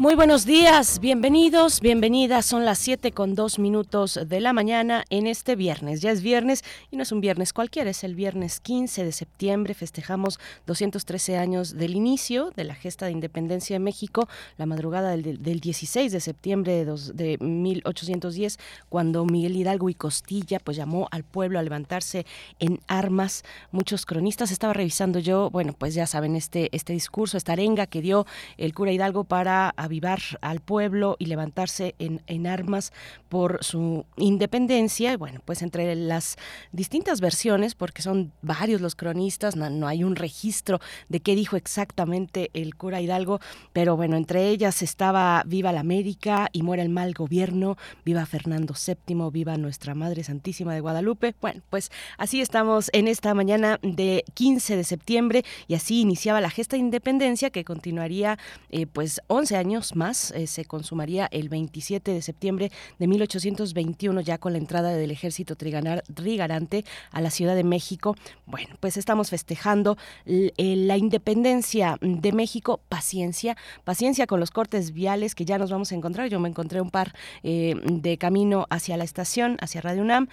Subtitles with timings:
[0.00, 2.46] Muy buenos días, bienvenidos, bienvenidas.
[2.46, 6.00] Son las 7 con 2 minutos de la mañana en este viernes.
[6.00, 9.74] Ya es viernes y no es un viernes cualquiera, es el viernes 15 de septiembre.
[9.74, 14.26] Festejamos 213 años del inicio de la gesta de independencia de México,
[14.56, 20.78] la madrugada del, 16 de septiembre de, de, 1810, cuando Miguel Hidalgo y Costilla pues
[20.78, 22.24] llamó al pueblo a levantarse
[22.58, 23.44] en armas.
[23.70, 28.00] Muchos cronistas estaba revisando yo, bueno, pues ya saben este, este discurso, esta arenga que
[28.00, 28.24] dio
[28.56, 32.92] el cura Hidalgo para avivar al pueblo y levantarse en, armas
[33.28, 35.16] por su independencia.
[35.16, 36.36] Bueno, pues entre las
[36.72, 42.50] distintas versiones, porque son varios los cronistas, no, hay un registro de qué dijo exactamente
[42.54, 43.40] el cura Hidalgo,
[43.72, 48.74] pero bueno, entre ellas estaba Viva la América y muera el mal gobierno, viva Fernando
[48.74, 51.34] VII, viva nuestra Madre Santísima de Guadalupe.
[51.40, 56.50] Bueno, pues así estamos en esta mañana de 15 de septiembre y así iniciaba la
[56.50, 58.38] gesta de independencia que continuaría
[58.70, 60.30] eh, pues 11 años más.
[60.32, 65.56] Eh, se consumaría el 27 de septiembre de 1821 ya con la entrada del ejército
[65.56, 68.14] trigarante a la Ciudad de México.
[68.46, 72.80] Bueno, pues estamos festejando eh, la independencia de México.
[72.88, 76.28] Paciencia, paciencia con los cortes viales que ya nos vamos a encontrar.
[76.28, 80.28] Yo me encontré un par eh, de camino hacia la estación, hacia Radio UNAM.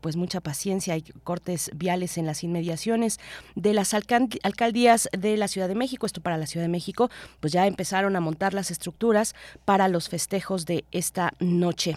[0.00, 3.18] pues mucha paciencia, hay cortes viales en las inmediaciones
[3.54, 6.06] de las alcaldías de la Ciudad de México.
[6.06, 7.10] Esto para la Ciudad de México,
[7.40, 8.85] pues ya empezaron a montar las estructuras
[9.64, 11.96] para los festejos de esta noche.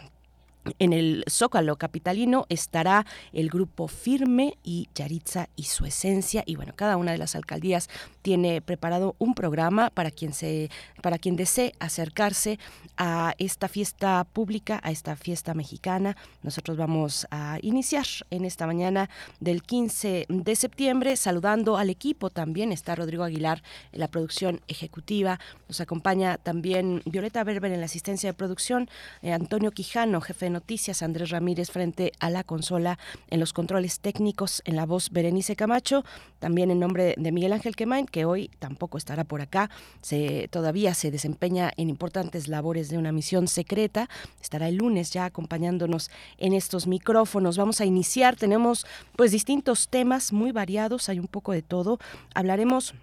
[0.78, 6.44] En el Zócalo capitalino estará el grupo Firme y Yaritza y su esencia.
[6.46, 7.90] Y bueno, cada una de las alcaldías
[8.22, 10.69] tiene preparado un programa para quien se
[11.02, 12.59] para quien desee acercarse
[12.98, 16.18] a esta fiesta pública, a esta fiesta mexicana.
[16.44, 19.09] Nosotros vamos a iniciar en esta mañana
[19.40, 22.30] del 15 de septiembre saludando al equipo.
[22.30, 27.86] También está Rodrigo Aguilar en la producción ejecutiva, nos acompaña también Violeta Berber en la
[27.86, 28.90] asistencia de producción,
[29.22, 33.00] eh, Antonio Quijano, jefe noticias, Andrés Ramírez frente a la consola
[33.30, 36.04] en los controles técnicos, en la voz Berenice Camacho,
[36.40, 39.70] también en nombre de Miguel Ángel Quemain, que hoy tampoco estará por acá,
[40.02, 44.10] se, todavía se desempeña en importantes labores de una misión secreta,
[44.42, 47.58] estará el lunes ya acompañándonos en estos micrófonos.
[47.58, 48.86] Vamos a iniciar, tenemos
[49.16, 52.00] pues distintos temas muy variados, hay un poco de todo.
[52.34, 52.94] Hablaremos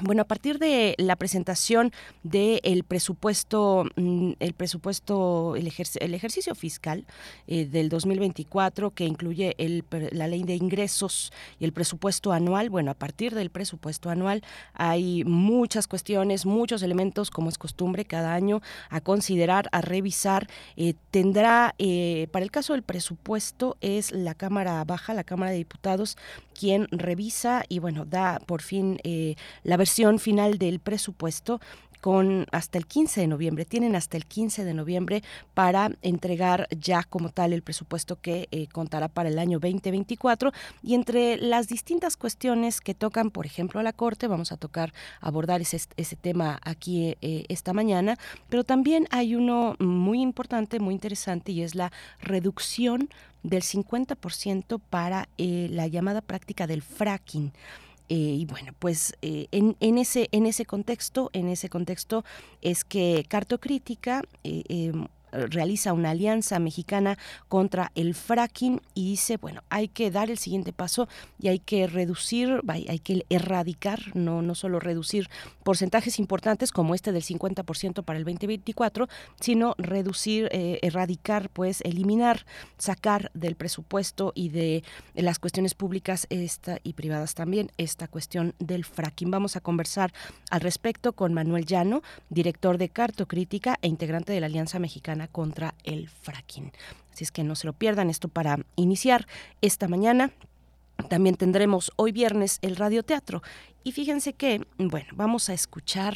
[0.00, 1.92] bueno, a partir de la presentación
[2.22, 7.04] del presupuesto, mm, el presupuesto, el, ejercicio fiscal
[7.46, 9.54] eh, del 2024, que incluye
[10.12, 14.42] la ley de ingresos y el presupuesto anual, bueno, a partir del presupuesto anual
[14.74, 20.48] hay muchas cuestiones, muchos elementos, como es costumbre cada año, a considerar, a revisar.
[20.76, 25.58] Eh, tendrá, eh, para el caso del presupuesto, es la Cámara Baja, la Cámara de
[25.58, 26.16] Diputados,
[26.58, 28.98] quien revisa y, bueno, da por fin
[29.62, 31.60] la versión final del presupuesto
[32.00, 33.64] con hasta el 15 de noviembre.
[33.64, 38.68] Tienen hasta el 15 de noviembre para entregar ya como tal el presupuesto que eh,
[38.68, 40.52] contará para el año 2024.
[40.84, 44.92] Y entre las distintas cuestiones que tocan, por ejemplo, a la Corte, vamos a tocar,
[45.20, 48.16] abordar ese, ese tema aquí eh, esta mañana,
[48.48, 51.90] pero también hay uno muy importante, muy interesante, y es la
[52.20, 53.08] reducción
[53.42, 57.52] del 50% para eh, la llamada práctica del fracking.
[58.12, 62.26] Eh, y bueno, pues eh, en, en, ese, en ese contexto, en ese contexto
[62.60, 69.62] es que Cartocrítica eh, em, realiza una alianza mexicana contra el fracking y dice, bueno,
[69.70, 74.54] hay que dar el siguiente paso y hay que reducir, hay que erradicar, no, no
[74.54, 75.28] solo reducir
[75.62, 79.08] porcentajes importantes como este del 50% para el 2024,
[79.40, 82.44] sino reducir, eh, erradicar, pues eliminar,
[82.78, 84.84] sacar del presupuesto y de
[85.14, 89.30] las cuestiones públicas esta, y privadas también esta cuestión del fracking.
[89.30, 90.12] Vamos a conversar
[90.50, 95.74] al respecto con Manuel Llano, director de Cartocrítica e integrante de la Alianza Mexicana contra
[95.84, 96.72] el fracking.
[97.12, 99.26] Así es que no se lo pierdan esto para iniciar
[99.60, 100.30] esta mañana.
[101.08, 103.42] También tendremos hoy viernes el radioteatro
[103.84, 106.14] y fíjense que, bueno, vamos a escuchar,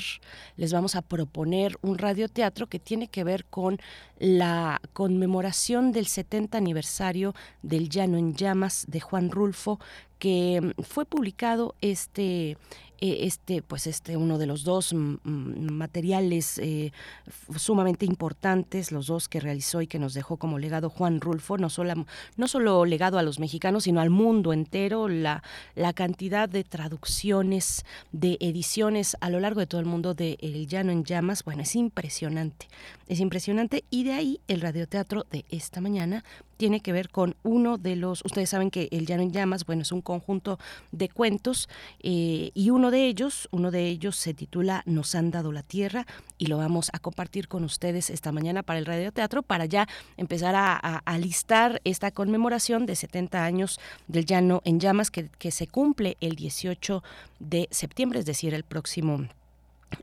[0.57, 3.79] les vamos a proponer un radioteatro que tiene que ver con
[4.19, 9.81] la conmemoración del 70 aniversario del Llano en Llamas de Juan Rulfo,
[10.21, 12.57] que fue publicado este,
[13.01, 16.93] eh, este, pues este, uno de los dos materiales eh,
[17.57, 21.69] sumamente importantes, los dos que realizó y que nos dejó como legado Juan Rulfo, no
[21.69, 22.07] solo,
[22.37, 25.43] no solo legado a los mexicanos, sino al mundo entero, la,
[25.75, 30.67] la cantidad de traducciones, de ediciones a lo largo de todo el mundo de El
[30.67, 32.69] Llano en Llamas, bueno, es impresionante,
[33.09, 33.85] es impresionante.
[33.91, 36.25] Y de ahí el radioteatro de esta mañana
[36.57, 39.83] tiene que ver con uno de los, ustedes saben que El Llano en Llamas, bueno,
[39.83, 40.59] es un conjunto
[40.93, 41.69] de cuentos
[42.01, 46.07] eh, y uno de ellos, uno de ellos se titula Nos han dado la tierra
[46.39, 50.55] y lo vamos a compartir con ustedes esta mañana para el radioteatro para ya empezar
[50.57, 56.37] a, listar esta conmemoración de 70 años del Llano en Llamas que se cumple el
[56.37, 57.03] 18
[57.39, 59.27] de septiembre, es decir, el próximo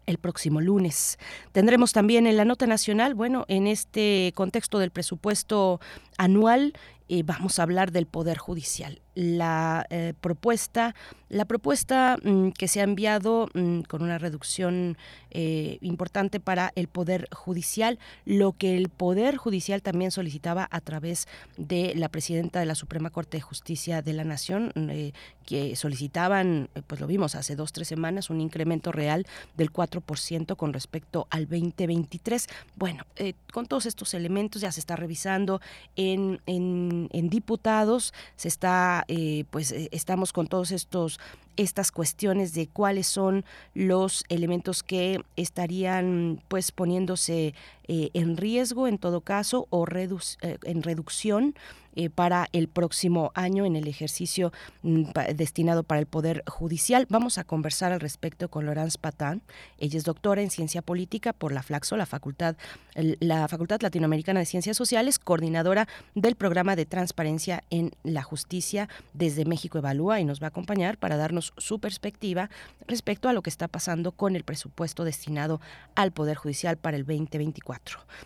[0.06, 1.18] el próximo lunes.
[1.52, 5.80] Tendremos también en la nota nacional, bueno, en este contexto del presupuesto
[6.18, 6.74] anual,
[7.10, 10.96] eh, vamos a hablar del Poder Judicial la eh, propuesta,
[11.30, 14.98] la propuesta mm, que se ha enviado mm, con una reducción
[15.32, 21.28] eh, importante para el Poder Judicial, lo que el Poder Judicial también solicitaba a través
[21.58, 25.14] de la presidenta de la Suprema Corte de Justicia de la Nación, mm, eh,
[25.46, 29.28] que solicitaban, pues lo vimos hace dos, tres semanas, un incremento real
[29.58, 32.48] del 4% con respecto al 2023.
[32.78, 33.04] Bueno,
[33.52, 35.60] con todos estos elementos ya se está revisando
[35.98, 41.20] en, en, en diputados, se está eh, pues eh, estamos con todos estos
[41.56, 43.46] estas cuestiones de cuáles son
[43.76, 47.54] los elementos que estarían pues poniéndose
[47.88, 51.56] eh, en riesgo en todo caso o en reducción
[51.96, 54.52] eh, para el próximo año en el ejercicio
[54.82, 57.06] mm, destinado para el Poder Judicial.
[57.10, 59.44] Vamos a conversar al respecto con Laurence Patán.
[59.78, 62.56] Ella es doctora en Ciencia Política por la Flaxo, la Facultad,
[62.96, 69.46] la Facultad Latinoamericana de Ciencias Sociales, coordinadora del programa de transparencia en la justicia desde
[69.46, 72.50] México Evalúa y nos va a acompañar para darnos su perspectiva
[72.88, 75.62] respecto a lo que está pasando con el presupuesto destinado
[75.94, 77.73] al Poder Judicial para el 2024.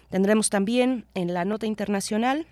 [0.09, 2.47] Tendremos también en la nota internacional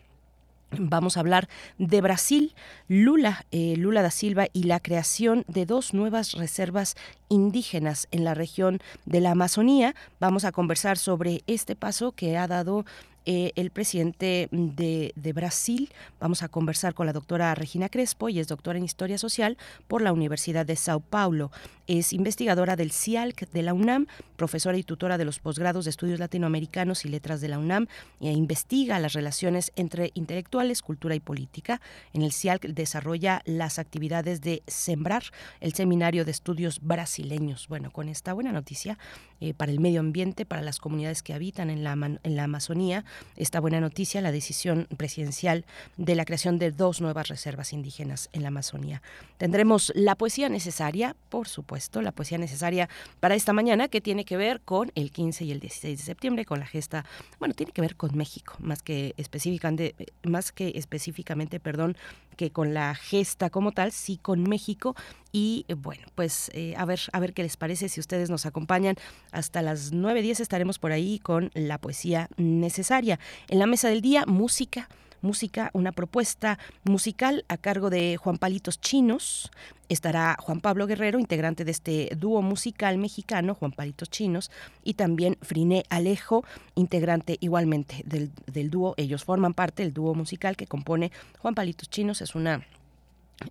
[0.71, 1.47] Vamos a hablar
[1.77, 2.53] de Brasil,
[2.87, 6.95] Lula, eh, Lula da Silva y la creación de dos nuevas reservas
[7.29, 9.95] indígenas en la región de la Amazonía.
[10.19, 12.85] Vamos a conversar sobre este paso que ha dado
[13.25, 15.91] eh, el presidente de, Brasil.
[16.19, 19.57] Vamos a conversar con la doctora Regina Crespo, y es doctora en Historia Social
[19.87, 21.51] por la Universidad de Sao Paulo.
[21.87, 26.19] Es investigadora del CIALC de la UNAM, profesora y tutora de los posgrados de Estudios
[26.19, 27.87] Latinoamericanos y Letras de la UNAM,
[28.21, 31.81] e investiga las relaciones entre intelectuales, cultura y política.
[32.13, 35.23] En el CIALC desarrolla las actividades de Sembrar,
[35.59, 37.67] el Seminario de Estudios Brasileños.
[37.67, 38.97] Bueno, con esta buena noticia
[39.41, 43.05] eh, para el medio ambiente, para las comunidades que habitan en la, en la Amazonía,
[43.35, 45.65] esta buena noticia, la decisión presidencial
[45.97, 49.01] de la creación de dos nuevas reservas indígenas en la Amazonía.
[49.37, 52.89] Tendremos la poesía necesaria, por supuesto, la poesía necesaria
[53.19, 56.45] para esta mañana, que tiene que ver con el 15 y el 16 de septiembre,
[56.45, 57.05] con la gesta,
[57.39, 61.97] bueno, tiene que ver con México, más que específicamente, más que específicamente, perdón,
[62.35, 64.95] que con la gesta como tal, sí con México.
[65.37, 68.95] Y bueno, pues eh, a ver, a ver qué les parece si ustedes nos acompañan
[69.33, 73.19] hasta las 9.10 estaremos por ahí con la poesía necesaria.
[73.49, 74.87] En la mesa del día, música
[75.21, 79.51] música, una propuesta musical a cargo de Juan Palitos Chinos.
[79.89, 84.51] Estará Juan Pablo Guerrero, integrante de este dúo musical mexicano, Juan Palitos Chinos,
[84.83, 86.45] y también Friné Alejo,
[86.75, 88.93] integrante igualmente del, del dúo.
[88.97, 92.21] Ellos forman parte del dúo musical que compone Juan Palitos Chinos.
[92.21, 92.63] Es una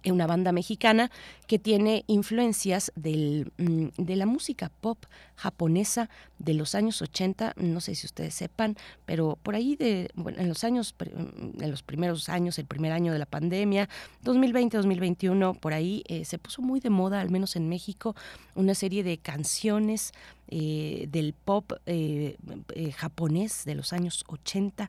[0.05, 1.11] una banda mexicana
[1.47, 5.05] que tiene influencias del, mm, de la música pop
[5.37, 10.41] japonesa de los años 80, no sé si ustedes sepan, pero por ahí de, bueno,
[10.41, 13.89] en los años, mm, en los primeros años, el primer año de la pandemia,
[14.23, 18.15] 2020, 2021, por ahí eh, se puso muy de moda, al menos en México,
[18.55, 20.13] una serie de canciones
[20.49, 22.37] eh, del pop eh,
[22.75, 24.89] eh, japonés de los años 80.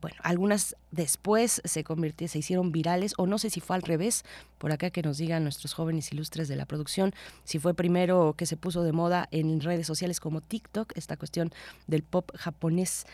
[0.00, 1.84] bueno, algunas después se
[2.26, 4.24] se hicieron virales, o no sé si fue al revés,
[4.58, 7.12] por acá que nos digan nuestros jóvenes ilustres de la producción,
[7.44, 11.52] si fue primero que se puso de moda en redes sociales como TikTok, esta cuestión
[11.86, 13.06] del pop japonés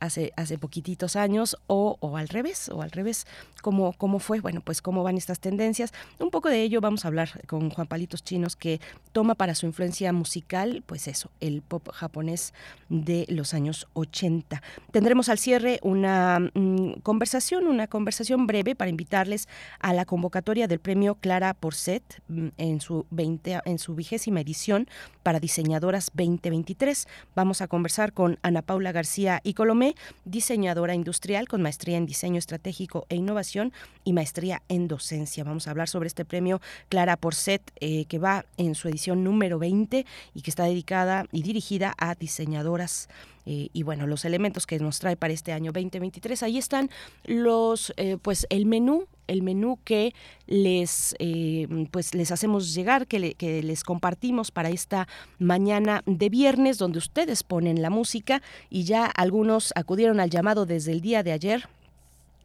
[0.00, 3.26] hace, hace poquititos años, o, o, al revés, o al revés,
[3.62, 5.92] ¿cómo, cómo fue, bueno, pues cómo van estas tendencias.
[6.18, 8.80] Un poco de ello vamos a hablar con Juan Palitos Chinos, que
[9.12, 11.08] toma para su influencia musical, pues
[11.40, 12.54] el pop japonés
[12.88, 14.62] de los años 80.
[14.90, 19.48] Tendremos al cierre una mm, conversación, una conversación breve para invitarles
[19.80, 24.86] a la convocatoria del premio Clara Porcet mm, en su 20, en su vigésima edición
[25.22, 27.06] para diseñadoras 2023.
[27.34, 32.38] Vamos a conversar con Ana Paula García y Colomé, diseñadora industrial con maestría en diseño
[32.38, 33.72] estratégico e innovación
[34.04, 35.44] y maestría en docencia.
[35.44, 39.58] Vamos a hablar sobre este premio Clara Porcet eh, que va en su edición número
[39.58, 41.01] 20 y que está dedicada
[41.32, 43.08] y dirigida a diseñadoras
[43.46, 46.42] eh, y bueno, los elementos que nos trae para este año 2023.
[46.42, 46.90] Ahí están
[47.24, 50.14] los, eh, pues el menú, el menú que
[50.46, 56.78] les, eh, pues les hacemos llegar, que, que les compartimos para esta mañana de viernes,
[56.78, 61.32] donde ustedes ponen la música y ya algunos acudieron al llamado desde el día de
[61.32, 61.68] ayer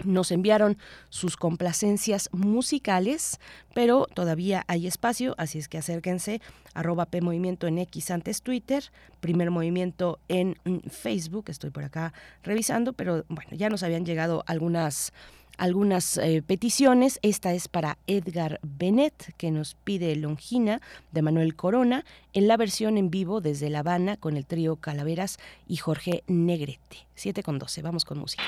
[0.03, 0.77] nos enviaron
[1.09, 3.39] sus complacencias musicales,
[3.73, 6.41] pero todavía hay espacio, así es que acérquense,
[6.73, 8.83] arroba P Movimiento en X antes Twitter,
[9.19, 12.13] primer movimiento en mm, Facebook, estoy por acá
[12.43, 15.13] revisando, pero bueno, ya nos habían llegado algunas
[15.57, 17.19] algunas eh, peticiones.
[17.23, 22.97] Esta es para Edgar Benet, que nos pide Longina de Manuel Corona, en la versión
[22.97, 25.37] en vivo desde La Habana con el trío Calaveras
[25.67, 27.07] y Jorge Negrete.
[27.15, 28.43] 7 con 12, vamos con música.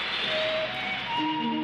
[1.19, 1.58] En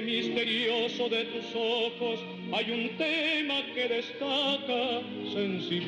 [0.00, 2.20] misterioso de tus ojos
[2.52, 5.82] hay un tema que destaca sensibilidad.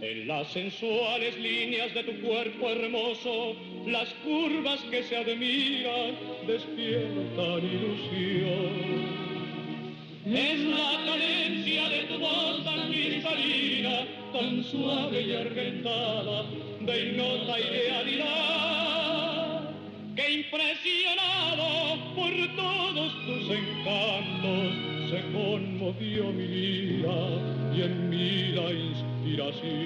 [0.00, 3.56] En las sensuales líneas de tu cuerpo hermoso,
[3.86, 6.14] las curvas que se admiran
[6.46, 9.08] despiertan ilusión.
[10.26, 16.44] Es la cadencia de tu voz tan cristalina, tan suave y argentada,
[16.80, 18.77] de ignota idealidad,
[20.18, 21.66] que impresionado
[22.16, 24.74] por todos tus encantos,
[25.10, 27.16] se conmovió mi vida
[27.72, 29.78] y en mí la inspiración.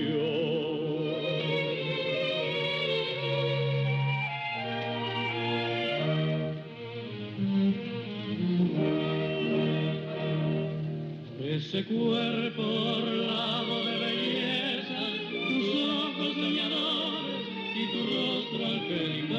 [11.44, 17.44] Ese cuerpo orlado de belleza, tus ojos soñadores
[17.76, 19.31] y tu rostro angelical,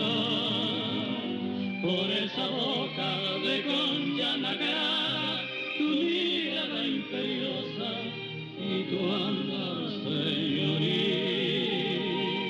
[1.83, 3.11] por esa boca
[3.43, 5.43] de concha nacarada,
[5.77, 7.91] tu mirada imperiosa
[8.57, 11.43] y tu andar señoril.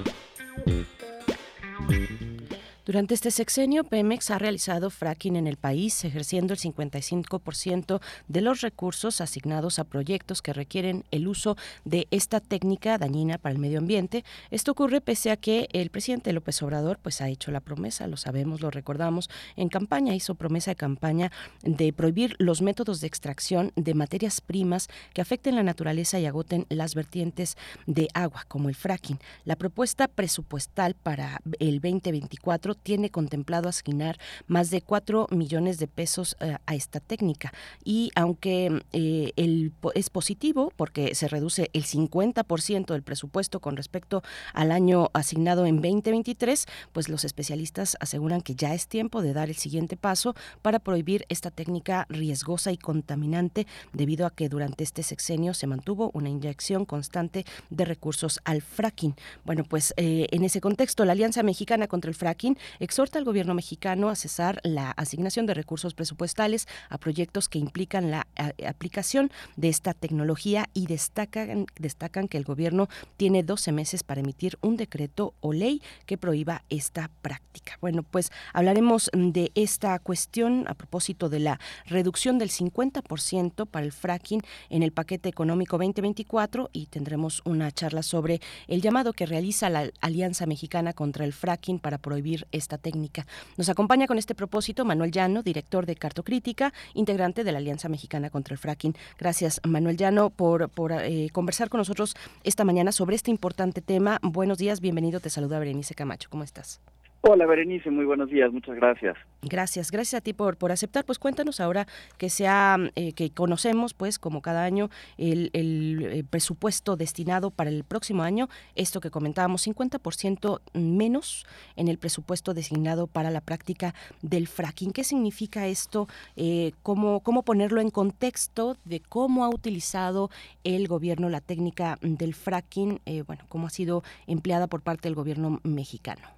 [2.86, 8.60] Durante este sexenio, Pemex ha realizado fracking en el país, ejerciendo el 55% de los
[8.60, 13.80] recursos asignados a proyectos que requieren el uso de esta técnica dañina para el medio
[13.80, 14.24] ambiente.
[14.52, 18.16] Esto ocurre pese a que el presidente López Obrador pues, ha hecho la promesa, lo
[18.16, 21.32] sabemos, lo recordamos, en campaña hizo promesa de campaña
[21.64, 26.66] de prohibir los métodos de extracción de materias primas que afecten la naturaleza y agoten
[26.68, 27.56] las vertientes
[27.88, 29.18] de agua, como el fracking.
[29.44, 36.36] La propuesta presupuestal para el 2024 tiene contemplado asignar más de 4 millones de pesos
[36.40, 37.52] eh, a esta técnica.
[37.84, 44.22] Y aunque eh, el, es positivo porque se reduce el 50% del presupuesto con respecto
[44.52, 49.48] al año asignado en 2023, pues los especialistas aseguran que ya es tiempo de dar
[49.48, 55.02] el siguiente paso para prohibir esta técnica riesgosa y contaminante debido a que durante este
[55.02, 59.14] sexenio se mantuvo una inyección constante de recursos al fracking.
[59.44, 63.54] Bueno, pues eh, en ese contexto, la Alianza Mexicana contra el Fracking exhorta al gobierno
[63.54, 68.26] mexicano a cesar la asignación de recursos presupuestales a proyectos que implican la
[68.66, 74.58] aplicación de esta tecnología y destacan, destacan que el gobierno tiene 12 meses para emitir
[74.62, 77.78] un decreto o ley que prohíba esta práctica.
[77.80, 83.92] Bueno, pues hablaremos de esta cuestión a propósito de la reducción del 50% para el
[83.92, 89.70] fracking en el paquete económico 2024 y tendremos una charla sobre el llamado que realiza
[89.70, 93.26] la Alianza Mexicana contra el Fracking para prohibir esta técnica.
[93.56, 98.30] Nos acompaña con este propósito Manuel Llano, director de Cartocrítica, integrante de la Alianza Mexicana
[98.30, 98.94] contra el Fracking.
[99.18, 100.70] Gracias, Manuel Llano, por,
[101.02, 104.18] eh, conversar con nosotros esta mañana sobre este importante tema.
[104.22, 105.20] Buenos días, bienvenido.
[105.20, 106.28] Te saluda Berenice Camacho.
[106.30, 106.80] ¿Cómo estás?
[107.22, 109.16] Hola Berenice, muy buenos días, muchas gracias.
[109.42, 111.04] Gracias, gracias a ti por, por aceptar.
[111.04, 111.86] Pues cuéntanos ahora
[112.18, 117.70] que sea, eh, que conocemos, pues como cada año, el, el, eh, presupuesto destinado para
[117.70, 123.92] el próximo año, esto que comentábamos, 50% menos en el presupuesto designado para la práctica
[124.22, 124.92] del fracking.
[124.92, 126.06] ¿Qué significa esto?
[126.36, 130.30] Eh, ¿cómo, ¿Cómo ponerlo en contexto de cómo ha utilizado
[130.62, 133.00] el gobierno la técnica del fracking?
[133.26, 136.36] bueno, cómo ha sido empleada por parte del gobierno mexicano.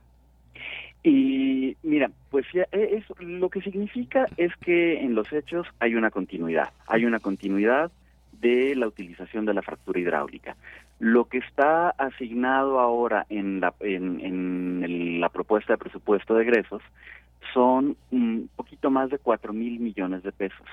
[1.08, 6.10] Y mira, pues ya es, lo que significa es que en los hechos hay una
[6.10, 7.90] continuidad, hay una continuidad
[8.42, 10.54] de la utilización de la fractura hidráulica.
[10.98, 16.82] Lo que está asignado ahora en la, en, en la propuesta de presupuesto de egresos
[17.54, 20.66] son un poquito más de cuatro mil millones de pesos.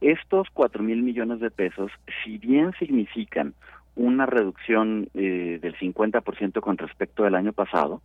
[0.00, 1.90] Estos cuatro mil millones de pesos,
[2.22, 3.54] si bien significan
[3.96, 8.02] una reducción eh, del 50% con respecto al año pasado,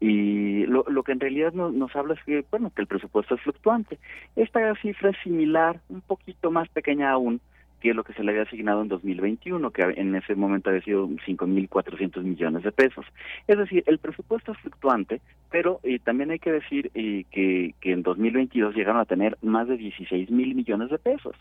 [0.00, 3.34] y lo, lo que en realidad nos, nos habla es que, bueno, que el presupuesto
[3.34, 3.98] es fluctuante.
[4.36, 7.40] Esta cifra es similar, un poquito más pequeña aún,
[7.80, 11.08] que lo que se le había asignado en 2021, que en ese momento había sido
[11.08, 13.06] 5.400 millones de pesos.
[13.46, 17.92] Es decir, el presupuesto es fluctuante, pero eh, también hay que decir eh, que, que
[17.92, 21.36] en 2022 llegaron a tener más de 16 mil millones de pesos.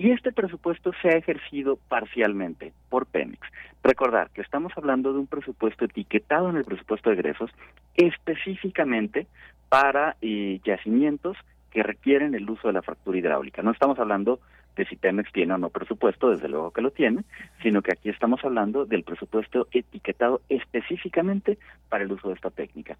[0.00, 3.46] Y este presupuesto se ha ejercido parcialmente por Pemex.
[3.82, 7.50] Recordar que estamos hablando de un presupuesto etiquetado en el presupuesto de egresos
[7.96, 9.26] específicamente
[9.68, 11.36] para eh, yacimientos
[11.70, 13.60] que requieren el uso de la fractura hidráulica.
[13.60, 14.40] No estamos hablando
[14.80, 17.22] de si Pemex tiene o no presupuesto, desde luego que lo tiene,
[17.62, 21.58] sino que aquí estamos hablando del presupuesto etiquetado específicamente
[21.90, 22.96] para el uso de esta técnica.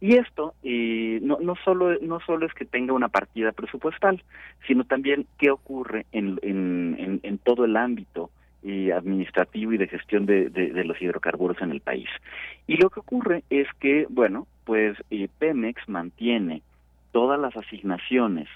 [0.00, 4.22] Y esto eh, no, no, solo, no solo es que tenga una partida presupuestal,
[4.66, 8.30] sino también qué ocurre en, en, en, todo el ámbito
[8.62, 12.08] eh, administrativo y de gestión de, de, los hidrocarburos en el país.
[12.68, 16.62] Y lo que ocurre es que, bueno, pues eh, Pemex mantiene
[17.10, 18.48] todas las asignaciones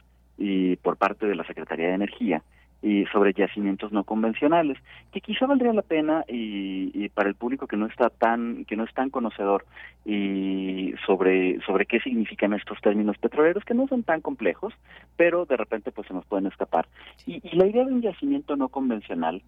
[0.83, 2.45] por parte de la Secretaría de Energía
[2.83, 4.79] y sobre yacimientos no convencionales
[5.13, 8.85] que quizá valdría la pena y, para el público que no está tan que no
[8.85, 9.65] es tan conocedor
[10.05, 14.73] y sobre sobre qué significan estos términos petroleros que no son tan complejos
[15.17, 16.87] pero de repente pues se nos pueden escapar.
[17.27, 19.43] Y, y la idea de un yacimiento no convencional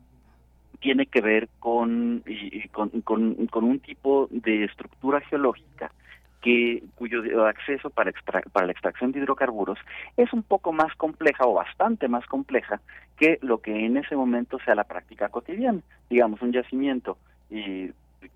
[0.81, 2.25] tiene que ver con,
[2.73, 5.93] con, con, con un tipo de estructura geológica
[6.41, 8.13] que cuyo acceso para,
[8.53, 9.79] para la extracción de hidrocarburos
[10.17, 12.81] es un poco más compleja o bastante más compleja
[13.17, 15.81] que lo que en ese momento sea la práctica cotidiana.
[16.09, 17.19] Digamos, un yacimiento
[17.51, 17.91] y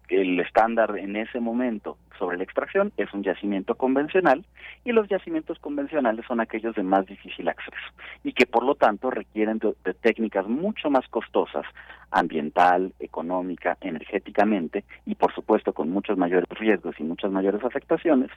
[0.09, 4.45] el estándar en ese momento sobre la extracción es un yacimiento convencional
[4.85, 7.77] y los yacimientos convencionales son aquellos de más difícil acceso
[8.23, 11.67] y que por lo tanto requieren de, de técnicas mucho más costosas
[12.11, 18.31] ambiental, económica, energéticamente y por supuesto con muchos mayores riesgos y muchas mayores afectaciones.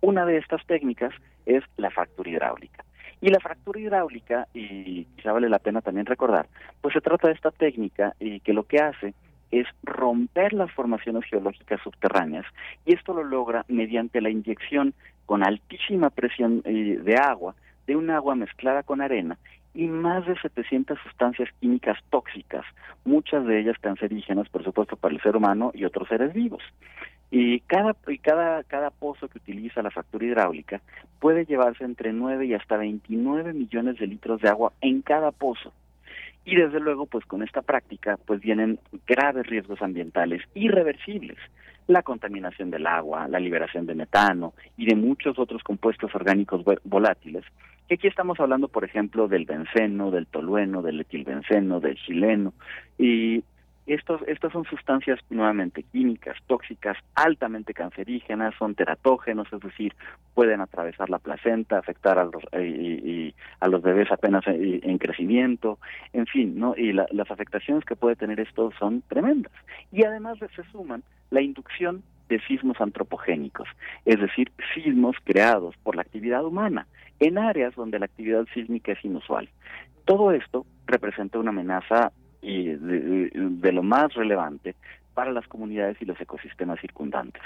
[0.00, 1.12] Una de estas técnicas
[1.44, 2.84] es la fractura hidráulica.
[3.20, 6.46] Y la fractura hidráulica, y quizá vale la pena también recordar,
[6.80, 9.14] pues se trata de esta técnica y que lo que hace
[9.60, 12.46] es romper las formaciones geológicas subterráneas
[12.84, 14.94] y esto lo logra mediante la inyección
[15.26, 17.54] con altísima presión eh, de agua,
[17.86, 19.38] de un agua mezclada con arena
[19.74, 22.64] y más de 700 sustancias químicas tóxicas,
[23.04, 26.62] muchas de ellas cancerígenas, por supuesto, para el ser humano y otros seres vivos.
[27.30, 30.80] Y cada, y cada, cada pozo que utiliza la fractura hidráulica
[31.18, 35.72] puede llevarse entre 9 y hasta 29 millones de litros de agua en cada pozo.
[36.44, 41.38] Y desde luego, pues con esta práctica, pues vienen graves riesgos ambientales irreversibles.
[41.86, 47.44] la contaminación del agua, la liberación de metano y de muchos otros compuestos orgánicos volátiles,
[47.88, 52.54] que aquí estamos hablando, por ejemplo, del benceno, del tolueno, del etilbenceno, del chileno,
[52.98, 53.44] y
[53.86, 59.94] estos, estas son sustancias nuevamente químicas, tóxicas, altamente cancerígenas, son teratógenos, es decir,
[60.32, 62.42] pueden atravesar la placenta, afectar a los,
[63.68, 65.78] los bebés apenas en, crecimiento,
[66.12, 66.74] en fin, ¿no?
[66.76, 69.52] Y las afectaciones que puede tener esto son tremendas.
[69.92, 73.68] Y además se suman la inducción de sismos antropogénicos,
[74.06, 76.86] es decir, sismos creados por la actividad humana
[77.20, 79.48] en áreas donde la actividad sísmica es inusual.
[80.04, 82.12] Todo esto representa una amenaza
[82.44, 84.74] y de, lo más relevante
[85.14, 87.42] para las comunidades y los ecosistemas circundantes.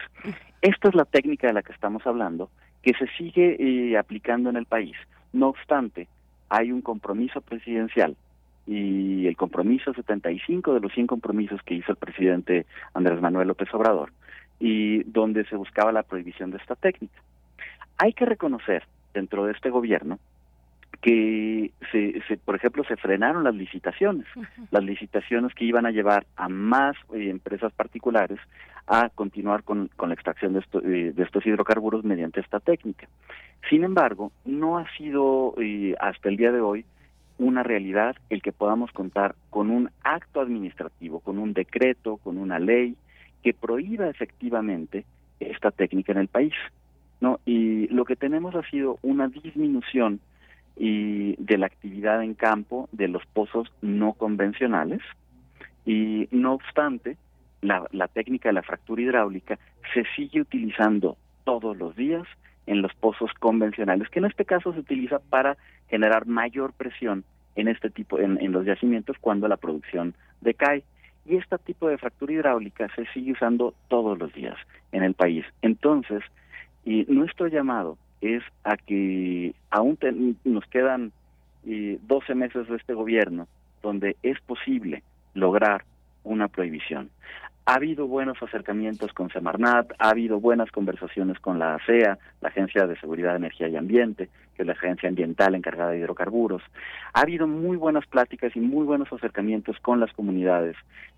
[0.60, 2.50] Esta es la técnica de la que estamos hablando,
[2.82, 4.96] que se sigue eh, aplicando en el país.
[5.32, 6.08] No obstante,
[6.48, 8.16] hay un compromiso presidencial
[8.66, 13.72] y el compromiso 75 de los 100 compromisos que hizo el presidente Andrés Manuel López
[13.72, 14.12] Obrador,
[14.60, 17.22] y donde se buscaba la prohibición de esta técnica.
[17.96, 18.84] Hay que reconocer
[19.14, 20.18] dentro de este gobierno
[21.00, 24.26] que se, se, por ejemplo se frenaron las licitaciones
[24.70, 28.40] las licitaciones que iban a llevar a más eh, empresas particulares
[28.86, 33.06] a continuar con, con la extracción de, eh, de, estos hidrocarburos mediante esta técnica.
[33.68, 36.84] Sin embargo no ha sido eh, hasta el día de hoy
[37.38, 42.58] una realidad el que podamos contar con un acto administrativo con un decreto con una
[42.58, 42.96] ley
[43.44, 45.04] que prohíba efectivamente
[45.38, 46.54] esta técnica en el país
[47.20, 50.18] no y lo que tenemos ha sido una disminución
[50.78, 55.00] y de la actividad en campo de los pozos no convencionales.
[55.84, 57.16] Y no obstante
[57.60, 59.58] la, la técnica de la fractura hidráulica
[59.92, 62.26] se sigue utilizando todos los días
[62.66, 65.56] en los pozos convencionales que en este caso se utiliza para
[65.88, 67.24] generar mayor presión
[67.56, 70.84] en este tipo en, en los yacimientos cuando la producción decae.
[71.26, 74.56] Y este tipo de fractura hidráulica se sigue usando todos los días
[74.92, 75.44] en el país.
[75.62, 76.22] Entonces
[76.84, 79.98] y nuestro llamado es a que aún
[80.44, 81.12] nos quedan
[81.66, 83.48] eh, 12 meses de este gobierno
[83.82, 85.02] donde es posible
[85.34, 85.84] lograr
[86.24, 87.10] una prohibición.
[87.66, 92.86] Ha habido buenos acercamientos con Semarnat, ha habido buenas conversaciones con la ASEA, la Agencia
[92.86, 96.62] de Seguridad, Energía y Ambiente, que es la agencia ambiental encargada de hidrocarburos.
[97.12, 100.76] Ha habido muy buenas pláticas y muy buenos acercamientos con las comunidades.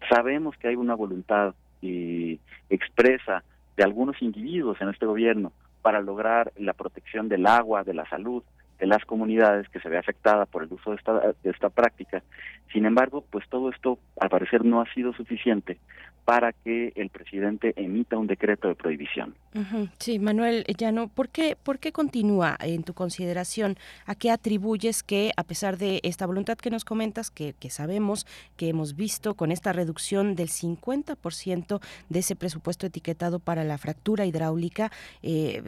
[0.08, 3.44] Sabemos que hay una voluntad eh, expresa
[3.76, 5.52] de algunos individuos en este gobierno
[5.82, 8.42] para lograr la protección del agua, de la salud
[8.80, 11.12] de las comunidades que se ve afectada por el uso de esta,
[11.42, 12.22] de esta práctica.
[12.72, 15.78] Sin embargo, pues todo esto al parecer no ha sido suficiente
[16.24, 19.34] para que el presidente emita un decreto de prohibición.
[19.98, 23.76] Sí, Manuel Llano, ¿por qué, ¿por qué continúa en tu consideración?
[24.06, 28.26] ¿A qué atribuyes que, a pesar de esta voluntad que nos comentas, que, que sabemos,
[28.56, 34.24] que hemos visto con esta reducción del 50% de ese presupuesto etiquetado para la fractura
[34.24, 35.64] hidráulica, eh,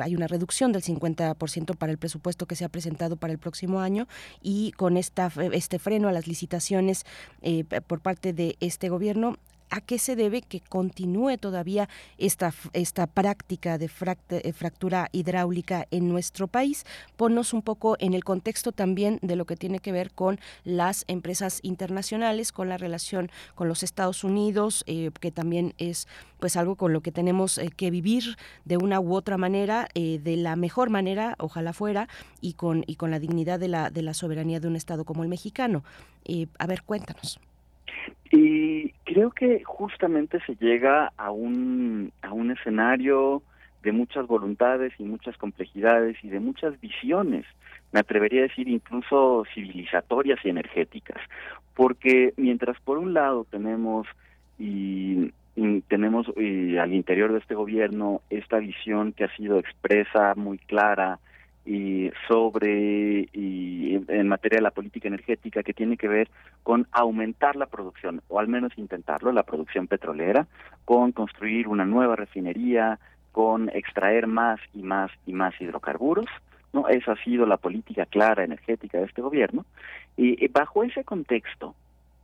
[0.00, 2.09] hay una reducción del 50% para el presupuesto
[2.46, 4.06] que se ha presentado para el próximo año
[4.42, 7.04] y con esta, este freno a las licitaciones
[7.42, 9.36] eh, por parte de este gobierno,
[9.72, 16.08] ¿A qué se debe que continúe todavía esta, esta práctica de eh, fractura hidráulica en
[16.08, 16.84] nuestro país?
[17.16, 21.04] Ponnos un poco en el contexto también de lo que tiene que ver con las
[21.06, 26.08] empresas internacionales, con la relación con los Estados Unidos, eh, que también es
[26.40, 30.36] pues algo con lo que tenemos eh, que vivir de una u otra manera, de
[30.36, 32.08] la mejor manera, ojalá fuera,
[32.40, 35.22] y con, y con la dignidad de la, de la soberanía de un Estado como
[35.22, 35.84] el mexicano.
[36.58, 37.38] a ver, cuéntanos.
[38.30, 43.42] Y creo que justamente se llega a un, a un escenario
[43.82, 47.46] de muchas voluntades y muchas complejidades y de muchas visiones,
[47.92, 51.20] me atrevería a decir incluso civilizatorias y energéticas,
[51.74, 54.06] porque mientras por un lado tenemos
[54.58, 55.32] y,
[55.88, 61.18] tenemos al interior de este gobierno esta visión que ha sido expresa muy clara
[61.64, 66.28] y sobre y en materia de la política energética que tiene que ver
[66.62, 70.46] con aumentar la producción o al menos intentarlo la producción petrolera
[70.84, 72.98] con construir una nueva refinería
[73.32, 76.26] con extraer más y más y más hidrocarburos
[76.72, 79.66] no esa ha sido la política clara energética de este gobierno.
[80.16, 81.74] Y bajo ese contexto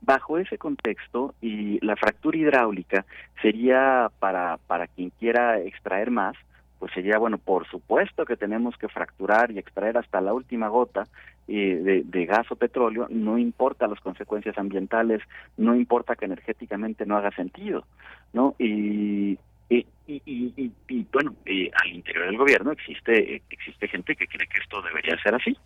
[0.01, 3.05] bajo ese contexto y la fractura hidráulica
[3.41, 6.35] sería para para quien quiera extraer más
[6.79, 11.07] pues sería, bueno, por supuesto que tenemos que fracturar y extraer hasta la última gota
[11.47, 15.21] eh, de, gas o petróleo, no importa las consecuencias ambientales,
[15.55, 17.85] no importa que energéticamente no haga sentido,
[18.33, 18.55] ¿no?
[18.59, 19.37] Y,
[19.69, 24.59] y, y, y, bueno, eh, al interior del gobierno existe, existe gente que cree que
[24.59, 25.57] esto debería ser así.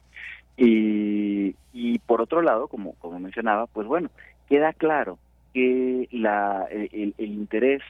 [0.57, 4.09] Y, y por otro lado, como, como mencionaba, pues bueno,
[4.47, 5.17] queda claro
[5.53, 7.81] que la, el, el interés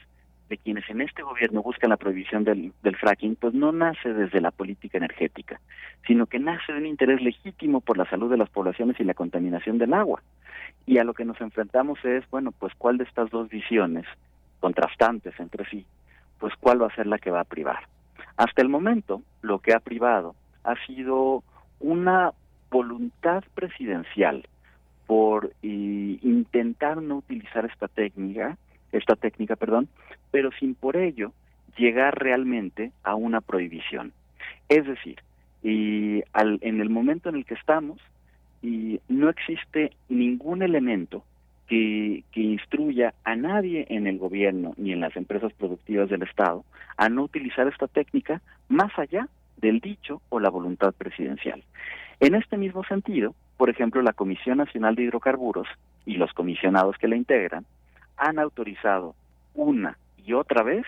[0.52, 4.50] de quienes en este gobierno buscan la prohibición del, fracking, pues no nace desde la
[4.50, 5.58] política energética,
[6.06, 9.14] sino que nace de un interés legítimo por la salud de las poblaciones y la
[9.14, 10.22] contaminación del agua.
[10.84, 14.04] Y a lo que nos enfrentamos es, bueno, pues cuál de estas dos visiones
[14.60, 15.86] contrastantes entre sí,
[16.38, 17.88] pues cuál va a ser la que va a privar.
[18.36, 20.34] Hasta el momento, lo que ha privado
[20.64, 21.42] ha sido
[21.80, 22.32] una
[22.70, 24.46] voluntad presidencial
[25.06, 28.58] por eh, intentar no utilizar esta técnica,
[28.92, 29.88] esta técnica, perdón,
[30.30, 31.32] pero sin por ello
[31.76, 34.12] llegar realmente a una prohibición.
[34.68, 35.20] Es decir,
[35.62, 38.00] y al, en el momento en el que estamos,
[38.62, 41.24] y no existe ningún elemento
[41.66, 46.64] que, que instruya a nadie en el gobierno ni en las empresas productivas del Estado
[46.96, 51.62] a no utilizar esta técnica más allá del dicho o la voluntad presidencial.
[52.20, 55.66] En este mismo sentido, por ejemplo, la Comisión Nacional de Hidrocarburos
[56.04, 57.64] y los comisionados que la integran
[58.22, 59.14] han autorizado
[59.54, 60.86] una y otra vez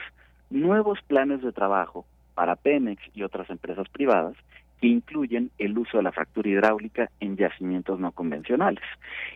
[0.51, 4.37] nuevos planes de trabajo para Pemex y otras empresas privadas
[4.81, 8.85] que incluyen el uso de la fractura hidráulica en yacimientos no convencionales.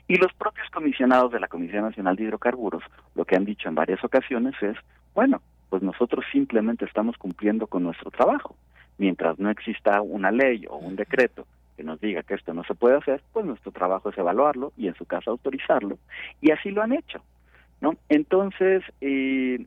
[0.06, 2.84] Y los propios comisionados de la Comisión Nacional de Hidrocarburos
[3.14, 4.76] lo que han dicho en varias ocasiones es,
[5.14, 8.56] bueno, pues nosotros simplemente estamos cumpliendo con nuestro trabajo.
[8.98, 12.74] Mientras no exista una ley o un decreto que nos diga que esto no se
[12.74, 15.98] puede hacer, pues nuestro trabajo es evaluarlo y en su caso autorizarlo.
[16.40, 17.22] Y así lo han hecho.
[17.80, 17.96] ¿No?
[18.08, 19.64] Entonces, eh,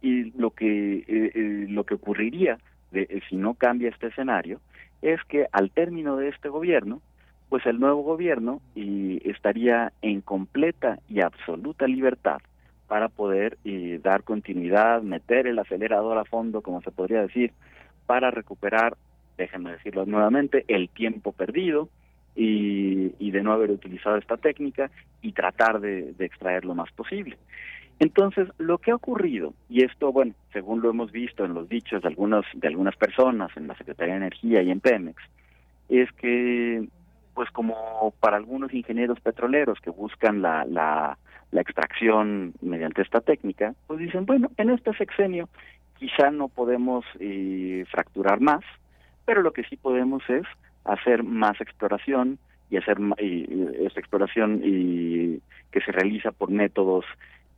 [0.00, 2.58] y lo que, eh, eh, lo que ocurriría
[2.90, 4.60] de, si no cambia este escenario
[5.02, 7.00] es que al término de este gobierno,
[7.48, 12.38] pues el nuevo gobierno y estaría en completa y absoluta libertad
[12.88, 13.58] para poder
[14.02, 17.52] dar continuidad, meter el acelerador a fondo, como se podría decir,
[18.06, 18.96] para recuperar,
[19.36, 21.90] déjenme decirlo nuevamente, el tiempo perdido
[22.38, 27.36] y, y de no haber utilizado esta técnica y tratar de, extraer lo más posible.
[27.98, 32.00] Entonces, lo que ha ocurrido, y esto, bueno, según lo hemos visto en los dichos
[32.00, 35.20] de algunas, de algunas personas en la Secretaría de Energía y en Pemex,
[35.88, 36.86] es que,
[37.34, 41.18] pues como para algunos ingenieros petroleros que buscan la, la,
[41.50, 45.48] la extracción mediante esta técnica, pues dicen, bueno, en este sexenio
[45.98, 48.62] quizá no podemos eh, fracturar más,
[49.24, 50.46] pero lo que sí podemos es
[50.84, 52.38] hacer más exploración
[52.70, 57.04] y hacer esta exploración y, que se realiza por métodos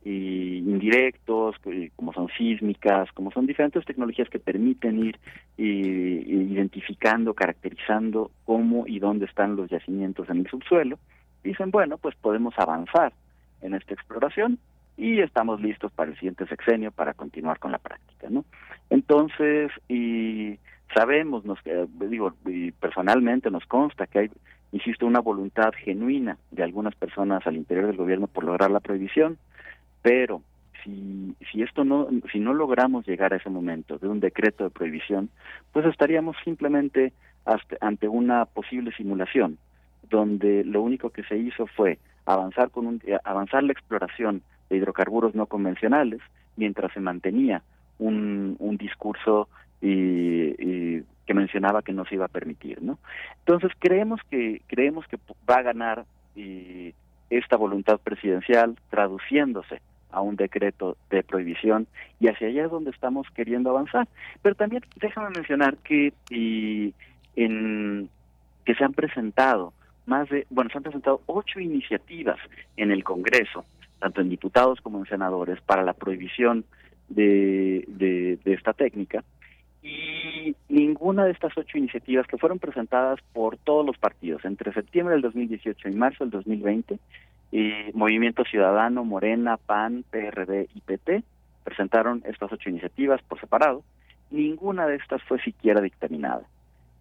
[0.03, 1.55] indirectos,
[1.95, 5.19] como son sísmicas, como son diferentes tecnologías que permiten ir
[5.57, 10.97] identificando, caracterizando cómo y dónde están los yacimientos en el subsuelo.
[11.43, 13.13] Dicen, bueno, pues podemos avanzar
[13.61, 14.57] en esta exploración
[14.97, 18.45] y estamos listos para el siguiente sexenio para continuar con la práctica, ¿no?
[18.89, 20.57] Entonces, y
[20.93, 22.33] sabemos, nos eh, digo,
[22.79, 24.31] personalmente nos consta que hay,
[24.71, 29.37] insisto, una voluntad genuina de algunas personas al interior del gobierno por lograr la prohibición,
[30.01, 30.41] pero
[30.83, 34.69] si, si esto no, si no logramos llegar a ese momento de un decreto de
[34.69, 35.29] prohibición,
[35.71, 37.13] pues estaríamos simplemente
[37.79, 39.57] ante una posible simulación,
[40.09, 45.35] donde lo único que se hizo fue avanzar con un, avanzar la exploración de hidrocarburos
[45.35, 46.21] no convencionales,
[46.55, 47.63] mientras se mantenía
[47.99, 49.47] un, un discurso
[49.81, 52.99] y, que mencionaba que no se iba a permitir, ¿no?
[53.39, 55.17] Entonces creemos que creemos que
[55.49, 56.93] va a ganar y,
[57.29, 59.79] esta voluntad presidencial traduciéndose
[60.11, 61.87] a un decreto de prohibición
[62.19, 64.09] y hacia allá es donde estamos queriendo avanzar.
[64.41, 66.93] Pero también déjame mencionar que y,
[67.37, 68.09] en
[68.65, 69.71] que se han presentado
[70.05, 72.37] más de, bueno, se han presentado ocho iniciativas
[72.75, 73.63] en el Congreso
[74.01, 76.65] tanto en diputados como en senadores, para la prohibición
[77.07, 79.23] de, de, esta técnica.
[79.83, 85.13] Y ninguna de estas ocho iniciativas que fueron presentadas por todos los partidos entre septiembre
[85.13, 86.99] del 2018 y marzo del 2020,
[87.51, 91.23] eh, Movimiento Ciudadano, Morena, PAN, PRD y PT
[91.63, 93.83] presentaron estas ocho iniciativas por separado.
[94.29, 96.43] Ninguna de estas fue siquiera dictaminada.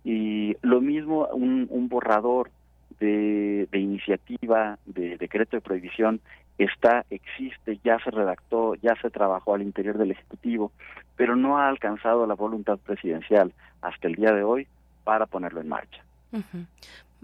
[0.04, 2.50] Y lo mismo un, un borrador
[2.98, 6.20] de, de, iniciativa de decreto de prohibición
[6.64, 10.72] está, existe, ya se redactó, ya se trabajó al interior del Ejecutivo,
[11.16, 14.66] pero no ha alcanzado la voluntad presidencial hasta el día de hoy
[15.04, 16.04] para ponerlo en marcha.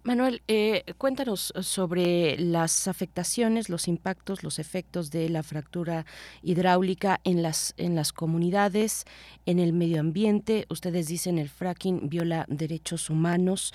[0.02, 6.06] Manuel, eh, cuéntanos sobre las afectaciones, los impactos, los efectos de la fractura
[6.42, 9.04] hidráulica en las en las comunidades,
[9.46, 10.66] en el medio ambiente.
[10.70, 13.74] Ustedes dicen el fracking viola derechos humanos.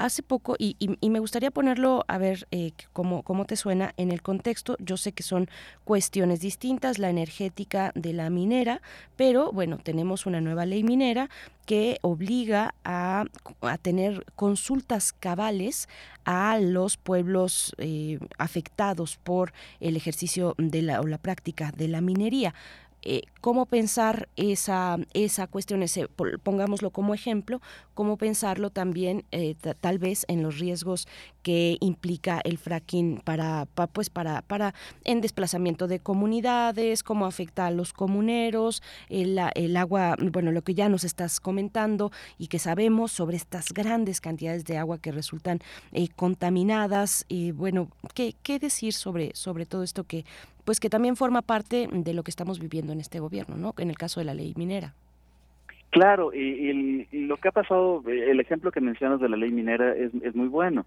[0.00, 4.10] Hace poco, y, y, me gustaría ponerlo a ver eh, cómo, cómo te suena en
[4.10, 5.50] el contexto, yo sé que son
[5.84, 8.80] cuestiones distintas, la energética de la minera,
[9.16, 11.28] pero bueno, tenemos una nueva ley minera
[11.66, 13.26] que obliga a,
[13.60, 15.86] a tener consultas cabales
[16.24, 22.00] a los pueblos eh, afectados por el ejercicio de la, o la práctica de la
[22.00, 22.54] minería
[23.02, 26.08] eh, cómo pensar esa, esa cuestión, ese,
[26.42, 27.60] pongámoslo como ejemplo,
[27.94, 31.08] cómo pensarlo también eh, tal vez en los riesgos
[31.42, 37.70] que implica el fracking para, pues para, para en desplazamiento de comunidades, cómo afecta a
[37.70, 43.12] los comuneros, el, el agua, bueno, lo que ya nos estás comentando y que sabemos
[43.12, 45.60] sobre estas grandes cantidades de agua que resultan
[45.92, 47.24] eh, contaminadas.
[47.28, 50.24] Y bueno, ¿qué, ¿qué decir sobre, sobre todo esto que
[50.64, 53.74] pues que también forma parte de lo que estamos viviendo en este gobierno, ¿no?
[53.78, 54.94] En el caso de la ley minera.
[55.90, 60.12] Claro, y, lo que ha pasado, el ejemplo que mencionas de la ley minera es,
[60.22, 60.86] es muy bueno.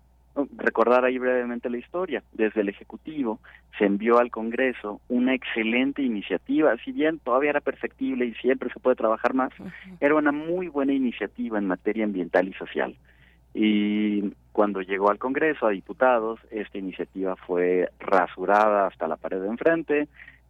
[0.57, 2.23] Recordar ahí brevemente la historia.
[2.31, 3.39] Desde el Ejecutivo
[3.77, 8.79] se envió al Congreso una excelente iniciativa, si bien todavía era perfectible y siempre se
[8.79, 9.51] puede trabajar más,
[9.99, 12.95] era una muy buena iniciativa en materia ambiental y social.
[13.53, 19.47] Y cuando llegó al Congreso, a diputados, esta iniciativa fue rasurada hasta la pared de
[19.47, 20.07] enfrente,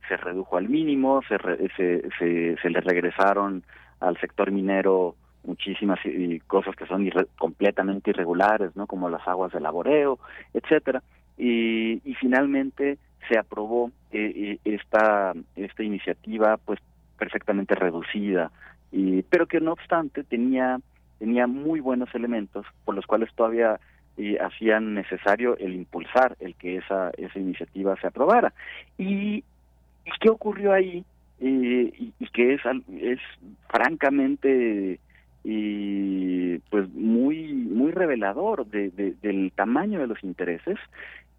[0.07, 1.37] se redujo al mínimo, se,
[1.77, 3.63] se, se, le regresaron
[3.99, 5.99] al sector minero muchísimas
[6.47, 8.87] cosas que son completamente irregulares, ¿no?
[8.87, 10.19] Como las aguas de laboreo,
[10.53, 11.01] etcétera.
[11.37, 16.79] Y, y finalmente se aprobó eh, eh, esta esta iniciativa, pues
[17.17, 18.51] perfectamente reducida,
[18.91, 20.79] y pero que no obstante tenía
[21.23, 23.79] tenía muy buenos elementos por los cuales todavía
[24.17, 28.53] eh, hacían necesario el impulsar el que esa esa iniciativa se aprobara.
[28.97, 29.45] Y,
[30.19, 31.05] qué ocurrió ahí
[31.39, 32.61] eh, y, que es
[32.99, 33.19] es
[33.69, 34.99] francamente
[35.45, 38.89] y pues muy muy revelador de,
[39.21, 40.77] del tamaño de los intereses.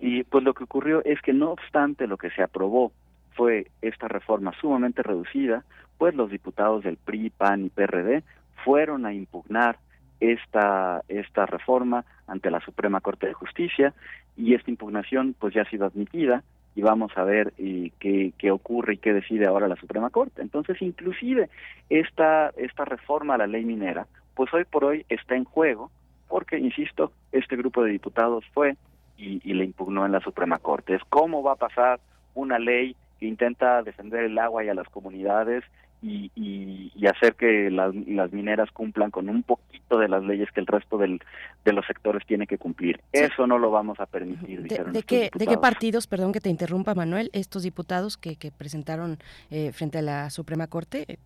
[0.01, 2.91] Y pues lo que ocurrió es que no obstante lo que se aprobó
[3.35, 5.63] fue esta reforma sumamente reducida
[5.99, 8.23] pues los diputados del PRI, PAN y PRD
[8.65, 9.79] fueron a impugnar
[10.21, 13.93] esta, esta reforma ante la Suprema Corte de Justicia
[14.37, 16.43] y esta impugnación pues ya ha sido admitida
[16.75, 20.43] y vamos a ver eh, qué, qué ocurre y qué decide ahora la Suprema Corte.
[20.43, 21.49] Entonces, inclusive
[21.89, 25.91] esta, esta reforma a la ley minera, pues hoy por hoy está en juego
[26.29, 28.77] porque, insisto, este grupo de diputados fue
[29.17, 30.97] y, y le impugnó en la Suprema Corte.
[30.97, 32.01] Es cómo va a pasar
[32.35, 35.63] una ley que intenta defender el agua y a las comunidades
[36.05, 37.95] y, hacer que las,
[38.33, 41.21] mineras cumplan con un poquito de las leyes que el resto del,
[41.65, 43.01] de los sectores tiene que cumplir.
[43.13, 44.63] Eso no lo vamos a permitir.
[44.63, 49.19] ¿De, qué, ¿De qué partidos, perdón que te interrumpa Manuel, estos diputados que, que presentaron
[49.51, 51.19] eh, frente a la Suprema Corte?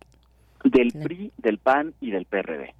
[0.63, 2.73] Del PRI, del PAN y del PRD.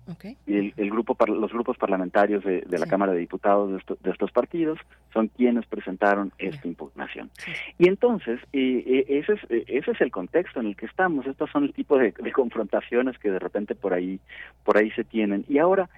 [0.46, 4.80] Y el, grupo, los grupos parlamentarios de, la Cámara de Diputados de, estos partidos
[5.14, 7.32] son quienes presentaron esta impugnación.
[7.78, 11.26] Y entonces, eh, eh, ese, es, eh, ese es el contexto en el que estamos.
[11.26, 14.20] Estos son el tipo de, confrontaciones que de repente por ahí,
[14.64, 15.46] por ahí se tienen.
[15.48, 15.90] Y ahora,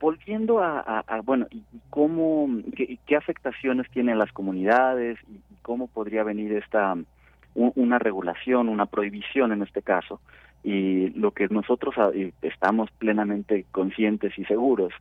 [0.00, 1.46] volviendo a, bueno,
[1.90, 6.96] cómo, qué, qué, afectaciones tienen las comunidades y cómo podría venir esta
[7.54, 10.20] una regulación, una prohibición en este caso,
[10.64, 12.10] y lo que nosotros ah,
[12.42, 14.92] estamos plenamente conscientes y seguros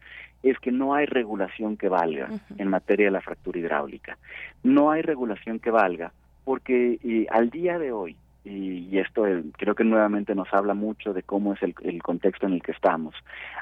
[0.43, 4.17] es que no hay regulación que valga en materia de la fractura hidráulica.
[4.63, 6.11] No hay regulación que valga
[6.43, 8.15] porque al día de hoy,
[8.45, 12.45] y, esto eh, creo que nuevamente nos habla mucho de cómo es el, el contexto
[12.45, 13.13] en el que estamos,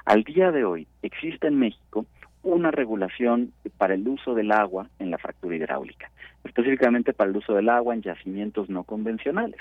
[0.05, 2.05] al día de hoy existe en México
[2.43, 6.11] una regulación para el uso del agua en la fractura hidráulica,
[6.43, 9.59] específicamente para el uso del agua en yacimientos no convencionales.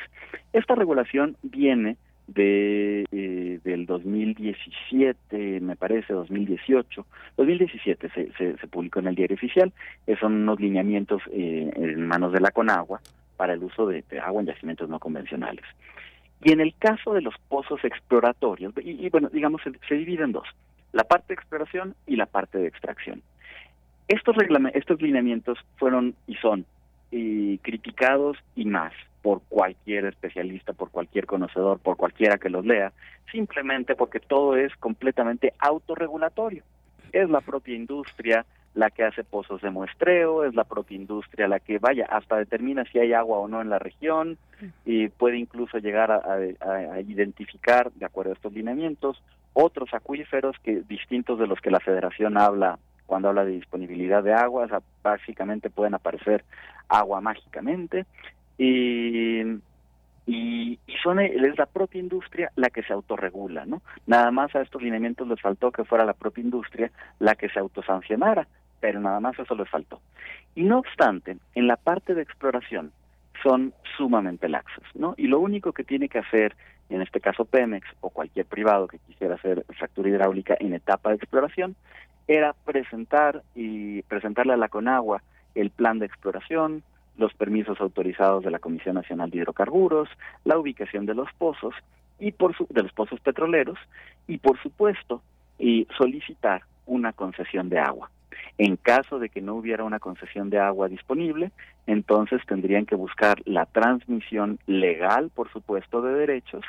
[0.53, 7.06] Esta regulación viene de eh, del 2017, me parece, 2018,
[7.37, 9.72] 2017 se, se, se, publicó en el diario oficial,
[10.06, 13.00] eh, son unos lineamientos eh, en manos de la Conagua
[13.37, 15.64] para el uso de, agua en yacimientos no convencionales.
[16.42, 20.46] Y en el caso de los pozos exploratorios, y, bueno, digamos, se, divide en dos,
[20.92, 23.22] la parte de exploración y la parte de extracción.
[24.08, 24.37] Estos,
[24.74, 26.66] estos lineamientos fueron y son
[27.10, 28.92] y criticados y más
[29.24, 32.92] por cualquier especialista, por cualquier conocedor, por cualquiera que los lea,
[33.32, 36.62] simplemente porque todo es completamente autorregulatorio.
[37.10, 41.58] Es la propia industria la que hace pozos de muestreo, es la propia industria la
[41.58, 44.37] que, vaya, hasta determina si hay agua o no en la región
[44.84, 49.22] y puede incluso llegar a, identificar, de acuerdo a estos lineamientos,
[49.54, 54.34] otros acuíferos que distintos de los que la federación habla cuando habla de disponibilidad de
[54.34, 54.68] agua,
[55.02, 56.44] básicamente pueden aparecer
[56.90, 58.04] agua mágicamente
[58.58, 59.42] y,
[60.26, 63.82] y, son, es la propia industria la que se autorregula, ¿no?
[64.06, 67.58] Nada más a estos lineamientos les faltó que fuera la propia industria la que se
[67.58, 68.48] autosancionara,
[68.80, 70.00] pero nada más eso les faltó.
[70.54, 72.92] Y no obstante, en la parte de exploración
[73.42, 75.14] son sumamente laxos, ¿no?
[75.18, 76.56] Y lo único que tiene que hacer,
[76.88, 81.16] en este caso Pemex o cualquier privado que quisiera hacer fractura hidráulica en etapa de
[81.16, 81.76] exploración,
[82.26, 85.22] era presentar y presentarle a la Conagua
[85.54, 86.82] el plan de exploración,
[87.16, 90.09] los permisos autorizados de la Comisión Nacional de Hidrocarburos,
[90.44, 91.74] la ubicación de los pozos
[92.18, 93.79] y por su, de los pozos petroleros
[94.27, 95.22] y por supuesto
[95.59, 98.11] y solicitar una concesión de agua.
[98.59, 101.50] En caso de que no hubiera una concesión de agua disponible,
[101.87, 106.64] entonces tendrían que buscar la transmisión legal, por supuesto, de derechos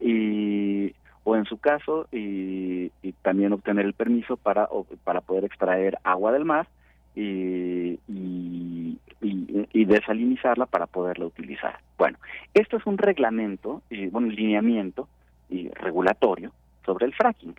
[0.00, 2.90] y o en su caso y,
[3.22, 4.68] también obtener el permiso para
[5.04, 6.66] para poder extraer agua del mar
[7.14, 11.78] y, y, y, desalinizarla para poderla utilizar.
[11.98, 12.18] Bueno,
[12.54, 15.08] esto es un reglamento y bueno, un lineamiento
[15.48, 16.52] y regulatorio
[16.84, 17.54] sobre el fracking.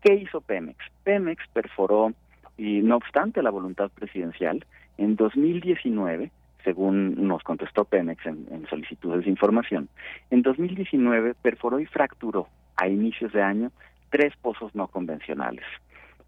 [0.00, 0.78] ¿Qué hizo Pemex?
[1.04, 2.12] Pemex perforó
[2.56, 4.64] y no obstante la voluntad presidencial,
[4.96, 6.30] en 2019,
[6.62, 9.88] según nos contestó Pemex en, solicitudes de información,
[10.30, 13.70] en 2019 perforó y fracturó a inicios de año
[14.10, 15.64] tres pozos no convencionales.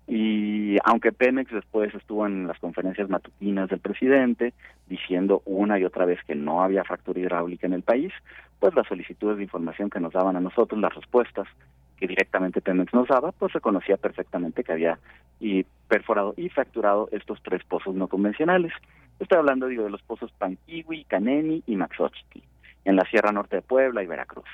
[0.08, 4.54] Y aunque Pemex después estuvo en las conferencias matutinas del presidente
[4.86, 8.12] diciendo una y otra vez que no había fractura hidráulica en el país,
[8.60, 11.48] pues las solicitudes de información que nos daban a nosotros, las respuestas
[11.96, 14.98] que directamente Pemex nos daba, pues reconocía perfectamente que había
[15.40, 18.72] y perforado y fracturado estos tres pozos no convencionales.
[19.18, 22.40] Estoy hablando digo, de los pozos Panquiwi, Caneni y Maxochitl,
[22.84, 24.48] en la Sierra Norte de Puebla y Veracruz.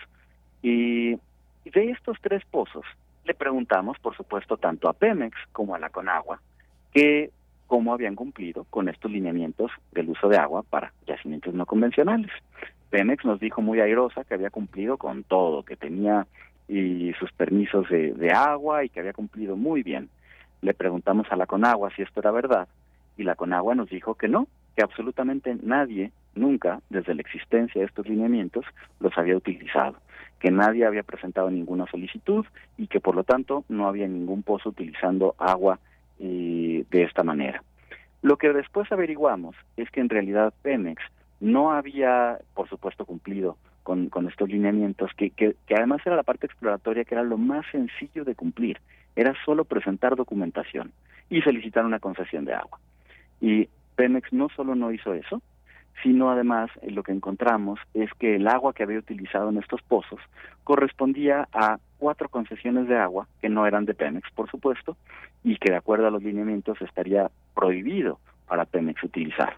[0.63, 1.15] Y
[1.65, 2.85] de estos tres pozos
[3.25, 6.41] le preguntamos, por supuesto, tanto a Pemex como a la Conagua,
[6.93, 7.31] que
[7.67, 12.31] cómo habían cumplido con estos lineamientos del uso de agua para yacimientos no convencionales.
[12.91, 16.27] Pemex nos dijo muy airosa que había cumplido con todo, que tenía
[16.69, 20.11] y sus permisos de, de agua y que había cumplido muy bien.
[20.61, 22.69] Le preguntamos a la Conagua si esto era verdad
[23.17, 27.87] y la Conagua nos dijo que no, que absolutamente nadie nunca, desde la existencia de
[27.87, 28.65] estos lineamientos,
[29.01, 29.97] los había utilizado,
[30.39, 32.45] que nadie había presentado ninguna solicitud
[32.77, 35.79] y que por lo tanto no había ningún pozo utilizando agua
[36.19, 37.63] eh, de esta manera.
[38.23, 41.03] Lo que después averiguamos es que en realidad Pemex
[41.41, 46.23] no había, por supuesto, cumplido con, con estos lineamientos, que, que, que además era la
[46.23, 48.79] parte exploratoria, que era lo más sencillo de cumplir,
[49.17, 50.93] era solo presentar documentación
[51.29, 52.79] y solicitar una concesión de agua.
[53.41, 55.43] Y Pemex no solo no hizo eso,
[56.03, 59.83] sino además eh, lo que encontramos es que el agua que había utilizado en estos
[59.83, 60.21] pozos
[60.65, 64.97] correspondía a cuatro concesiones de agua que no eran de Pemex, por supuesto,
[65.45, 69.57] y que de acuerdo a los lineamientos estaría prohibido para Pemex utilizar.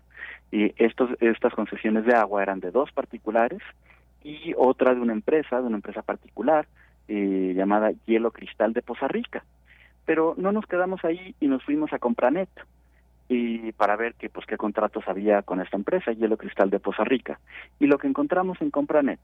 [0.51, 3.61] Y estos, estas concesiones de agua eran de dos particulares
[4.23, 6.67] y otra de una empresa, de una empresa particular,
[7.09, 9.45] eh, llamada Hielo Cristal de Poza Rica.
[10.07, 12.49] Pero no nos quedamos ahí y nos fuimos a Compranet
[13.29, 17.05] y para ver qué pues qué contratos había con esta empresa, Hielo Cristal de Poza
[17.05, 17.41] Rica.
[17.79, 19.21] Y lo que encontramos en Compranet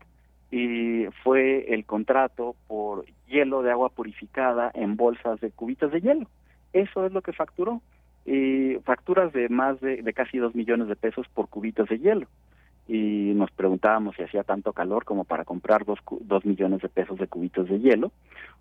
[0.50, 6.26] y fue el contrato por hielo de agua purificada en bolsas de cubitos de hielo.
[6.72, 7.80] Eso es lo que facturó.
[8.26, 12.26] Y facturas de más de, de casi dos millones de pesos por cubitos de hielo
[12.88, 17.18] y nos preguntábamos si hacía tanto calor como para comprar dos, dos millones de pesos
[17.18, 18.10] de cubitos de hielo,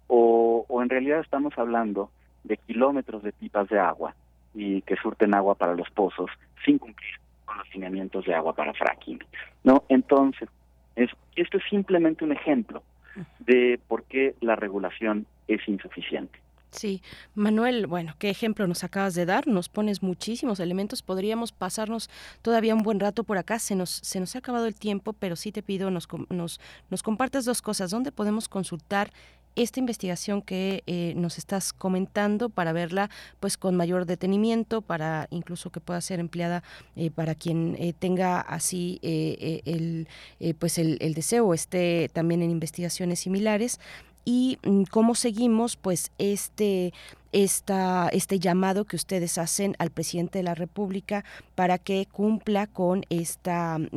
[0.08, 2.12] o en realidad estamos hablando
[2.44, 4.14] de kilómetros de pipas de agua
[4.60, 6.30] y que surten agua para los pozos
[6.66, 7.12] sin cumplir
[7.46, 9.20] con los lineamientos de agua para fracking.
[9.64, 9.86] ¿no?
[9.88, 10.50] Entonces,
[10.98, 12.84] es, esto es simplemente un ejemplo
[13.40, 16.40] de por qué la regulación es insuficiente.
[16.72, 17.02] Sí,
[17.34, 22.12] Manuel, bueno, qué ejemplo nos acabas de dar, nos pones muchísimos elementos, podríamos pasarnos
[22.44, 25.36] todavía un buen rato por acá, se nos, se nos ha acabado el tiempo, pero
[25.36, 26.60] sí te pido nos, nos,
[26.92, 29.10] nos compartas dos cosas, ¿dónde podemos consultar
[29.56, 35.70] esta investigación que eh, nos estás comentando para verla pues con mayor detenimiento para incluso
[35.70, 36.64] que pueda ser empleada
[36.96, 40.08] eh, para quien eh, tenga así el
[40.60, 43.80] pues el, el deseo esté también en investigaciones similares.
[44.26, 46.94] Y mm, cómo seguimos pues este
[47.32, 51.24] esta, este llamado que ustedes hacen al presidente de la República
[51.56, 53.88] para que cumpla con esta, mm,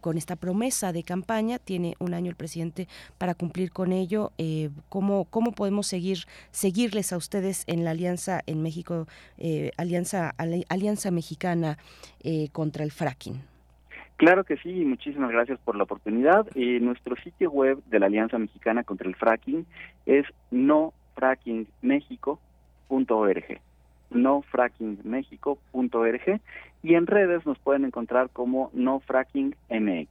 [0.00, 1.58] con esta promesa de campaña.
[1.58, 4.32] Tiene un año el presidente para cumplir con ello.
[4.38, 6.18] Eh, ¿cómo, ¿Cómo podemos seguir
[6.50, 9.06] seguirles a ustedes en la alianza en México,
[9.38, 10.34] eh, alianza,
[10.68, 11.78] alianza mexicana
[12.22, 13.40] eh, contra el fracking?
[14.18, 16.44] Claro que sí, muchísimas gracias por la oportunidad.
[16.56, 19.64] Eh, nuestro sitio web de la Alianza Mexicana contra el Fracking
[20.06, 20.26] es
[22.88, 23.60] nofrackingmexico.org
[24.10, 26.40] nofrackingmexico.org
[26.82, 30.08] y en redes nos pueden encontrar como nofrackingmx.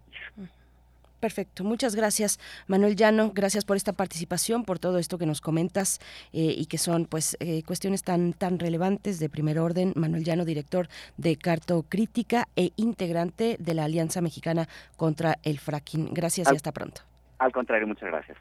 [1.19, 5.99] Perfecto, muchas gracias Manuel Llano, gracias por esta participación, por todo esto que nos comentas
[6.31, 9.93] eh, y que son pues eh, cuestiones tan tan relevantes de primer orden.
[9.95, 16.13] Manuel Llano, director de Carto Crítica e integrante de la Alianza Mexicana contra el Fracking.
[16.13, 17.01] Gracias y hasta pronto.
[17.39, 18.37] Al contrario, muchas gracias.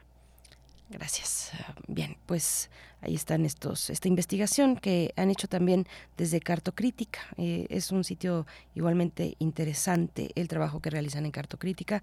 [0.89, 1.51] Gracias.
[1.89, 2.71] Bien, pues
[3.01, 7.21] ahí están estos, esta investigación que han hecho también desde Cartocrítica.
[7.37, 12.03] Eh, es un sitio igualmente interesante el trabajo que realizan en Cartocrítica.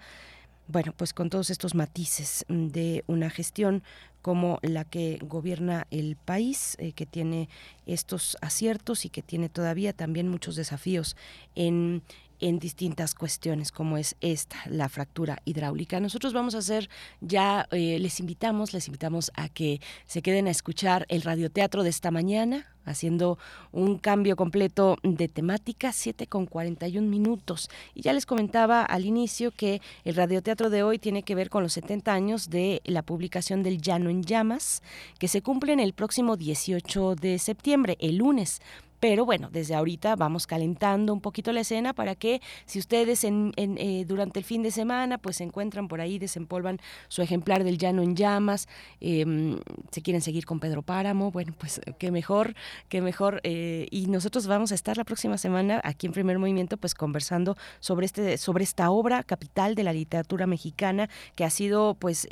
[0.68, 3.84] Bueno, pues con todos estos matices de una gestión
[4.22, 7.50] como la que gobierna el país, eh, que tiene
[7.86, 11.18] estos aciertos y que tiene todavía también muchos desafíos
[11.56, 12.02] en
[12.44, 16.02] en distintas cuestiones como es esta, la fractura hidráulica.
[16.02, 16.90] Nosotros vamos a hacer
[17.22, 21.90] ya, eh, les invitamos, les invitamos a que se queden a escuchar el radioteatro de
[21.90, 23.38] esta mañana, haciendo
[23.72, 27.70] un cambio completo de temática, 7 con 41 minutos.
[27.96, 31.64] Y ya les comentaba al inicio que el radioteatro de hoy tiene que ver con
[31.64, 34.84] los 70 años de la publicación del Llano en Llamas,
[35.18, 38.60] que se cumplen el próximo 18 de septiembre, el lunes.
[39.04, 43.52] Pero bueno, desde ahorita vamos calentando un poquito la escena para que si ustedes en,
[43.58, 46.80] eh, durante el fin de semana pues se encuentran por ahí, desempolvan
[47.10, 48.70] su ejemplar del Llano en Llamas,
[49.02, 49.58] eh,
[49.92, 52.56] se quieren seguir con Pedro Páramo, bueno, pues qué mejor,
[52.88, 53.42] qué mejor.
[53.44, 57.58] Eh, y nosotros vamos a estar la próxima semana aquí en Primer Movimiento pues conversando
[57.82, 62.26] sobre, este, sobre esta obra capital de la literatura mexicana que ha sido pues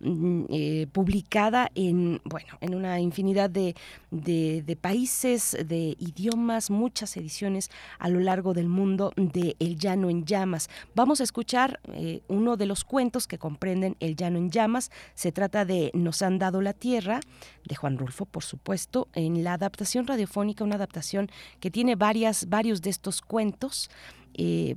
[0.00, 3.76] mm, publicada en, bueno, en una infinidad de,
[4.10, 10.10] de, de países, de idiomas, muchas ediciones a lo largo del mundo de El Llano
[10.10, 10.68] en Llamas.
[10.94, 14.90] Vamos a escuchar eh, uno de los cuentos que comprenden El Llano en Llamas.
[15.14, 17.20] Se trata de Nos han dado la tierra,
[17.64, 21.30] de Juan Rulfo, por supuesto, en la adaptación radiofónica, una adaptación
[21.60, 23.90] que tiene varias, varios de estos cuentos.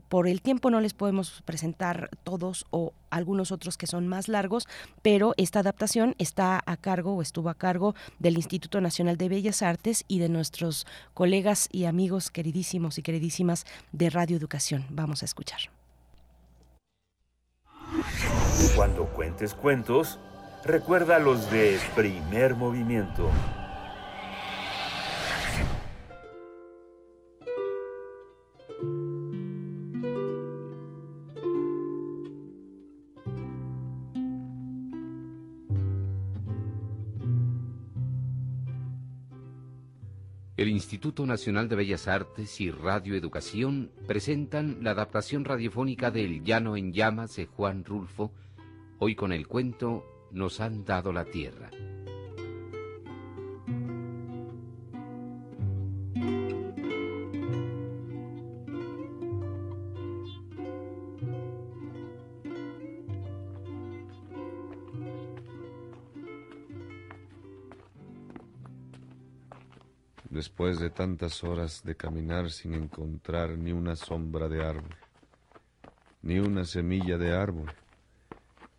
[0.09, 4.67] Por el tiempo no les podemos presentar todos o algunos otros que son más largos,
[5.01, 9.61] pero esta adaptación está a cargo o estuvo a cargo del Instituto Nacional de Bellas
[9.61, 14.85] Artes y de nuestros colegas y amigos queridísimos y queridísimas de Radio Educación.
[14.89, 15.59] Vamos a escuchar.
[18.75, 20.19] Cuando cuentes cuentos,
[20.65, 23.29] recuerda los de primer movimiento.
[40.83, 46.75] Instituto Nacional de Bellas Artes y Radio Educación presentan la adaptación radiofónica de El Llano
[46.75, 48.33] en Llamas de Juan Rulfo,
[48.99, 51.71] hoy con el cuento Nos han dado la tierra.
[70.63, 74.95] Después de tantas horas de caminar sin encontrar ni una sombra de árbol,
[76.21, 77.69] ni una semilla de árbol,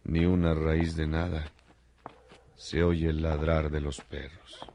[0.04, 1.44] ni una raíz de nada,
[2.56, 4.66] se oye el ladrar de los perros.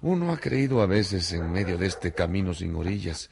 [0.00, 3.30] Uno ha creído a veces en medio de este camino sin orillas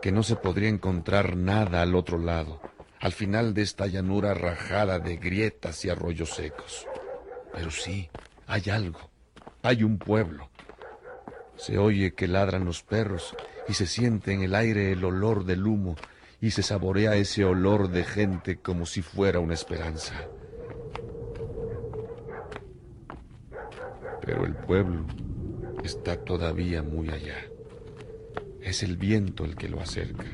[0.00, 2.71] que no se podría encontrar nada al otro lado
[3.02, 6.86] al final de esta llanura rajada de grietas y arroyos secos.
[7.52, 8.08] Pero sí,
[8.46, 9.10] hay algo,
[9.60, 10.50] hay un pueblo.
[11.56, 13.36] Se oye que ladran los perros
[13.68, 15.96] y se siente en el aire el olor del humo
[16.40, 20.14] y se saborea ese olor de gente como si fuera una esperanza.
[24.20, 25.04] Pero el pueblo
[25.82, 27.48] está todavía muy allá.
[28.60, 30.24] Es el viento el que lo acerca.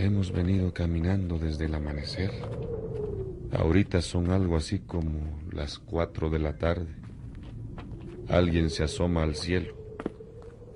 [0.00, 2.30] Hemos venido caminando desde el amanecer.
[3.50, 6.94] Ahorita son algo así como las cuatro de la tarde.
[8.28, 9.74] Alguien se asoma al cielo,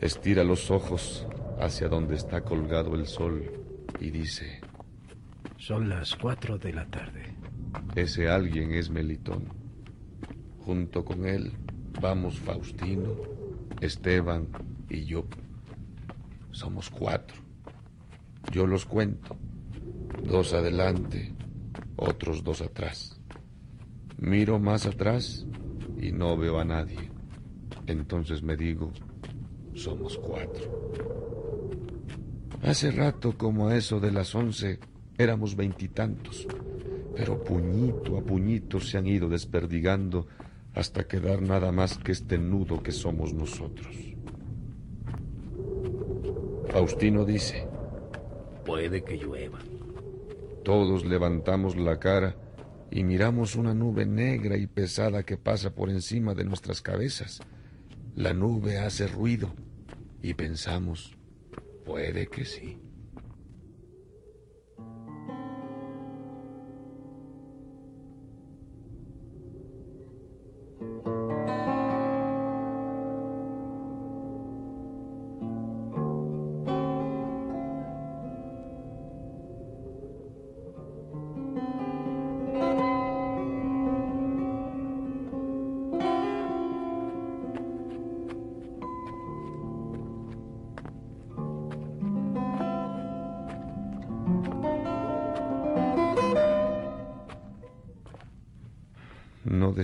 [0.00, 1.28] estira los ojos
[1.60, 3.48] hacia donde está colgado el sol
[4.00, 4.60] y dice,
[5.56, 7.36] Son las cuatro de la tarde.
[7.94, 9.44] Ese alguien es Melitón.
[10.64, 11.52] Junto con él
[12.00, 13.14] vamos Faustino,
[13.80, 14.48] Esteban
[14.90, 15.26] y yo.
[16.50, 17.51] Somos cuatro.
[18.52, 19.34] Yo los cuento,
[20.24, 21.34] dos adelante,
[21.96, 23.18] otros dos atrás.
[24.18, 25.46] Miro más atrás
[25.98, 27.10] y no veo a nadie.
[27.86, 28.92] Entonces me digo,
[29.74, 30.92] somos cuatro.
[32.62, 34.78] Hace rato, como a eso de las once,
[35.16, 36.46] éramos veintitantos,
[37.16, 40.26] pero puñito a puñito se han ido desperdigando
[40.74, 43.96] hasta quedar nada más que este nudo que somos nosotros.
[46.68, 47.71] Faustino dice,
[48.64, 49.58] Puede que llueva.
[50.64, 52.36] Todos levantamos la cara
[52.90, 57.40] y miramos una nube negra y pesada que pasa por encima de nuestras cabezas.
[58.14, 59.52] La nube hace ruido
[60.22, 61.16] y pensamos,
[61.84, 62.78] Puede que sí.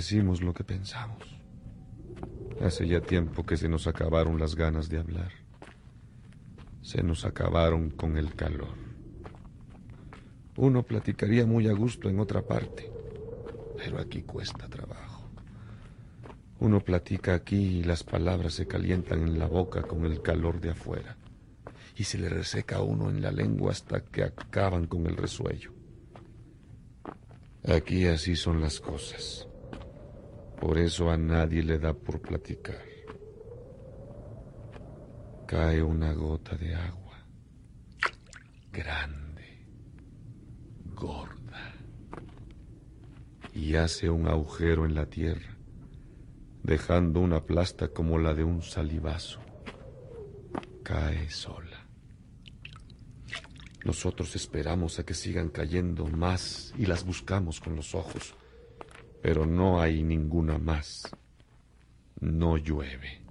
[0.08, 1.22] Decimos lo que pensamos.
[2.62, 5.30] Hace ya tiempo que se nos acabaron las ganas de hablar.
[6.80, 8.74] Se nos acabaron con el calor.
[10.56, 12.90] Uno platicaría muy a gusto en otra parte,
[13.76, 15.28] pero aquí cuesta trabajo.
[16.58, 20.70] Uno platica aquí y las palabras se calientan en la boca con el calor de
[20.70, 21.18] afuera,
[21.96, 25.70] y se le reseca a uno en la lengua hasta que acaban con el resuello.
[27.62, 29.47] Aquí así son las cosas.
[30.60, 32.82] Por eso a nadie le da por platicar.
[35.46, 37.16] Cae una gota de agua,
[38.72, 39.66] grande,
[40.94, 41.72] gorda,
[43.54, 45.56] y hace un agujero en la tierra,
[46.64, 49.40] dejando una plasta como la de un salivazo.
[50.82, 51.86] Cae sola.
[53.84, 58.34] Nosotros esperamos a que sigan cayendo más y las buscamos con los ojos
[59.22, 61.10] pero no hay ninguna más.
[62.20, 63.22] No llueve.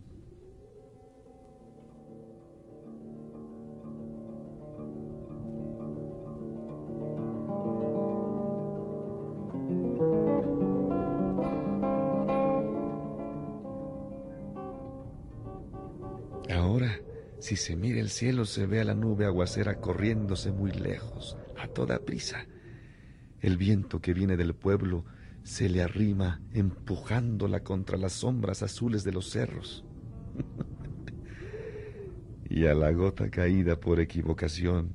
[16.50, 17.00] Ahora,
[17.40, 21.68] si se mira el cielo, se ve a la nube aguacera corriéndose muy lejos, a
[21.68, 22.46] toda prisa.
[23.42, 25.04] El viento que viene del pueblo
[25.48, 29.86] se le arrima empujándola contra las sombras azules de los cerros.
[32.50, 34.92] y a la gota caída por equivocación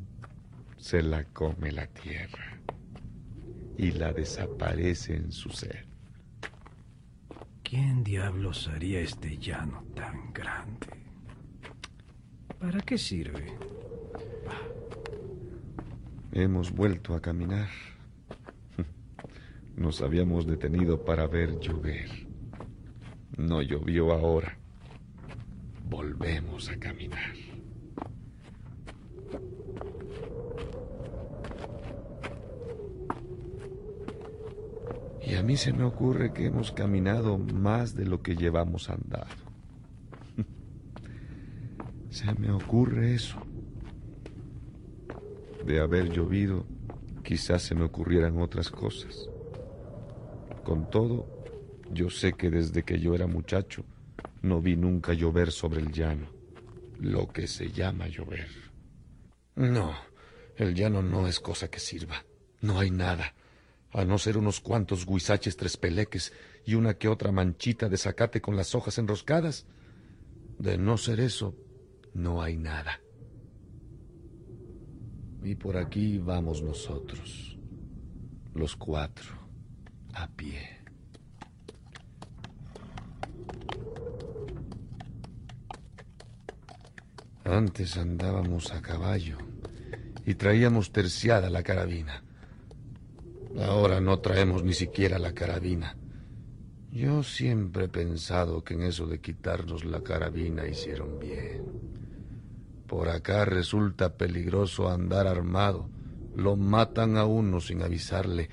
[0.77, 2.61] se la come la tierra
[3.79, 5.87] y la desaparece en su ser.
[7.63, 10.87] ¿Quién diablos haría este llano tan grande?
[12.61, 13.57] ¿Para qué sirve?
[16.33, 17.71] Hemos vuelto a caminar.
[19.77, 22.11] Nos habíamos detenido para ver llover.
[23.37, 24.59] No llovió ahora.
[25.89, 27.35] Volvemos a caminar.
[35.25, 39.31] Y a mí se me ocurre que hemos caminado más de lo que llevamos andado.
[42.11, 43.39] Se me ocurre eso.
[45.65, 46.67] De haber llovido,
[47.23, 49.29] quizás se me ocurrieran otras cosas.
[50.65, 51.27] Con todo,
[51.93, 53.85] yo sé que desde que yo era muchacho
[54.43, 56.29] no vi nunca llover sobre el llano,
[57.01, 58.49] lo que se llama llover.
[59.57, 59.93] No,
[60.57, 62.25] el llano no es cosa que sirva.
[62.61, 63.35] No hay nada,
[63.91, 66.33] a no ser unos cuantos guisaches tres peleques
[66.65, 69.67] y una que otra manchita de zacate con las hojas enroscadas.
[70.59, 71.57] De no ser eso,
[72.15, 73.01] no hay nada.
[75.43, 77.59] Y por aquí vamos nosotros,
[78.55, 79.42] los cuatro
[80.15, 80.81] a pie.
[87.45, 89.39] Antes andábamos a caballo
[90.25, 92.23] y traíamos terciada la carabina.
[93.59, 95.97] Ahora no traemos ni siquiera la carabina.
[96.91, 101.65] Yo siempre he pensado que en eso de quitarnos la carabina hicieron bien.
[102.87, 105.89] Por acá resulta peligroso andar armado.
[106.37, 108.51] Lo matan a uno sin avisarle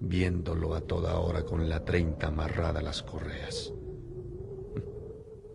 [0.00, 3.72] viéndolo a toda hora con la treinta amarrada a las correas.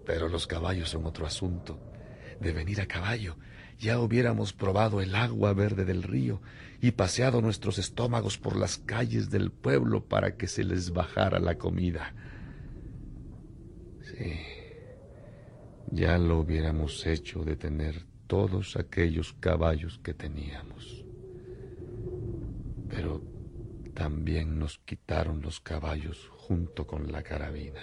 [0.05, 1.79] Pero los caballos son otro asunto.
[2.39, 3.37] De venir a caballo,
[3.79, 6.41] ya hubiéramos probado el agua verde del río
[6.81, 11.57] y paseado nuestros estómagos por las calles del pueblo para que se les bajara la
[11.57, 12.13] comida.
[14.01, 14.33] Sí,
[15.91, 21.05] ya lo hubiéramos hecho de tener todos aquellos caballos que teníamos.
[22.89, 23.34] Pero
[23.95, 27.81] también nos quitaron los caballos junto con la carabina.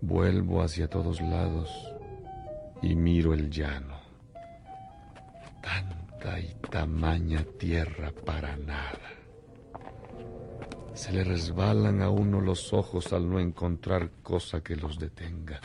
[0.00, 1.70] Vuelvo hacia todos lados
[2.82, 4.00] y miro el llano.
[5.62, 9.15] Tanta y tamaña tierra para nada.
[10.96, 15.60] Se le resbalan a uno los ojos al no encontrar cosa que los detenga.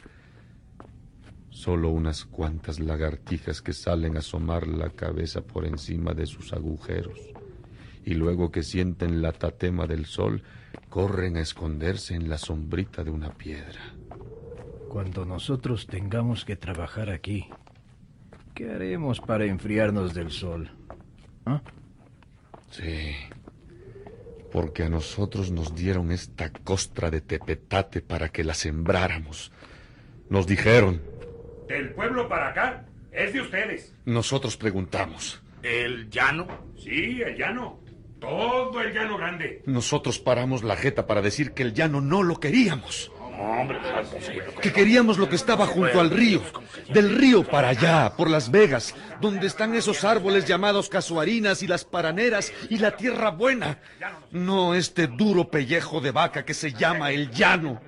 [1.50, 7.18] Solo unas cuantas lagartijas que salen a asomar la cabeza por encima de sus agujeros
[8.04, 10.44] y luego que sienten la tatema del sol,
[10.90, 13.80] corren a esconderse en la sombrita de una piedra.
[14.90, 17.48] Cuando nosotros tengamos que trabajar aquí,
[18.54, 20.72] ¿qué haremos para enfriarnos del sol?
[21.46, 21.62] ¿Ah?
[22.70, 23.14] Sí,
[24.52, 29.52] porque a nosotros nos dieron esta costra de tepetate para que la sembráramos.
[30.30, 31.02] Nos dijeron.
[31.68, 33.96] Del pueblo para acá es de ustedes.
[34.06, 35.42] Nosotros preguntamos.
[35.64, 36.48] ¿El llano?
[36.78, 37.80] Sí, el llano.
[38.20, 39.64] Todo el llano grande.
[39.66, 43.12] Nosotros paramos la jeta para decir que el llano no lo queríamos.
[44.62, 46.42] Que queríamos lo que estaba junto al río.
[46.90, 51.86] Del río para allá, por Las Vegas, donde están esos árboles llamados casuarinas y las
[51.86, 53.80] paraneras y la tierra buena.
[54.32, 57.82] No este duro pellejo de vaca que se llama el llano.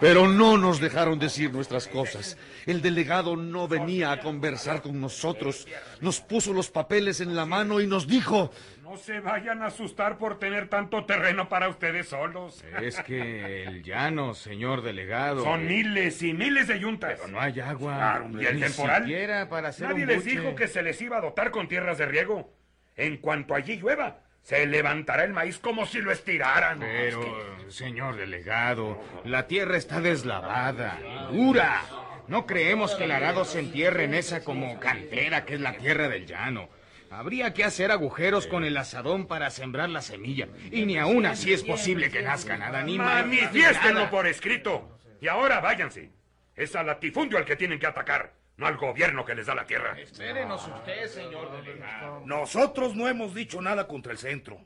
[0.00, 2.36] Pero no nos dejaron decir nuestras cosas.
[2.66, 5.66] El delegado no venía a conversar con nosotros.
[6.00, 8.50] Nos puso los papeles en la mano y nos dijo...
[8.96, 12.64] No se vayan a asustar por tener tanto terreno para ustedes solos.
[12.80, 15.44] Es que el llano, señor delegado.
[15.44, 17.20] Son miles y miles de yuntas.
[17.20, 17.94] Pero no hay agua.
[17.94, 19.48] Claro, y el temporal.
[19.50, 22.50] para hacer Nadie les dijo que se les iba a dotar con tierras de riego.
[22.96, 26.80] En cuanto allí llueva, se levantará el maíz como si lo estiraran.
[26.80, 27.20] Pero,
[27.68, 30.98] señor delegado, la tierra está deslavada,
[31.30, 31.82] dura.
[32.28, 36.08] No creemos que el arado se entierre en esa como cantera que es la tierra
[36.08, 36.70] del llano.
[37.10, 40.48] Habría que hacer agujeros con el asadón para sembrar la semilla.
[40.70, 44.98] Y ni aún así es posible que nazca nada, ni Manifiestenlo por escrito.
[45.20, 46.10] Y ahora váyanse.
[46.54, 49.66] Es al latifundio al que tienen que atacar no al gobierno que les da la
[49.66, 49.98] tierra.
[49.98, 52.22] Espérenos usted, señor delegado.
[52.24, 54.58] Nosotros no hemos dicho nada contra el centro.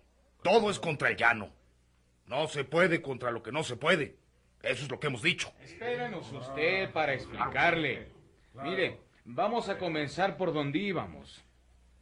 [0.42, 1.52] Todo es contra el llano.
[2.26, 4.16] No se puede contra lo que no se puede.
[4.62, 5.52] Eso es lo que hemos dicho.
[5.62, 8.08] Espérenos usted para explicarle.
[8.62, 11.44] Mire, vamos a comenzar por donde íbamos.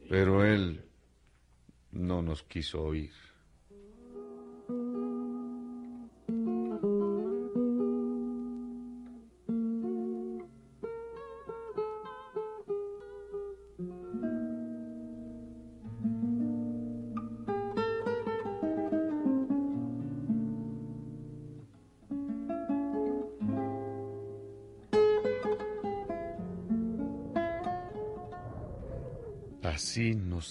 [0.07, 0.85] Pero él
[1.91, 3.11] no nos quiso oír.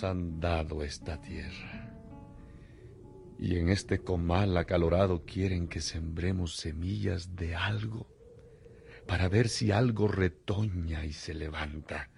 [0.04, 1.94] Han dado esta tierra.
[3.38, 8.06] Y en este comal acalorado quieren que sembremos semillas de algo,
[9.06, 12.10] para ver si algo retoña y se levanta.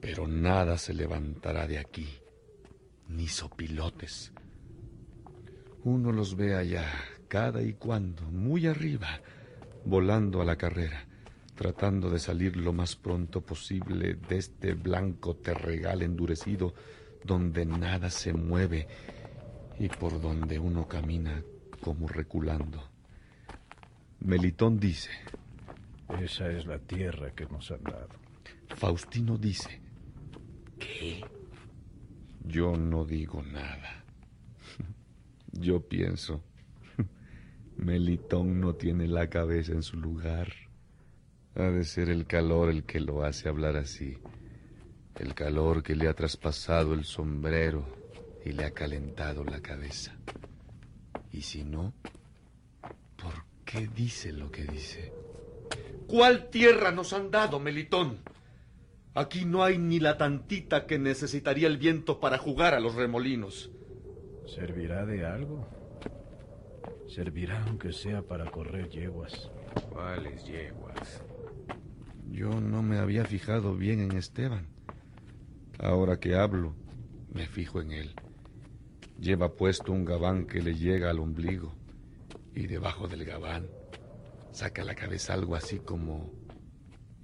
[0.00, 2.08] Pero nada se levantará de aquí,
[3.08, 4.32] ni sopilotes.
[5.84, 6.90] Uno los ve allá,
[7.28, 9.20] cada y cuando, muy arriba,
[9.84, 11.05] volando a la carrera
[11.56, 16.74] tratando de salir lo más pronto posible de este blanco terregal endurecido
[17.24, 18.86] donde nada se mueve
[19.78, 21.42] y por donde uno camina
[21.80, 22.82] como reculando.
[24.20, 25.10] Melitón dice,
[26.20, 28.08] Esa es la tierra que nos han dado.
[28.68, 29.80] Faustino dice,
[30.78, 31.24] ¿qué?
[32.44, 34.04] Yo no digo nada.
[35.52, 36.42] Yo pienso,
[37.76, 40.65] Melitón no tiene la cabeza en su lugar.
[41.56, 44.18] Ha de ser el calor el que lo hace hablar así.
[45.18, 47.86] El calor que le ha traspasado el sombrero
[48.44, 50.14] y le ha calentado la cabeza.
[51.32, 51.94] Y si no,
[53.16, 53.32] ¿por
[53.64, 55.12] qué dice lo que dice?
[56.06, 58.18] ¿Cuál tierra nos han dado, Melitón?
[59.14, 63.70] Aquí no hay ni la tantita que necesitaría el viento para jugar a los remolinos.
[64.46, 65.66] ¿Servirá de algo?
[67.08, 69.50] Servirá aunque sea para correr yeguas.
[69.90, 71.22] ¿Cuáles yeguas?
[72.30, 74.66] Yo no me había fijado bien en Esteban.
[75.78, 76.74] Ahora que hablo,
[77.32, 78.14] me fijo en él.
[79.18, 81.74] Lleva puesto un gabán que le llega al ombligo
[82.54, 83.66] y debajo del gabán
[84.52, 86.32] saca la cabeza algo así como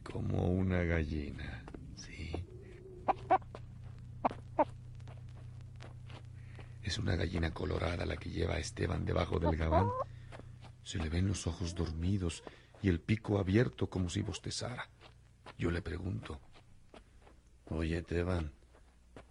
[0.03, 2.31] como una gallina, sí.
[6.83, 9.89] Es una gallina colorada la que lleva a Esteban debajo del gabán.
[10.83, 12.43] Se le ven los ojos dormidos
[12.83, 14.89] y el pico abierto como si bostezara.
[15.57, 16.41] Yo le pregunto,
[17.75, 18.53] Oye, Esteban,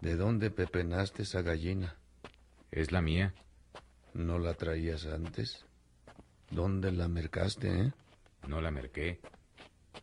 [0.00, 1.96] ¿de dónde pepenaste esa gallina?
[2.72, 3.34] Es la mía.
[4.14, 5.64] ¿No la traías antes?
[6.50, 7.92] ¿Dónde la mercaste, eh?
[8.48, 9.20] No la merqué.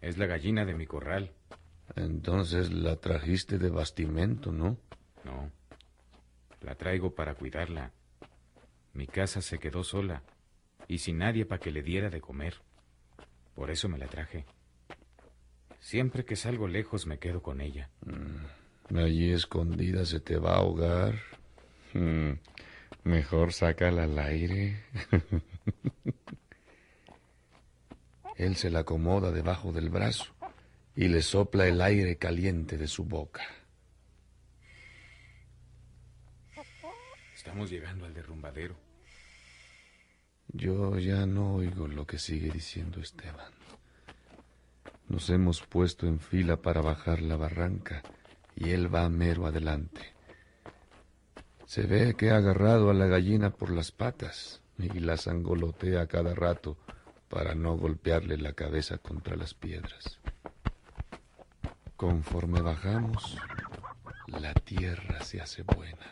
[0.01, 1.33] Es la gallina de mi corral.
[1.95, 4.77] Entonces la trajiste de bastimento, ¿no?
[5.25, 5.51] No.
[6.61, 7.91] La traigo para cuidarla.
[8.93, 10.23] Mi casa se quedó sola
[10.87, 12.55] y sin nadie para que le diera de comer.
[13.59, 14.45] Por eso me la traje.
[15.81, 17.89] Siempre que salgo lejos me quedo con ella.
[18.05, 21.15] Mm, allí escondida se te va a ahogar.
[21.93, 22.35] Mm,
[23.03, 24.81] mejor sácala al aire.
[28.37, 30.33] Él se la acomoda debajo del brazo
[30.95, 33.41] y le sopla el aire caliente de su boca.
[37.35, 38.88] Estamos llegando al derrumbadero.
[40.51, 43.53] Yo ya no oigo lo que sigue diciendo Esteban.
[45.07, 48.01] Nos hemos puesto en fila para bajar la barranca
[48.55, 50.13] y él va mero adelante.
[51.65, 56.33] Se ve que ha agarrado a la gallina por las patas y la sangolotea cada
[56.33, 56.77] rato
[57.29, 60.19] para no golpearle la cabeza contra las piedras.
[61.95, 63.37] Conforme bajamos,
[64.25, 66.11] la tierra se hace buena.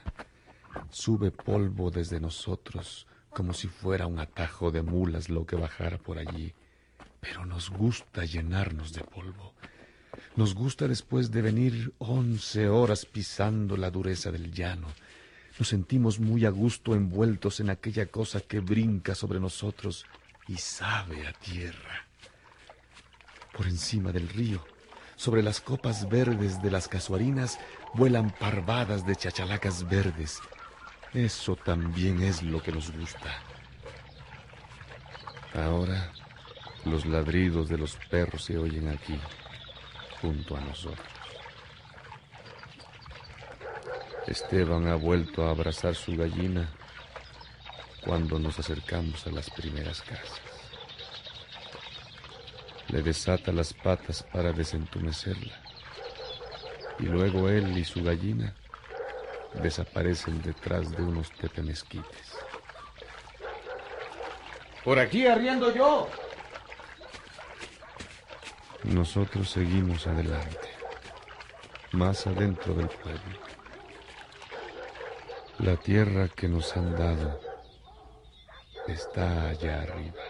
[0.91, 3.07] Sube polvo desde nosotros
[3.37, 6.55] como si fuera un atajo de mulas lo que bajara por allí.
[7.21, 9.53] Pero nos gusta llenarnos de polvo.
[10.35, 14.87] Nos gusta después de venir once horas pisando la dureza del llano.
[15.59, 20.07] Nos sentimos muy a gusto envueltos en aquella cosa que brinca sobre nosotros
[20.47, 22.07] y sabe a tierra.
[23.53, 24.65] Por encima del río,
[25.15, 27.59] sobre las copas verdes de las casuarinas
[27.93, 30.39] vuelan parvadas de chachalacas verdes.
[31.13, 33.33] Eso también es lo que nos gusta.
[35.53, 36.11] Ahora
[36.85, 39.19] los ladridos de los perros se oyen aquí,
[40.21, 41.07] junto a nosotros.
[44.27, 46.69] Esteban ha vuelto a abrazar su gallina
[48.03, 50.41] cuando nos acercamos a las primeras casas.
[52.89, 55.53] Le desata las patas para desentumecerla.
[56.99, 58.53] Y luego él y su gallina
[59.61, 62.33] desaparecen detrás de unos tetemesquites.
[64.83, 66.07] Por aquí arriendo yo.
[68.83, 70.69] Nosotros seguimos adelante,
[71.91, 73.39] más adentro del pueblo.
[75.59, 77.41] La tierra que nos han dado
[78.87, 80.26] está allá arriba.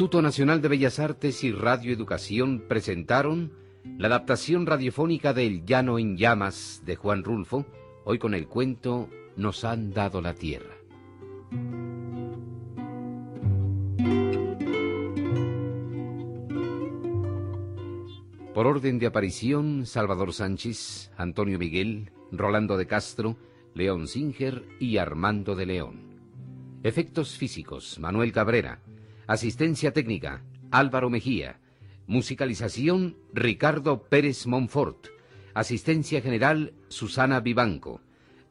[0.00, 3.52] Instituto Nacional de Bellas Artes y Radio Educación presentaron
[3.98, 7.66] la adaptación radiofónica de El Llano en Llamas de Juan Rulfo,
[8.06, 10.74] hoy con el cuento Nos han dado la tierra.
[18.54, 23.36] Por orden de aparición, Salvador Sánchez, Antonio Miguel, Rolando de Castro,
[23.74, 26.18] León Singer y Armando de León.
[26.82, 28.80] Efectos físicos, Manuel Cabrera.
[29.30, 31.60] Asistencia técnica, Álvaro Mejía.
[32.08, 35.06] Musicalización, Ricardo Pérez Monfort.
[35.54, 38.00] Asistencia general, Susana Vivanco.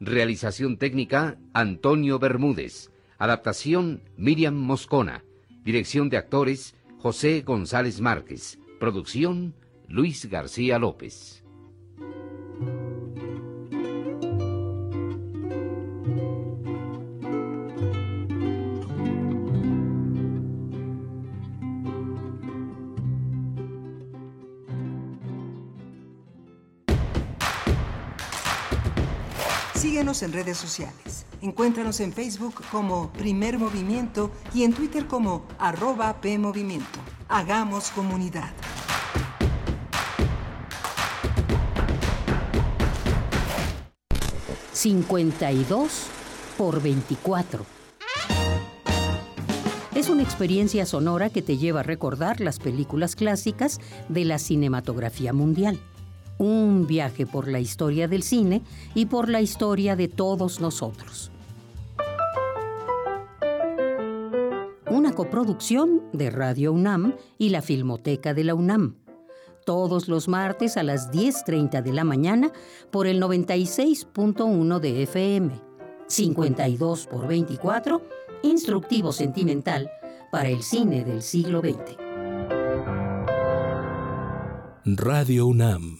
[0.00, 2.90] Realización técnica, Antonio Bermúdez.
[3.18, 5.22] Adaptación, Miriam Moscona.
[5.64, 8.58] Dirección de actores, José González Márquez.
[8.78, 9.54] Producción,
[9.86, 11.44] Luis García López.
[30.10, 31.24] En redes sociales.
[31.40, 36.98] Encuéntranos en Facebook como Primer Movimiento y en Twitter como arroba PMovimiento.
[37.28, 38.50] Hagamos comunidad.
[44.74, 45.88] ¿52
[46.58, 47.64] por 24?
[49.94, 55.32] Es una experiencia sonora que te lleva a recordar las películas clásicas de la cinematografía
[55.32, 55.78] mundial
[56.40, 58.62] un viaje por la historia del cine
[58.94, 61.30] y por la historia de todos nosotros.
[64.90, 68.96] Una coproducción de Radio UNAM y la Filmoteca de la UNAM.
[69.66, 72.50] Todos los martes a las 10.30 de la mañana
[72.90, 75.60] por el 96.1 de FM.
[76.06, 78.02] 52 por 24,
[78.44, 79.90] instructivo sentimental
[80.32, 81.98] para el cine del siglo XX.
[84.86, 85.99] Radio UNAM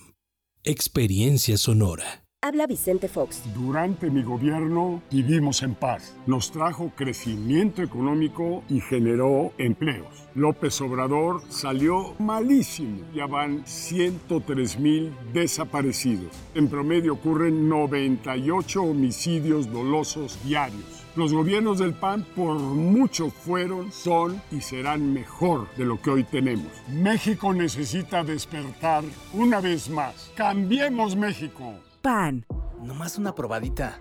[0.64, 2.22] Experiencia sonora.
[2.42, 3.40] Habla Vicente Fox.
[3.54, 6.14] Durante mi gobierno vivimos en paz.
[6.26, 10.28] Nos trajo crecimiento económico y generó empleos.
[10.34, 13.06] López Obrador salió malísimo.
[13.14, 16.36] Ya van 103 mil desaparecidos.
[16.54, 20.99] En promedio ocurren 98 homicidios dolosos diarios.
[21.16, 26.24] Los gobiernos del PAN por mucho fueron, son y serán mejor de lo que hoy
[26.24, 26.70] tenemos.
[26.88, 29.02] México necesita despertar
[29.32, 30.30] una vez más.
[30.36, 31.74] Cambiemos México.
[32.00, 32.46] PAN.
[32.80, 33.98] Nomás una probadita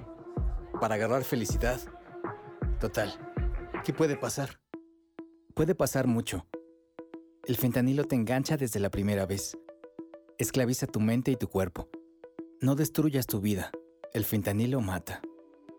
[0.79, 1.79] para agarrar felicidad.
[2.79, 3.11] Total,
[3.83, 4.59] ¿qué puede pasar?
[5.55, 6.45] Puede pasar mucho.
[7.43, 9.57] El fentanilo te engancha desde la primera vez.
[10.37, 11.89] Esclaviza tu mente y tu cuerpo.
[12.61, 13.71] No destruyas tu vida.
[14.13, 15.21] El fentanilo mata.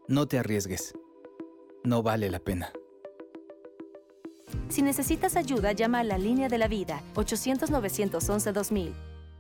[0.09, 0.93] No te arriesgues.
[1.85, 2.73] No vale la pena.
[4.69, 8.93] Si necesitas ayuda, llama a la línea de la vida 800-911-2000.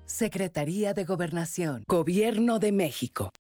[0.07, 1.85] Secretaría de Gobernación.
[1.87, 3.31] Gobierno de México.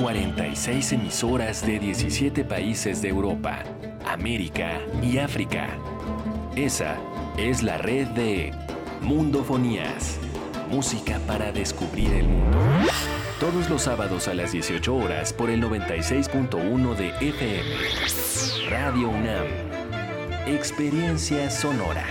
[0.00, 3.62] 46 emisoras de 17 países de Europa,
[4.06, 5.68] América y África.
[6.54, 6.96] Esa
[7.38, 8.52] es la red de
[9.02, 10.18] Mundofonías.
[10.70, 12.58] Música para descubrir el mundo.
[13.40, 18.70] Todos los sábados a las 18 horas por el 96.1 de FM.
[18.70, 19.44] Radio UNAM.
[20.46, 22.02] Experiencia sonora.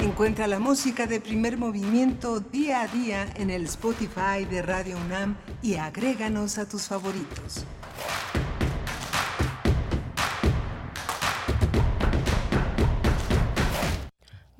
[0.00, 5.36] Encuentra la música de primer movimiento día a día en el Spotify de Radio UNAM
[5.60, 7.66] y agréganos a tus favoritos.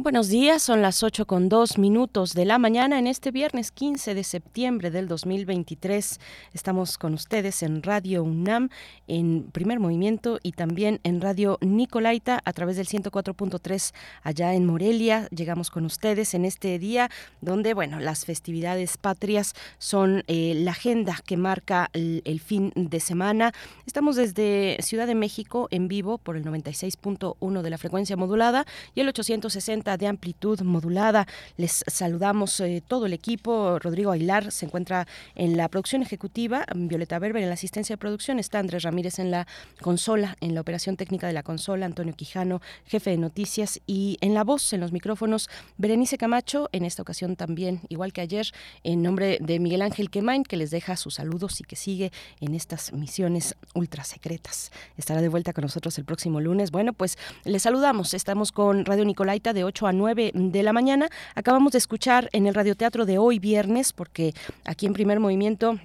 [0.07, 4.15] Buenos días, son las 8 con dos minutos de la mañana en este viernes 15
[4.15, 6.21] de septiembre del 2023.
[6.55, 8.69] Estamos con ustedes en Radio UNAM,
[9.09, 13.93] en primer movimiento y también en Radio Nicolaita a través del 104.3
[14.23, 15.27] allá en Morelia.
[15.33, 21.19] Llegamos con ustedes en este día donde, bueno, las festividades patrias son eh, la agenda
[21.27, 23.51] que marca el, el fin de semana.
[23.87, 29.01] Estamos desde Ciudad de México en vivo por el 96.1 de la frecuencia modulada y
[29.01, 31.27] el 860 de amplitud modulada.
[31.57, 33.79] Les saludamos eh, todo el equipo.
[33.79, 38.39] Rodrigo Aguilar se encuentra en la producción ejecutiva, Violeta Berber en la asistencia de producción,
[38.39, 39.47] está Andrés Ramírez en la
[39.81, 44.35] consola, en la operación técnica de la consola, Antonio Quijano, jefe de noticias y en
[44.35, 48.47] la voz, en los micrófonos, Berenice Camacho, en esta ocasión también, igual que ayer,
[48.85, 52.55] en nombre de Miguel Ángel Quemain, que les deja sus saludos y que sigue en
[52.55, 54.71] estas misiones ultra secretas.
[54.97, 56.71] Estará de vuelta con nosotros el próximo lunes.
[56.71, 58.15] Bueno, pues les saludamos.
[58.15, 61.09] Estamos con Radio Nicolaita de 8 a 9 de la mañana.
[61.35, 64.35] Acabamos de escuchar en el radioteatro de hoy viernes, porque
[64.65, 65.79] aquí en primer movimiento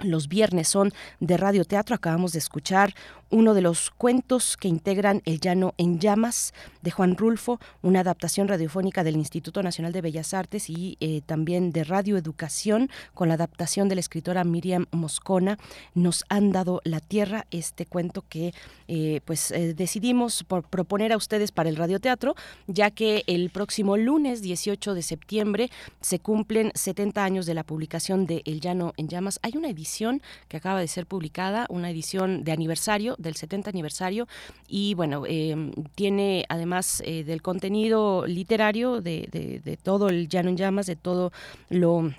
[0.00, 1.94] los viernes son de radioteatro.
[1.94, 2.94] Acabamos de escuchar
[3.32, 6.52] uno de los cuentos que integran El Llano en Llamas
[6.82, 11.72] de Juan Rulfo, una adaptación radiofónica del Instituto Nacional de Bellas Artes y eh, también
[11.72, 15.58] de Radio Educación con la adaptación de la escritora Miriam Moscona.
[15.94, 18.52] Nos han dado la tierra este cuento que
[18.86, 22.34] eh, pues eh, decidimos proponer a ustedes para el radioteatro,
[22.66, 25.70] ya que el próximo lunes 18 de septiembre
[26.02, 29.40] se cumplen 70 años de la publicación de El Llano en Llamas.
[29.42, 34.26] Hay una edición que acaba de ser publicada, una edición de aniversario del 70 aniversario
[34.68, 39.28] y bueno, em, tiene además eh, del contenido literario de,
[39.64, 41.32] de todo el Llano en Llamas, de todo
[41.70, 42.12] lo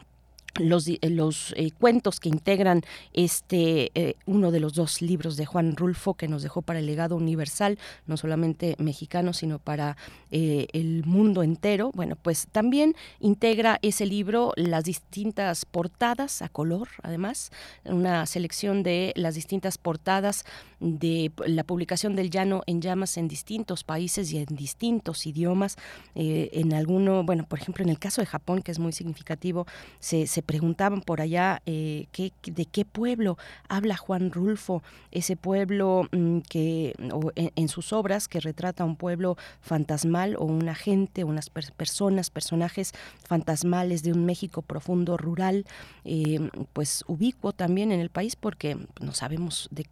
[0.59, 2.81] los, eh, los eh, cuentos que integran
[3.13, 6.85] este eh, uno de los dos libros de Juan Rulfo que nos dejó para el
[6.85, 9.97] legado universal no solamente mexicano sino para
[10.29, 11.91] el mundo entero.
[11.93, 17.51] Bueno pues también integra ese libro las distintas portadas a color además
[17.85, 20.43] una selección de las distintas portadas
[20.79, 25.77] de la publicación del llano en llamas en distintos países y en distintos idiomas.
[26.15, 29.65] En alguno bueno por ejemplo en el caso de Japón que es muy significativo
[29.99, 33.37] se, se preguntaban por allá eh, qué, de qué pueblo
[33.69, 36.93] habla Juan Rulfo, ese pueblo mm, que
[37.35, 42.93] en, sus obras que retrata un pueblo fantasmal o una gente, unas personas, personajes
[43.27, 45.65] fantasmales de un México profundo, rural,
[46.05, 49.87] eh, pues ubicuo también en el país porque no sabemos de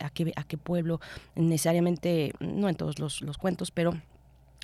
[0.00, 1.00] a, qué, a qué pueblo
[1.34, 3.94] necesariamente, no en todos los, los cuentos, pero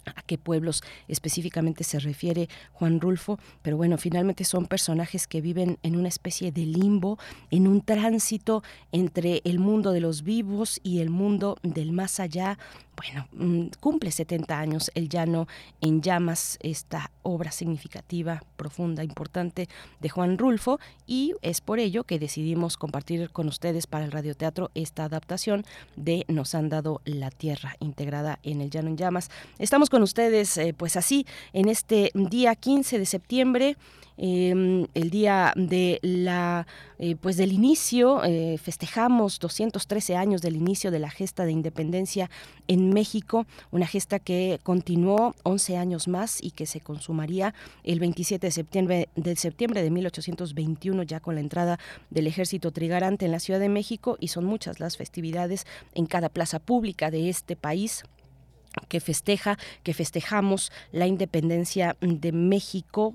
[0.06, 5.78] a qué pueblos específicamente se refiere Juan Rulfo, pero bueno, finalmente son personajes que viven
[5.82, 7.18] en una especie de limbo,
[7.50, 12.58] en un tránsito entre el mundo de los vivos y el mundo del más allá,
[13.00, 15.48] bueno, mm, cumple 70 años el llano
[15.80, 19.70] en llamas, esta obra significativa, profunda, importante
[20.00, 24.70] de Juan Rulfo y es por ello que decidimos compartir con ustedes para el radioteatro
[24.74, 25.64] esta adaptación
[25.96, 29.30] de Nos han dado la tierra integrada en el llano en llamas.
[29.58, 33.76] Estamos con ustedes eh, pues así en este día 15 de septiembre
[34.22, 36.66] Em, el día de la
[36.98, 42.28] eh, pues del inicio eh, festejamos 213 años del inicio de la gesta de independencia
[42.68, 48.46] en México, una gesta que continuó 11 años más y que se consumaría el 27
[48.46, 51.78] de septiembre, de septiembre de 1821 ya con la entrada
[52.10, 56.28] del ejército trigarante en la Ciudad de México y son muchas las festividades en cada
[56.28, 58.02] plaza pública de este país
[58.88, 63.14] que festeja, que festejamos la independencia de México.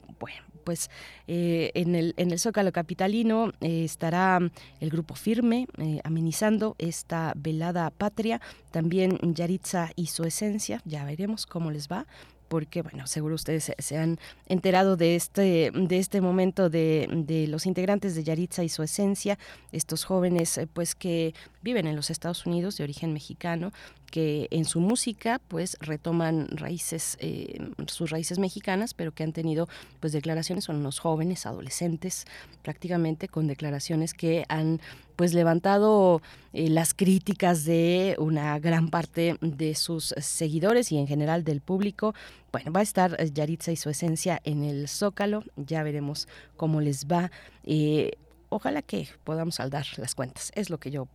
[0.66, 0.90] Pues
[1.28, 4.40] eh, en, el, en el Zócalo Capitalino eh, estará
[4.82, 8.42] el grupo firme eh, amenizando esta velada patria,
[8.72, 12.06] también Yaritza y su esencia, ya veremos cómo les va
[12.48, 17.66] porque bueno, seguro ustedes se, han enterado de este, de este momento de, de, los
[17.66, 19.40] integrantes de Yaritza y su esencia,
[19.72, 21.34] estos jóvenes pues que
[21.66, 23.74] viven en los Estados Unidos de origen mexicano,
[24.12, 29.68] que en su música pues retoman raíces, eh, sus raíces mexicanas, pero que han tenido
[30.00, 32.26] pues declaraciones, son unos jóvenes, adolescentes,
[32.62, 34.80] prácticamente con declaraciones que han
[35.16, 36.22] pues levantado
[36.54, 42.14] eh, las críticas de una gran parte de sus seguidores y en general del público.
[42.52, 47.08] Bueno, va a estar Yaritza y su esencia en el Zócalo, ya veremos cómo les
[47.08, 47.32] va.
[47.64, 48.12] Eh,
[48.56, 50.52] ojalá que podamos saldar las cuentas.
[50.56, 51.08] Es lo que yo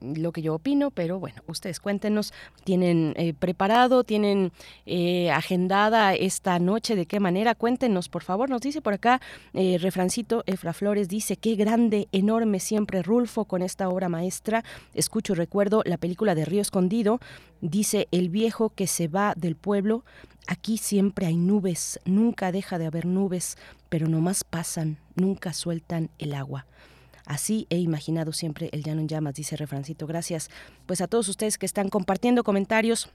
[0.00, 2.32] lo que yo opino, pero bueno, ustedes cuéntenos,
[2.64, 4.52] tienen eh, preparado, tienen
[4.86, 9.20] eh, agendada esta noche, de qué manera, cuéntenos, por favor, nos dice por acá,
[9.52, 14.64] eh, refrancito Efra Flores dice, qué grande, enorme siempre Rulfo con esta obra maestra,
[14.94, 17.20] escucho y recuerdo la película de Río Escondido,
[17.60, 20.04] dice, el viejo que se va del pueblo,
[20.46, 23.56] aquí siempre hay nubes, nunca deja de haber nubes,
[23.94, 26.66] pero nomás pasan, nunca sueltan el agua.
[27.26, 30.08] Así he imaginado siempre el llano en llamas, dice Refrancito.
[30.08, 30.50] Gracias
[30.84, 33.08] pues a todos ustedes que están compartiendo comentarios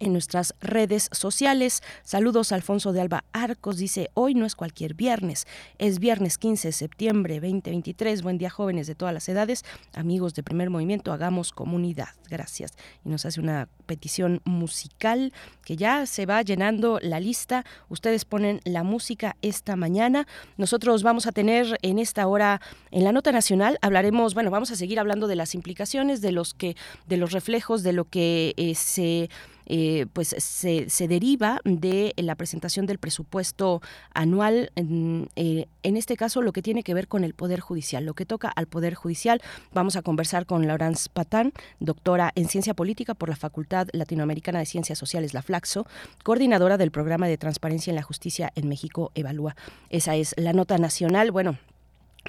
[0.00, 1.82] en nuestras redes sociales.
[2.02, 5.46] Saludos Alfonso de Alba Arcos, dice, hoy no es cualquier viernes,
[5.78, 8.22] es viernes 15 de septiembre 2023.
[8.22, 9.64] Buen día jóvenes de todas las edades,
[9.94, 12.08] amigos de primer movimiento, hagamos comunidad.
[12.28, 12.72] Gracias.
[13.04, 15.32] Y nos hace una petición musical
[15.64, 17.64] que ya se va llenando la lista.
[17.88, 20.26] Ustedes ponen la música esta mañana.
[20.56, 22.60] Nosotros vamos a tener en esta hora,
[22.90, 26.54] en la nota nacional, hablaremos, bueno, vamos a seguir hablando de las implicaciones, de los
[26.54, 26.76] que,
[27.06, 29.28] de los reflejos, de lo que eh, se
[29.66, 33.82] eh, pues se, se, deriva de la presentación del presupuesto
[34.14, 38.04] anual, en, eh, en, este caso lo que tiene que ver con el Poder Judicial,
[38.04, 39.40] lo que toca al Poder Judicial.
[39.72, 44.66] Vamos a conversar con Laurence Patán, doctora en Ciencia Política por la Facultad Latinoamericana de
[44.66, 45.86] Ciencias Sociales, la Flaxo,
[46.22, 49.56] coordinadora del Programa de Transparencia en la Justicia en México, Evalúa.
[49.90, 51.30] Esa es la nota nacional.
[51.30, 51.58] Bueno,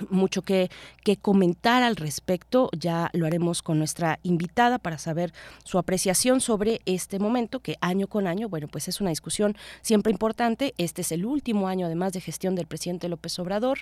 [0.10, 0.70] mucho que,
[1.04, 2.70] que, comentar al respecto.
[2.78, 5.34] Ya lo haremos con nuestra invitada para saber
[5.64, 10.12] su apreciación sobre este momento, que año con año, bueno, pues es una discusión siempre
[10.12, 10.74] importante.
[10.78, 13.80] Este es el último año, además, de gestión del presidente López Obrador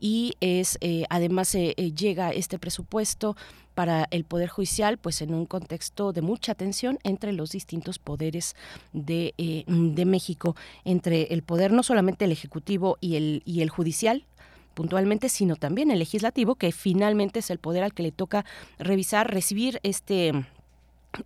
[0.00, 3.36] y es, eh, además, eh, eh, llega este presupuesto
[3.74, 8.56] para el Poder Judicial, pues en un contexto de mucha tensión entre los distintos poderes
[8.92, 9.34] de,
[9.68, 14.24] de México, entre el poder no solamente el Ejecutivo y el, y el Judicial,
[14.78, 18.44] puntualmente, sino también el legislativo, que finalmente es el poder al que le toca
[18.78, 20.32] revisar, recibir este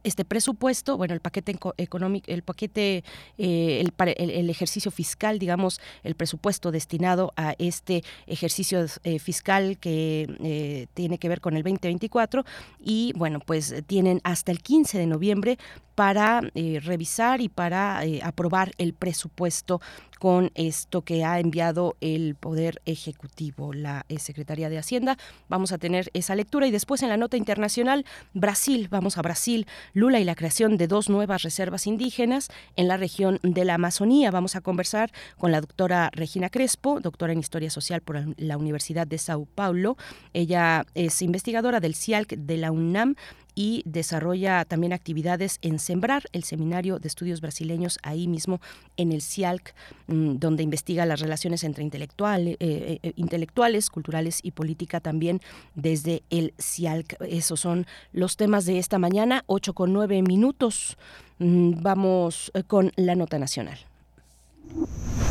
[0.05, 3.05] este presupuesto, bueno, el paquete económico, el paquete,
[3.37, 3.85] eh,
[4.17, 11.19] el, ejercicio fiscal, digamos, el presupuesto destinado a este ejercicio eh, fiscal que eh, tiene
[11.19, 12.45] que ver con el 2024
[12.81, 15.59] y, bueno, pues tienen hasta el 15 de noviembre
[15.95, 19.81] para revisar y para aprobar el presupuesto
[20.23, 25.19] con esto que ha enviado el Poder Ejecutivo, la Secretaría de Hacienda.
[25.49, 29.67] Vamos a tener esa lectura y después en la nota internacional, Brasil, vamos a Brasil,
[29.95, 34.31] Lula y la creación de dos nuevas reservas indígenas en la región de la Amazonía.
[34.31, 39.09] Vamos a conversar con la doctora Regina Crespo, doctora en Historia Social por la Universidad
[39.09, 39.97] de Sao Paulo.
[40.35, 43.17] Ella es investigadora del CIALC de la UNAM
[43.55, 48.61] y desarrolla también actividades en Sembrar, el seminario de estudios brasileños ahí mismo
[48.97, 49.75] en el CIALC,
[50.07, 55.41] mm, donde investiga las relaciones entre intelectuales, eh, eh, intelectuales, culturales y política también
[55.75, 57.17] desde el CIALC.
[57.21, 60.97] Esos son los temas de esta mañana, 8 con 9 minutos.
[61.39, 63.79] Mm, vamos eh, con la nota nacional.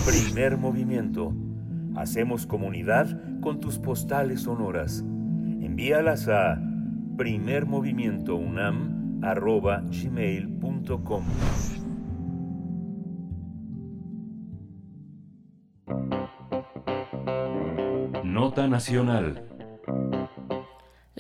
[0.06, 1.34] Primer movimiento.
[1.96, 3.08] Hacemos comunidad
[3.42, 5.00] con tus postales sonoras.
[5.00, 6.60] Envíalas a
[7.18, 9.12] primermovimientounam.gmail.com
[10.62, 11.24] movimiento.com.
[18.24, 19.51] Nota Nacional.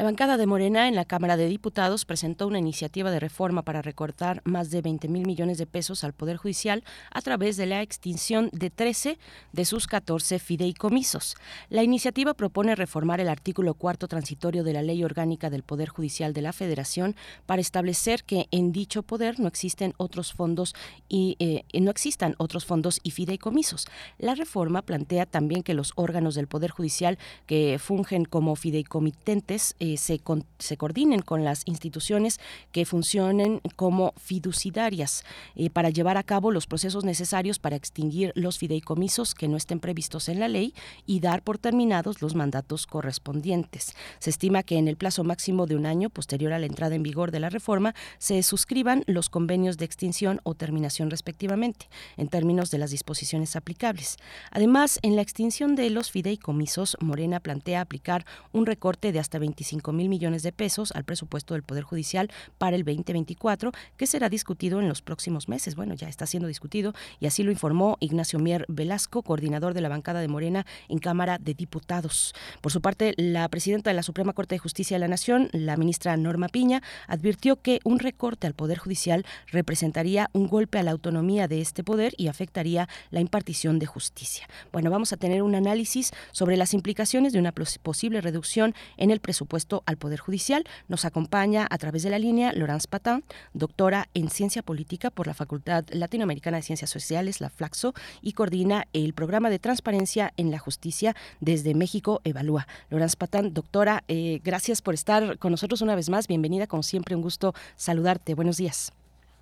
[0.02, 3.84] La bancada de Morena en la Cámara de Diputados presentó una iniciativa de reforma para
[3.84, 7.84] recortar más de 20 mil millones de pesos al Poder Judicial a través de la
[7.84, 9.20] extinción de 13
[9.52, 11.36] de sus 14 fideicomisos.
[11.70, 16.34] La iniciativa propone reformar el artículo cuarto transitorio de la Ley Orgánica del Poder Judicial
[16.34, 17.16] de la Federación
[17.46, 20.74] para establecer que en dicho poder no existen otros fondos
[21.10, 23.86] y eh, no existan otros fondos y fideicomisos.
[24.18, 29.91] La reforma plantea también que los órganos del Poder Judicial que fungen como fideicomitentes eh,
[29.98, 32.40] se, coordinen con las instituciones
[32.72, 35.24] que funcionen como fiduciarias
[35.56, 39.80] eh, para llevar a cabo los procesos necesarios para extinguir los fideicomisos que no estén
[39.80, 40.74] previstos en la ley
[41.06, 43.94] y dar por terminados los mandatos correspondientes.
[44.20, 47.04] Se estima que en el plazo máximo de un año posterior a la entrada en
[47.04, 51.88] vigor de la reforma se suscriban los convenios de extinción o terminación respectivamente,
[52.18, 54.18] en términos de las disposiciones aplicables.
[54.52, 59.62] Además, en la extinción de los fideicomisos, Morena plantea aplicar un recorte de hasta 25
[59.92, 64.80] mil millones de pesos al presupuesto del Poder Judicial para el 2024, que será discutido
[64.80, 65.76] en los próximos meses.
[65.76, 69.90] Bueno, ya está siendo discutido y así lo informó Ignacio Mier Velasco, coordinador de la
[69.90, 72.34] bancada de Morena en Cámara de Diputados.
[72.62, 75.78] Por su parte, la presidenta de la Suprema Corte de Justicia de la Nación, la
[75.78, 80.92] ministra Norma Piña, advirtió que un recorte al Poder Judicial representaría un golpe a la
[80.92, 84.48] autonomía de este poder y afectaría la impartición de justicia.
[84.72, 89.20] Bueno, vamos a tener un análisis sobre las implicaciones de una posible reducción en el
[89.20, 90.64] presupuesto al Poder Judicial.
[90.88, 93.24] Nos acompaña a través de la línea Laurence Patán,
[93.54, 98.86] doctora en Ciencia Política por la Facultad Latinoamericana de Ciencias Sociales, la FLAXO, y coordina
[98.94, 102.68] el programa de transparencia en la justicia desde México Evalúa.
[102.90, 106.28] Laurence Patán, doctora, eh, gracias por estar con nosotros una vez más.
[106.28, 108.36] Bienvenida, como siempre, un gusto saludarte.
[108.36, 108.92] Buenos días.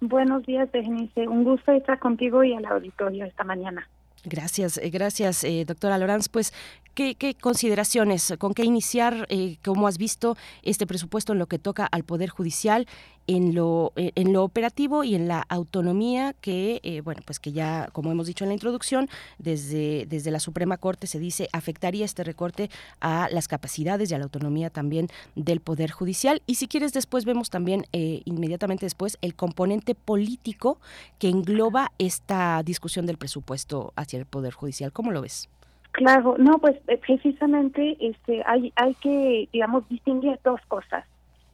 [0.02, 1.28] Buenos días, Berenice.
[1.28, 3.88] Un gusto estar contigo y al auditorio esta mañana.
[4.26, 6.28] Gracias, eh, gracias, eh, doctora Loranz.
[6.28, 6.54] Pues,
[6.94, 11.86] ¿qué, consideraciones, con qué iniciar, eh, cómo has visto este presupuesto en lo que toca
[11.86, 12.88] al Poder Judicial
[13.30, 17.52] en lo, eh, en lo operativo y en la autonomía que, eh, bueno, pues que
[17.52, 19.08] ya, como hemos dicho en la introducción,
[19.38, 24.18] desde, desde la Suprema Corte se dice afectaría este recorte a las capacidades y a
[24.18, 26.42] la autonomía también del Poder Judicial.
[26.48, 30.80] Y si quieres, después vemos también, eh, inmediatamente después, el componente político
[31.20, 34.92] que engloba esta discusión del presupuesto hacia el Poder Judicial.
[34.92, 35.50] ¿Cómo lo ves?
[35.92, 41.06] Claro, no, pues precisamente este, hay, hay que, digamos, distinguir dos cosas.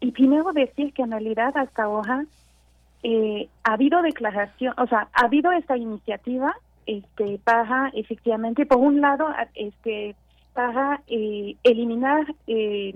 [0.06, 2.26] Y primero decir que en realidad hasta ahora
[3.02, 6.56] eh, ha habido declaración, o sea, ha habido esta iniciativa
[6.86, 10.16] este, para efectivamente, por un lado, este,
[10.54, 12.94] para eh, eliminar eh,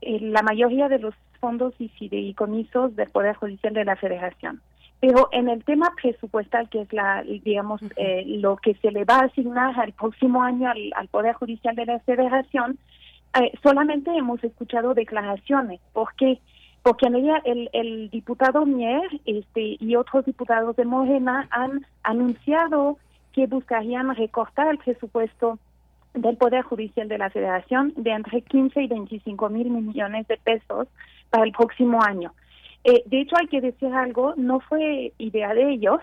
[0.00, 4.62] la mayoría de los fondos y fideicomisos del Poder Judicial de la Federación.
[5.00, 7.82] Pero en el tema presupuestal, que es la, digamos,
[8.24, 11.84] lo que se le va a asignar al próximo año al, al Poder Judicial de
[11.84, 12.78] la Federación,
[13.40, 15.80] eh, solamente hemos escuchado declaraciones.
[15.92, 16.40] ¿Por qué?
[16.82, 22.98] Porque en ella el, el diputado Mier este, y otros diputados de Morena han anunciado
[23.32, 25.58] que buscarían recortar el presupuesto
[26.14, 30.86] del Poder Judicial de la Federación de entre 15 y 25 mil millones de pesos
[31.30, 32.32] para el próximo año.
[32.84, 36.00] Eh, de hecho, hay que decir algo, no fue idea de ellos,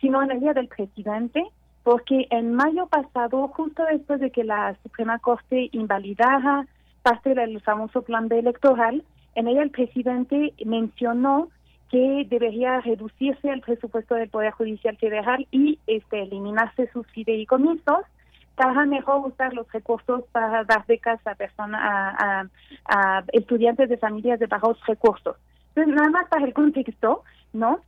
[0.00, 1.44] sino en el día del presidente,
[1.86, 6.66] porque en mayo pasado, justo después de que la Suprema Corte invalidara
[7.02, 9.04] parte del famoso plan B electoral,
[9.36, 11.48] en ella el presidente mencionó
[11.88, 18.00] que debería reducirse el presupuesto del Poder Judicial Federal y este, eliminarse sus fideicomisos
[18.56, 22.46] para mejor usar los recursos para dar becas a, personas, a,
[22.86, 25.36] a, estudiantes de familias de bajos recursos.
[25.68, 27.22] Entonces, nada más para el contexto,
[27.52, 27.78] ¿no?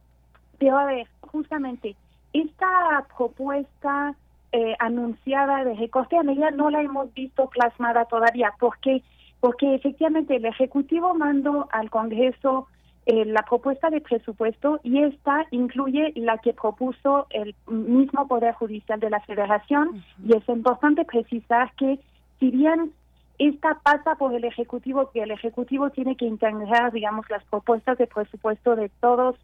[0.61, 1.97] Pero a ver, justamente,
[2.33, 4.15] esta propuesta
[4.53, 8.53] eh, anunciada de recorte a medida no la hemos visto plasmada todavía.
[8.59, 9.03] ¿Por qué?
[9.41, 12.67] Porque efectivamente el Ejecutivo mandó al Congreso
[13.07, 19.01] eh, la propuesta de presupuesto y esta incluye la que propuso el mismo Poder Judicial
[19.01, 21.99] de la Federación y es importante precisar que
[22.39, 22.93] si bien
[23.39, 28.07] esta pasa por el Ejecutivo, que el Ejecutivo tiene que integrar, digamos, las propuestas de
[28.07, 29.37] presupuesto de todos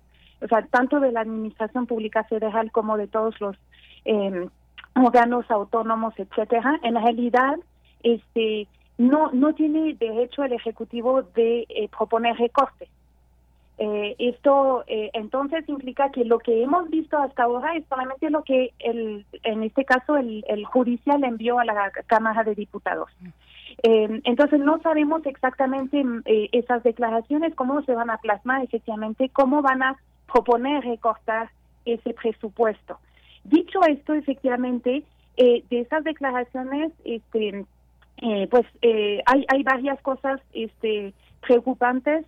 [0.45, 3.57] o sea, tanto de la Administración Pública Federal como de todos los
[4.05, 4.49] eh,
[4.95, 7.57] órganos autónomos, etcétera, en realidad,
[8.03, 8.69] este,
[8.99, 12.89] no no tiene derecho el ejecutivo de eh, proponer recortes.
[13.77, 18.45] Eh, esto eh, entonces implica que lo que hemos visto hasta ahora es solamente lo
[18.45, 23.11] que el, en este caso el, el judicial envió a la Cámara de Diputados.
[23.83, 26.05] Eh, entonces no sabemos exactamente
[26.53, 29.97] esas declaraciones cómo se van a plasmar efectivamente, cómo van a
[30.33, 31.51] proponer recortar
[31.85, 32.99] ese presupuesto.
[33.45, 35.05] Dicho esto, efectivamente,
[35.37, 37.65] eh, de esas declaraciones, este,
[38.19, 41.13] eh, pues eh, hay, hay varias cosas este,
[41.47, 42.25] preocupantes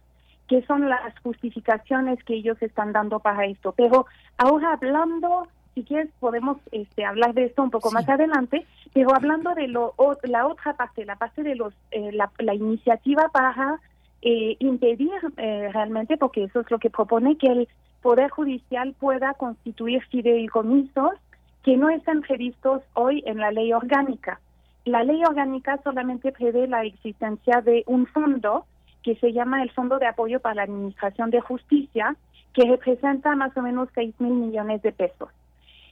[0.48, 3.73] que son las justificaciones que ellos están dando para esto.
[3.73, 4.06] Pero
[4.36, 9.55] ahora hablando, si quieres podemos este, hablar de esto un poco más adelante, pero hablando
[9.55, 11.74] de lo, la otra parte, la parte de los,
[12.12, 13.81] la, la iniciativa para
[14.23, 17.68] impedir realmente, porque eso es lo que propone, que el
[18.06, 21.10] Poder Judicial pueda constituir fideicomisos
[21.64, 24.38] que no están previstos hoy en la ley orgánica.
[24.84, 28.64] La ley orgánica solamente prevé la existencia de un fondo
[29.02, 32.14] que se llama el Fondo de Apoyo para la Administración de Justicia,
[32.54, 35.28] que representa más o menos 6 mil millones de pesos.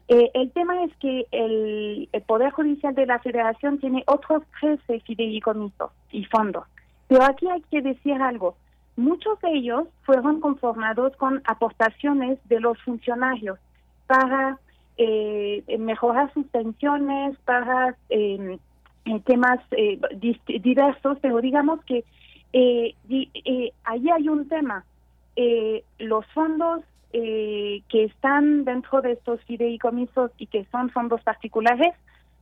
[0.07, 5.91] Eh, el tema es que el, Poder Judicial de la Federación tiene otros 13 fideicomisos
[6.13, 6.65] y fondos.
[7.09, 8.55] Pero aquí hay que decir algo.
[8.97, 13.59] Muchos de ellos fueron conformados con aportaciones de los funcionarios
[14.07, 14.59] para
[14.97, 18.59] eh, mejorar sus pensiones, para em,
[19.25, 19.99] temas eh,
[20.61, 22.05] diversos, pero digamos que
[22.57, 24.85] eh, eh, allí hay un tema.
[25.37, 31.95] Eh, los fondos que están dentro de estos fideicomisos y que son fondos particulares,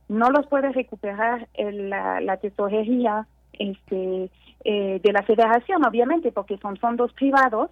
[0.09, 4.29] no los puede recuperar la, la tesorería este,
[4.65, 7.69] eh, de la federación, obviamente, porque son fondos privados.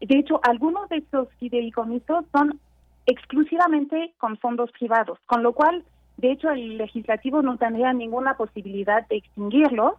[0.00, 2.60] De hecho, algunos de estos fideicomisos son
[3.06, 5.84] exclusivamente con fondos privados, con lo cual,
[6.16, 9.94] de hecho, el legislativo no tendría ninguna posibilidad de extinguirlos,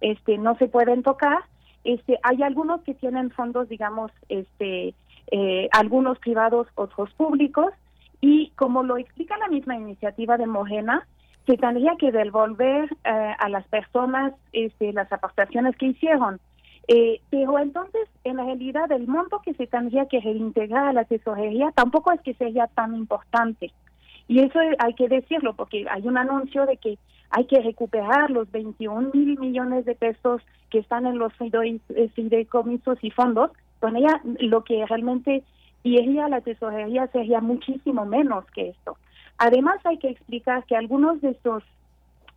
[0.00, 1.38] este, no se pueden tocar.
[1.84, 4.94] Este, hay algunos que tienen fondos, digamos, este,
[5.30, 7.72] eh, algunos privados, otros públicos,
[8.20, 11.06] y como lo explica la misma iniciativa de Morena,
[11.46, 16.40] se tendría que devolver eh, a las personas este, las aportaciones que hicieron.
[16.88, 21.72] Eh, pero entonces, en realidad, el monto que se tendría que reintegrar a la tesorería
[21.74, 23.72] tampoco es que sea tan importante.
[24.28, 26.98] Y eso hay que decirlo, porque hay un anuncio de que
[27.30, 32.98] hay que recuperar los 21 mil millones de pesos que están en los eh, fideicomisos
[33.02, 33.50] y fondos.
[33.80, 35.42] Con ella, lo que realmente
[35.82, 38.96] iría a la tesorería sería muchísimo menos que esto.
[39.38, 41.62] Además, hay que explicar que algunos de esos,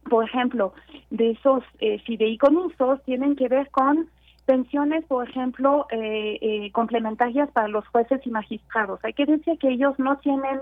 [0.09, 0.73] por ejemplo,
[1.09, 4.09] de esos eh, fideicomisos tienen que ver con
[4.45, 8.99] pensiones, por ejemplo, eh, eh, complementarias para los jueces y magistrados.
[9.03, 10.61] Hay que decir que ellos no tienen,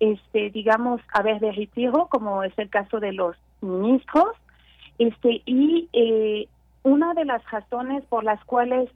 [0.00, 4.36] este, digamos, haber de retiro, como es el caso de los ministros,
[4.98, 6.46] este, y eh,
[6.82, 8.90] una de las razones por las cuales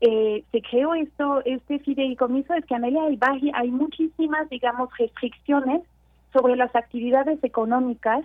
[0.00, 5.82] eh, se creó esto, este fideicomiso es que en ella hay, hay muchísimas, digamos, restricciones
[6.36, 8.24] sobre las actividades económicas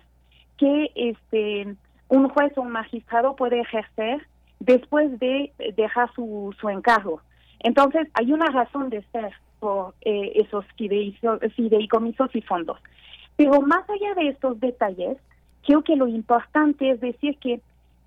[0.57, 1.75] que este
[2.09, 4.27] un juez o un magistrado puede ejercer
[4.59, 7.21] después de dejar su, su encargo.
[7.61, 12.79] Entonces, hay una razón de ser por eh, esos fideicomisos y fondos.
[13.37, 15.17] Pero más allá de estos detalles,
[15.65, 17.61] creo que lo importante es decir que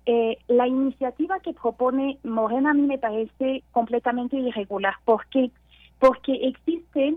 [0.05, 4.93] eh, la iniciativa que propone Morena a mí me parece completamente irregular.
[5.03, 5.49] ¿Por qué?
[5.97, 7.15] Porque existe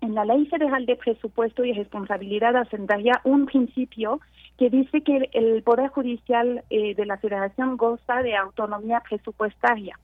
[0.00, 4.20] en la Ley Federal de Presupuesto y Responsabilidad Hacendaria un principio
[4.58, 9.98] que dice que el Poder Judicial eh, de la Federación goza de autonomía presupuestaria.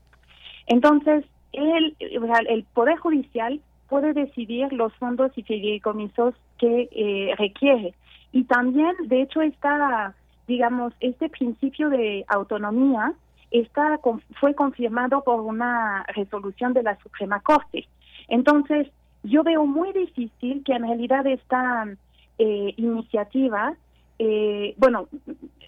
[0.65, 7.93] Entonces, el, el Poder Judicial puede decidir los fondos y fideicomisos que eh, requiere.
[8.31, 10.13] Y también, de hecho, está,
[10.47, 13.13] digamos, este principio de autonomía
[13.51, 13.99] está
[14.39, 17.87] fue confirmado por una resolución de la Suprema Corte.
[18.27, 18.87] Entonces,
[19.27, 21.85] yo veo muy difícil que en realidad esta
[22.37, 23.75] eh, iniciativa,
[24.19, 25.07] eh, bueno,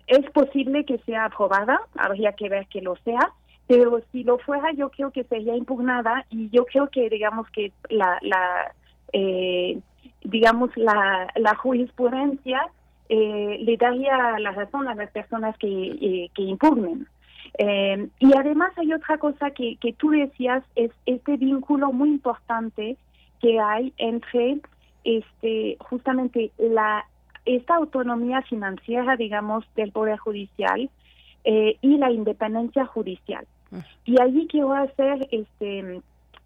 [0.07, 3.31] es posible que sea aprobada, habría que ver que lo sea,
[3.67, 7.71] pero si lo fuera yo creo que sería impugnada y yo creo que digamos que
[7.89, 8.73] la, la
[9.13, 9.79] eh,
[10.23, 12.69] digamos la, la jurisprudencia
[13.09, 17.07] le daría la razón a las personas que, que impugnen.
[17.57, 22.97] y además hay otra cosa que, que tú decías, es este vínculo muy importante
[23.41, 24.59] que hay entre
[25.03, 27.05] este justamente la
[27.45, 30.89] esta autonomía financiera digamos del poder judicial
[31.45, 33.47] eh, y la independencia judicial.
[34.05, 36.01] Y allí quiero hacer este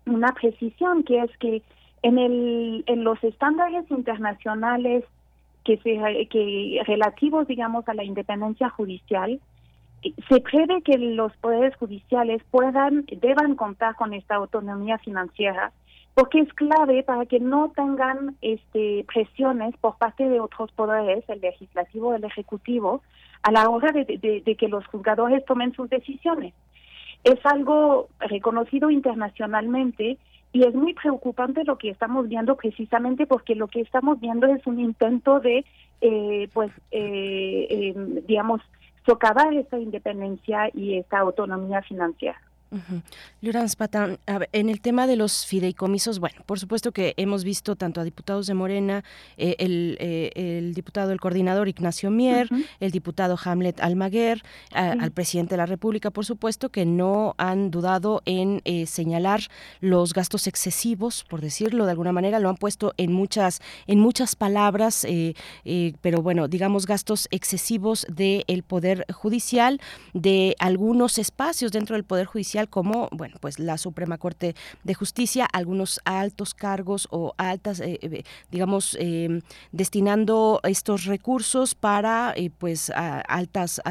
[0.06, 1.61] una precisión que es que
[2.03, 5.06] en el en los estándares internacionales
[5.64, 9.40] que se que relativos digamos a la independencia judicial
[10.28, 15.72] se prevé que los poderes judiciales puedan deban contar con esta autonomía financiera
[16.14, 21.41] porque es clave para que no tengan este, presiones por parte de otros poderes, el
[21.41, 23.02] legislativo, el ejecutivo,
[23.41, 26.53] a la hora de, que los juzgadores tomen sus decisiones.
[27.23, 30.18] Es algo reconocido internacionalmente
[30.52, 34.65] y es muy preocupante lo que estamos viendo precisamente porque lo que estamos viendo es
[34.68, 35.65] un intento de,
[36.02, 38.61] eh, pues, eh, em, digamos,
[39.06, 42.40] socavar esa independencia y esa autonomía financiera.
[42.74, 43.02] Uh
[43.78, 44.20] Patán,
[44.52, 48.48] en el tema de los fideicomisos, bueno, por supuesto que hemos visto tanto a diputados
[48.48, 49.04] de Morena,
[49.38, 54.41] eh, eh, el, diputado, el coordinador Ignacio Mier, el diputado Hamlet Almaguer,
[54.72, 59.41] al presidente de la República, por supuesto, que no han dudado en eh, señalar
[59.82, 64.36] los gastos excesivos, por decirlo de alguna manera, lo han puesto en muchas, en muchas
[64.36, 65.06] palabras,
[66.02, 69.80] pero bueno, digamos gastos excesivos del Poder Judicial,
[70.14, 75.45] de algunos espacios dentro del Poder Judicial como, bueno, pues la Suprema Corte de Justicia,
[75.52, 79.41] algunos altos cargos o altas, eh, eh, digamos, em,
[79.72, 83.81] destinando estos recursos para, eh, pues, altas,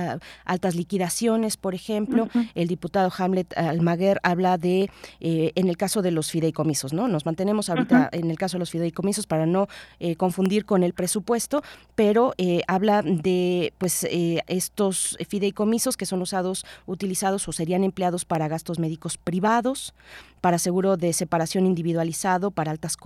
[0.45, 2.29] altas liquidaciones, por ejemplo.
[2.55, 4.91] El diputado Hamlet Almaguer habla de,
[5.21, 7.09] en el caso de los fideicomisos, ¿no?
[7.09, 9.69] Nos mantenemos ahorita en el caso de los fideicomisos para no
[10.17, 11.63] confundir con el presupuesto,
[11.95, 12.35] pero
[12.67, 19.17] habla de, pues, estos fideicomisos que son usados, utilizados o serían empleados para gastos médicos
[19.17, 19.95] privados,
[20.43, 22.97] para seguro de separación individualizado, para altas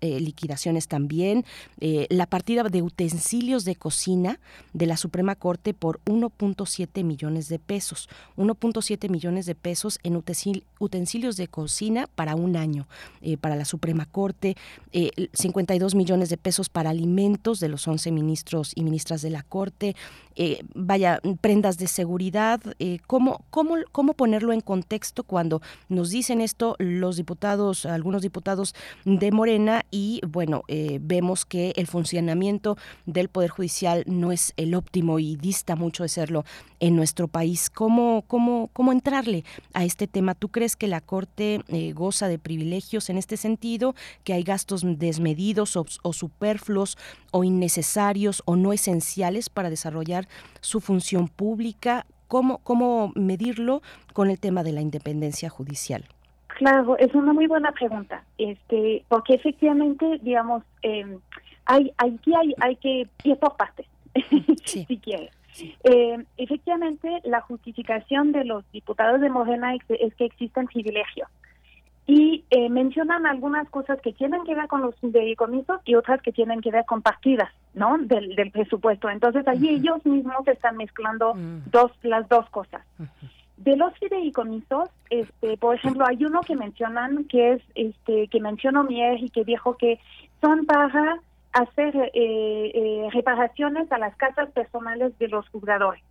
[0.00, 1.44] eh, liquidaciones también,
[1.80, 4.38] eh, la partida de utensilios de cocina
[4.72, 10.22] de la Suprema Corte por 1.7 millones de pesos, 1.7 millones de pesos en
[10.78, 12.86] utensilios de cocina para un año
[13.20, 14.56] eh, para la Suprema Corte,
[15.32, 19.96] 52 millones de pesos para alimentos de los 11 ministros y ministras de la Corte,
[20.74, 22.60] vaya, prendas de seguridad,
[23.06, 28.74] ¿cómo, cómo, ¿cómo ponerlo en contexto cuando nos dicen esto los diputados, algunos diputados
[29.04, 32.76] de Morena y bueno, eh, vemos que el funcionamiento
[33.06, 36.44] del Poder Judicial no es el óptimo y dista mucho de serlo
[36.80, 37.70] en nuestro país.
[37.70, 39.44] ¿Cómo, cómo, cómo entrarle
[39.74, 40.34] a este tema?
[40.34, 43.94] ¿Tú crees que la Corte eh, goza de privilegios en este sentido,
[44.24, 46.98] que hay gastos desmedidos o, o superfluos
[47.30, 50.28] o innecesarios o no esenciales para desarrollar
[50.60, 52.06] su función pública?
[52.28, 53.82] ¿Cómo, ¿Cómo medirlo
[54.12, 56.08] con el tema de la independencia judicial?
[56.56, 61.18] Claro, es una muy buena pregunta, este, porque efectivamente, digamos, eh,
[61.66, 63.86] hay, aquí hay, hay que ir por partes,
[64.64, 65.30] si quiere.
[65.84, 71.28] Eh, efectivamente, la justificación de los diputados de Morena es, que existen privilegios
[72.06, 76.32] y eh, mencionan algunas cosas que tienen que ver con los fideicomisos y otras que
[76.32, 77.98] tienen que ver con partidas, ¿no?
[77.98, 79.10] Del, del presupuesto.
[79.10, 81.64] Entonces allí ellos mismos están mezclando mm.
[81.70, 82.82] dos las dos cosas.
[83.56, 88.84] De los fideicomisos, este, por ejemplo, hay uno que mencionan que es, este, que mencionó
[88.84, 89.98] Mier y que dijo que
[90.40, 91.20] son para
[91.52, 96.02] hacer eh, eh, reparaciones a las casas personales de los jugadores.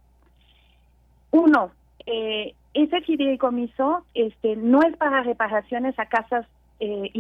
[1.32, 1.72] Uno,
[2.08, 6.46] eh, ese fideicomiso, este, no es para reparaciones a casas
[6.80, 7.12] eh,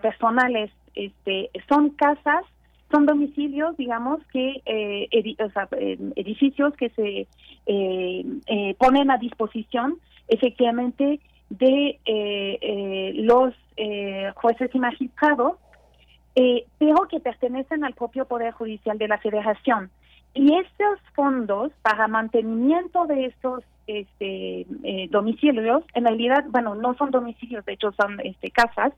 [0.00, 2.44] personales, este, son casas
[2.92, 7.26] son domicilios, digamos, que eh, eh, edificios que se
[7.66, 9.98] eh, ponen a disposición
[10.28, 11.98] efectivamente de
[13.16, 13.54] los
[14.36, 15.54] jueces y magistrados,
[16.78, 19.90] pero que pertenecen al propio Poder Judicial de la Federación.
[20.34, 27.10] Y estos fondos para mantenimiento de estos este, eh, domicilios, en realidad, bueno, no son
[27.10, 28.92] domicilios, de hecho son este, casas,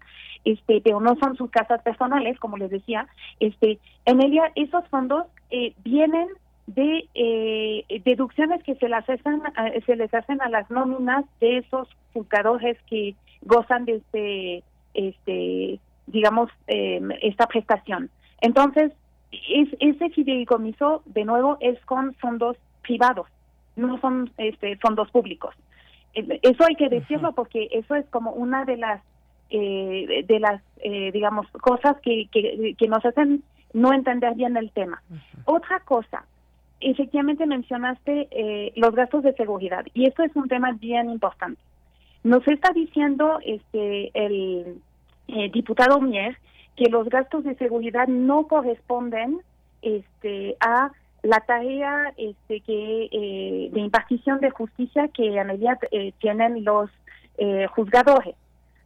[0.44, 3.06] este, pero no son sus casas personales, como les decía.
[3.40, 6.28] Este, en realidad, esos fondos eh, vienen
[6.66, 9.42] de eh, deducciones que se las hacen,
[9.84, 14.62] se les hacen a las nóminas de esos juzgadores que gozan de este,
[14.94, 18.08] este, digamos, esta prestación.
[18.40, 18.92] Entonces,
[19.48, 23.26] es, ese fideicomiso, de nuevo, es con fondos privados,
[23.76, 25.54] no son este, fondos públicos.
[26.14, 29.02] Eso hay que decirlo porque eso es como una de las,
[29.50, 33.42] eh, de las eh, digamos, cosas que, que, nos hacen
[33.72, 35.02] no entender bien el tema.
[35.44, 36.24] Otra cosa,
[36.80, 41.60] efectivamente mencionaste eh, los gastos de seguridad y esto es un tema bien importante.
[42.22, 44.80] Nos está diciendo este el
[45.52, 46.36] diputado Mier
[46.76, 49.40] que los gastos de seguridad no corresponden
[49.82, 50.90] este, a
[51.24, 56.90] la tarea este, que eh, de impartición de justicia que en realidad eh, tienen los
[57.38, 58.36] eh, juzgadores.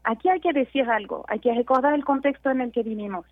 [0.04, 3.26] Aquí hay que decir algo, hay que recordar el contexto en el que vivimos.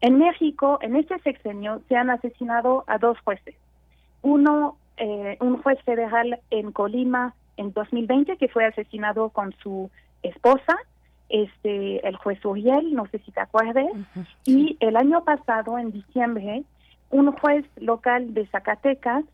[0.00, 3.54] En México, en este sexenio, se han asesinado a dos jueces.
[4.22, 4.76] Uno,
[5.40, 9.90] un juez federal en Colima en 2020 que fue asesinado con su
[10.22, 10.76] esposa
[11.28, 13.86] este el juez Uriel, no sé si te acuerdes,
[14.44, 16.64] y el año pasado, en diciembre,
[17.10, 19.24] un juez local de Zacatecas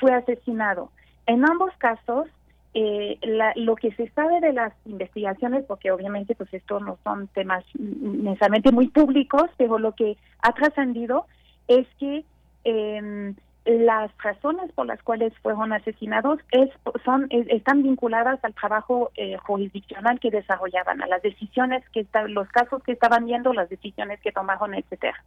[0.00, 0.90] fue asesinado.
[1.26, 2.26] En ambos casos,
[2.74, 3.18] eh,
[3.56, 8.72] lo que se sabe de las investigaciones, porque obviamente pues estos no son temas necesariamente
[8.72, 11.26] muy públicos, pero lo que ha trascendido
[11.68, 12.24] es que
[12.64, 13.34] eh,
[13.64, 16.70] las razones por las cuales fueron asesinados es,
[17.04, 22.82] son están vinculadas al trabajo eh, jurisdiccional que desarrollaban, a las decisiones que los casos
[22.82, 25.22] que estaban viendo, las decisiones que tomaron, etcétera.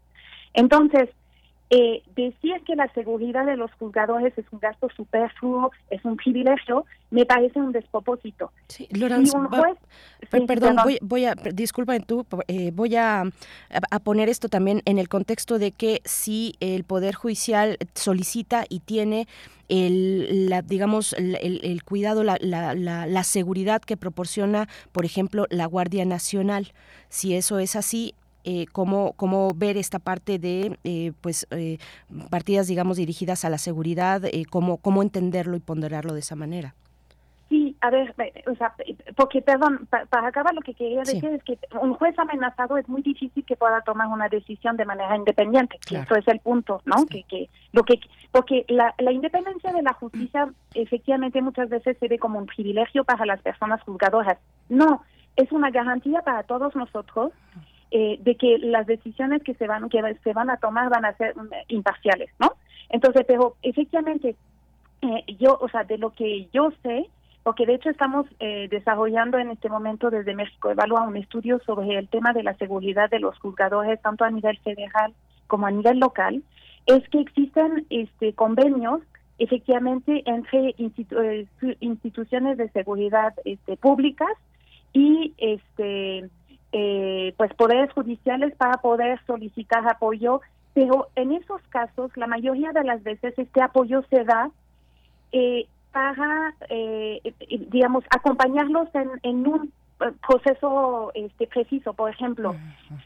[0.54, 1.10] Entonces,
[1.72, 6.86] eh, decir que la seguridad de los juzgadores es un gasto superfluo, es un privilegio,
[7.10, 8.52] me parece un despropósito.
[8.68, 8.88] Sí,
[10.46, 13.24] perdón, voy, a, disculpa tú, eh, voy a,
[13.92, 18.82] a, poner esto también en el contexto de que si el Poder Judicial solicita y
[18.82, 19.28] tiene
[19.68, 25.66] el, la, digamos, el, el cuidado, la, la, la, seguridad que proporciona, por ejemplo, la
[25.66, 26.74] Guardia Nacional.
[27.10, 28.14] Si eso es así,
[28.46, 31.78] eh, cómo, cómo ver esta parte de eh, pues eh,
[32.30, 36.76] partidas digamos dirigidas a la seguridad, eh, cómo, cómo entenderlo y ponderarlo de esa manera.
[37.50, 38.16] Sí, a ver,
[38.52, 38.74] o sea,
[39.16, 43.04] porque, perdón, para, acabar lo que quería decir es que un juez amenazado es muy
[43.04, 45.78] difícil que pueda tomar una decisión de manera independiente.
[45.92, 47.06] Eso es el punto, ¿no?
[47.06, 48.00] Que, que lo que
[48.32, 53.04] porque la, la independencia de la justicia efectivamente muchas veces se ve como un privilegio
[53.04, 54.40] para las personas juzgadoras.
[54.68, 55.04] No,
[55.36, 57.32] es una garantía para todos nosotros
[57.98, 61.16] eh, de que las decisiones que se van que se van a tomar van a
[61.16, 62.52] ser mm, imparciales, ¿no?
[62.90, 64.36] Entonces, pero efectivamente
[65.02, 67.10] eh, yo, o sea, de lo que yo sé,
[67.44, 71.98] porque de hecho estamos eh, desarrollando en este momento desde México Evalúa un estudio sobre
[71.98, 75.14] el tema de la seguridad de los juzgadores tanto a nivel federal
[75.48, 76.44] como a nivel local,
[76.88, 79.04] es que existen este convenios
[79.38, 80.76] efectivamente entre
[81.80, 84.34] instituciones de seguridad este, públicas
[84.92, 86.30] y este
[86.78, 90.42] eh, pues poderes judiciales para poder solicitar apoyo,
[90.74, 94.52] pero en esos casos la mayoría de las veces este apoyo se da
[95.32, 97.22] eh, para, eh,
[97.70, 99.72] digamos, acompañarlos en, en un
[100.02, 101.94] eh, proceso este preciso.
[101.94, 102.54] Por ejemplo,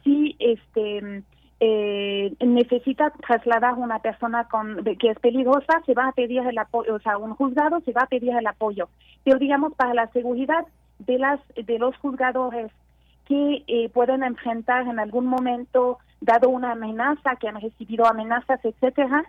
[0.03, 1.21] si este
[1.59, 6.95] eh, necesita trasladar una persona con que es peligrosa, se va a pedir el apoyo,
[6.95, 8.89] o sea, un juzgado se va a pedir el apoyo.
[9.23, 10.65] Pero digamos para la seguridad
[10.97, 12.71] de las de los juzgadores
[13.29, 19.23] que eh, pueden enfrentar en algún momento, dado una amenaza, que han recibido amenazas, etcétera,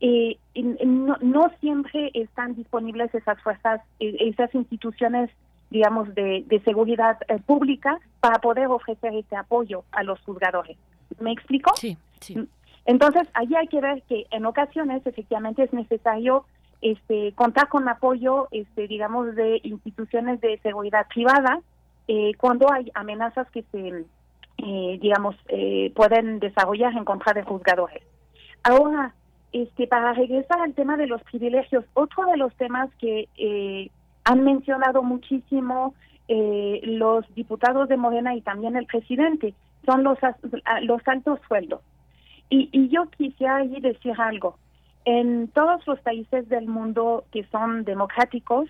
[0.00, 0.38] eh,
[0.84, 5.30] no, no, siempre están disponibles esas fuerzas, eh, esas instituciones,
[5.70, 10.76] digamos, de, de seguridad eh, pública para poder ofrecer ese apoyo a los juzgadores.
[11.20, 11.72] ¿Me explico?
[11.76, 12.36] Sí, sí.
[12.86, 16.44] Entonces, ahí hay que ver que en ocasiones efectivamente es necesario
[16.82, 21.60] este, contar con apoyo, este, digamos, de instituciones de seguridad privada
[22.06, 24.04] eh, cuando hay amenazas que se,
[24.58, 28.02] eh, digamos, eh, pueden desarrollar en contra de juzgadores.
[28.62, 29.14] Ahora,
[29.52, 33.90] este, para regresar al tema de los privilegios, otro de los temas que
[34.24, 35.94] han mencionado muchísimo
[36.26, 39.54] los diputados de Morena y también el presidente
[39.84, 40.18] son los,
[40.82, 41.82] los altos sueldos.
[42.48, 44.56] Y, y yo quisiera ahí decir algo.
[45.04, 48.68] En todos los países del mundo que son democráticos,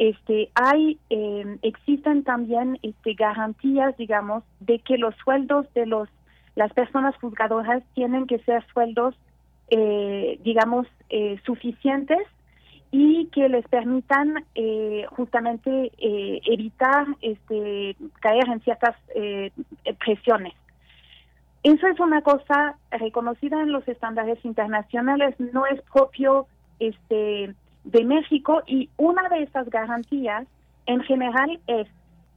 [0.00, 6.08] este hay eh, existen también este garantías digamos de que los sueldos de los
[6.56, 9.14] las personas juzgadoras tienen que ser sueldos
[9.68, 12.26] eh, digamos eh, suficientes
[12.90, 14.44] y que les permitan
[15.10, 18.96] justamente evitar este caer en ciertas
[20.00, 20.54] presiones.
[21.62, 25.36] Eso es una cosa reconocida en los estándares internacionales.
[25.38, 26.48] No es propio
[26.80, 30.46] este de México y una de esas garantías
[30.86, 31.88] en general es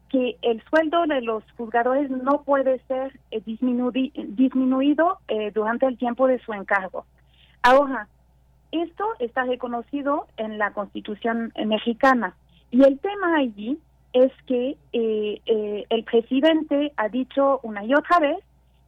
[0.10, 6.28] que el sueldo de los juzgadores no puede ser eh, disminuido eh, durante el tiempo
[6.28, 7.06] de su encargo.
[7.64, 8.08] Ahora,
[8.72, 12.36] esto está reconocido en la Constitución mexicana
[12.70, 13.80] y el tema allí
[14.14, 18.38] es que eh, el presidente ha dicho una y otra vez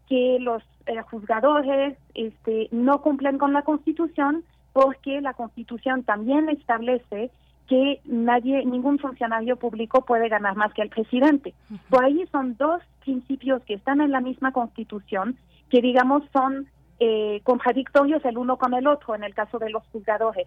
[0.07, 0.61] que los
[1.10, 4.44] juzgadores este, no cumplen con la Constitución
[4.76, 7.32] porque la Constitución también establece
[7.70, 11.54] que nadie, ningún funcionario público puede ganar más que el presidente.
[11.90, 15.38] Por ahí son dos principios que están en la misma Constitución
[15.70, 16.68] que, digamos, son
[17.00, 20.46] eh, contradictorios el uno con el otro en el caso de los juzgadores.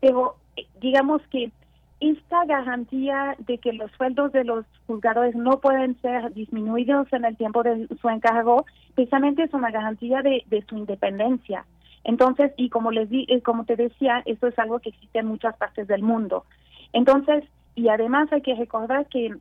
[0.00, 1.52] Pero eh, digamos que
[2.00, 7.36] esta garantía de que los sueldos de los juzgadores no pueden ser disminuidos en el
[7.36, 11.64] tiempo de su encargo, precisamente es una garantía de su independencia.
[12.08, 15.26] Entonces, y como les di, eh, como te decía, esto es algo que existe en
[15.26, 16.46] muchas partes del mundo.
[16.94, 17.44] Entonces,
[17.74, 19.36] y además hay que recordar que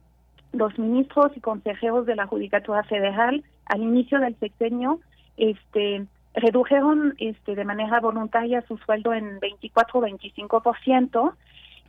[0.52, 5.00] los ministros y consejeros de la Judicatura Federal al inicio del sexenio
[5.38, 11.34] este redujeron este de manera voluntaria su sueldo en 24 o 25%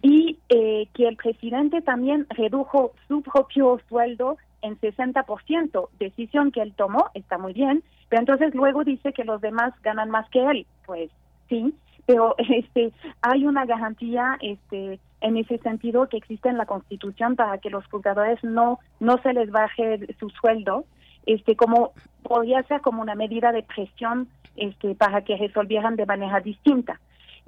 [0.03, 6.75] y eh, que el presidente también redujo su propio sueldo en 60%, decisión que él
[6.75, 10.67] tomó, está muy bien, pero entonces luego dice que los demás ganan más que él,
[10.87, 11.11] pues
[11.49, 11.75] sí,
[12.07, 17.59] pero este hay una garantía este en ese sentido que existe en la Constitución para
[17.59, 20.85] que los juzgadores no no se les baje su sueldo,
[21.27, 26.41] este como podría ser como una medida de presión este para que resolvieran de manera
[26.41, 27.01] distinta.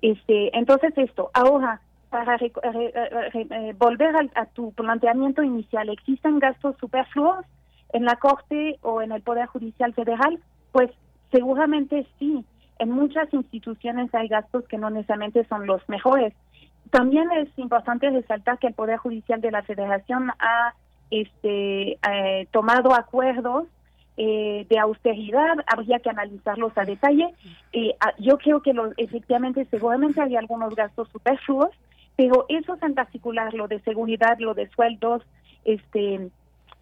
[0.03, 1.81] Este, entonces esto, ahora
[2.11, 7.47] para eh, volver a, tu planteamiento inicial, ¿existen gastos superfluos
[7.93, 10.41] en la Corte o en el Poder Judicial Federal?
[10.73, 10.91] Pues
[11.31, 12.45] seguramente sí.
[12.81, 16.35] En muchas instituciones hay gastos que no necesariamente son los mejores.
[16.91, 20.75] También es importante resaltar que el Poder Judicial de la Federación ha
[21.11, 23.67] este, eh, tomado acuerdos
[24.17, 27.33] eh, de austeridad, habría que analizarlos a detalle.
[28.19, 31.71] yo creo que los, efectivamente, seguramente hay algunos gastos superfluos,
[32.21, 35.23] pero eso en particular, lo de seguridad, lo de sueldos,
[35.65, 36.17] este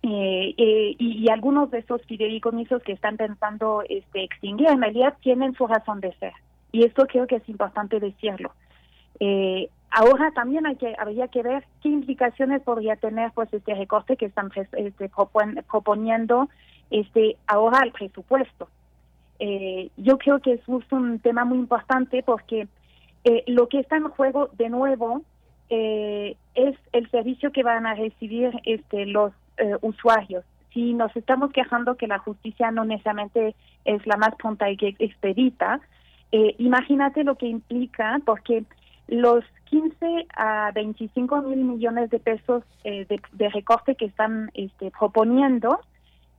[0.02, 5.55] eh, eh, y, algunos de esos fideicomisos que están pensando este, extinguir, en realidad tienen
[5.55, 6.32] su razón de ser.
[6.73, 8.51] Y esto creo que es importante decirlo.
[9.20, 14.16] Eh, ahora también hay que habría que ver qué implicaciones podría tener pues este recorte
[14.16, 15.09] que están este,
[15.70, 16.48] proponiendo
[16.90, 18.69] este ahora al presupuesto.
[19.97, 22.66] yo creo que es un tema muy importante porque
[23.24, 25.23] eh, lo que está en juego de nuevo
[25.70, 30.45] eh, es el servicio que van a recibir este, los eh, usuarios.
[30.73, 33.55] Si nos estamos quejando que la justicia no necesariamente
[33.85, 35.81] es la más pronta y que expedita,
[36.31, 38.65] imagínate lo que implica, porque
[39.07, 45.81] los 15 a 25 mil millones de pesos de, de, recorte que están este, proponiendo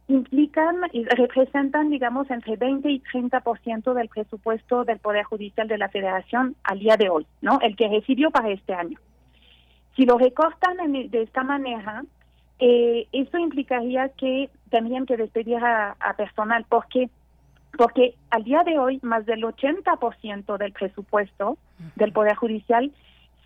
[0.10, 5.88] implican y representan, digamos, entre 20 y 30% del presupuesto del Poder Judicial de la
[5.90, 7.60] Federación al día de hoy, ¿no?
[7.61, 8.98] El que recibió para este año.
[9.95, 12.03] Si lo recortan de esta manera,
[12.57, 17.10] eh, eso implicaría que tendrían que despedir a, personal, porque
[17.77, 21.60] porque al día de hoy más del 80% del presupuesto
[21.95, 22.91] del Poder Judicial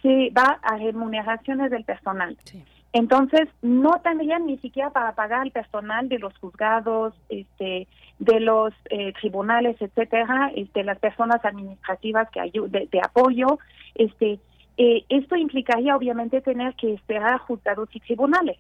[0.02, 2.38] se va a remuneraciones del personal.
[2.46, 2.64] Sí.
[2.94, 7.88] Entonces, no tendrían ni siquiera para pagar al personal de los juzgados, este,
[8.20, 13.58] de los eh, tribunales, etcétera, este, las personas administrativas que de, de apoyo,
[13.96, 14.40] este,
[14.78, 18.58] eh, esto implicaría obviamente tener que esperar juzgados y tribunales.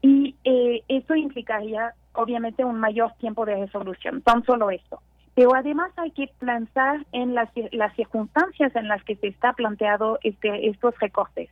[0.00, 5.00] Y eh, esto implicaría obviamente un mayor tiempo de resolución, tan solo esto.
[5.34, 10.18] Pero además hay que pensar en las, las circunstancias en las que se está planteado
[10.22, 11.50] este, estos recortes.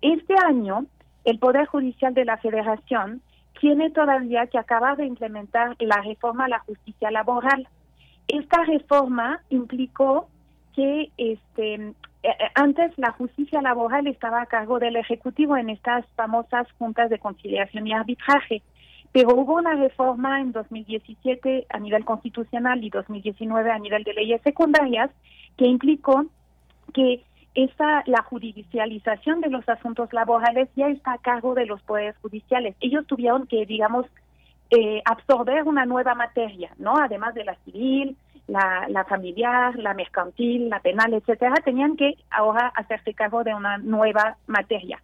[0.00, 0.86] Este año,
[1.24, 3.22] el Poder Judicial de la Federación
[3.60, 7.68] tiene todavía que acabar de implementar la reforma a la justicia laboral.
[8.26, 10.28] Esta reforma implicó
[10.74, 16.06] que este eh, eh, antes la justicia laboral estaba a cargo del Ejecutivo en estas
[16.14, 18.62] famosas juntas de conciliación y arbitraje,
[19.10, 24.40] pero hubo una reforma en 2017 a nivel constitucional y 2019 a nivel de leyes
[24.42, 25.10] secundarias
[25.56, 26.26] que implicó
[26.94, 27.24] que
[27.54, 32.74] esa, la judicialización de los asuntos laborales ya está a cargo de los poderes judiciales.
[32.80, 34.06] Ellos tuvieron que, digamos,
[34.70, 36.96] eh, absorber una nueva materia, ¿no?
[36.96, 38.16] Además de la civil,
[38.46, 43.78] la, la familiar, la mercantil, la penal, etcétera, tenían que ahora hacerse cargo de una
[43.78, 45.00] nueva materia.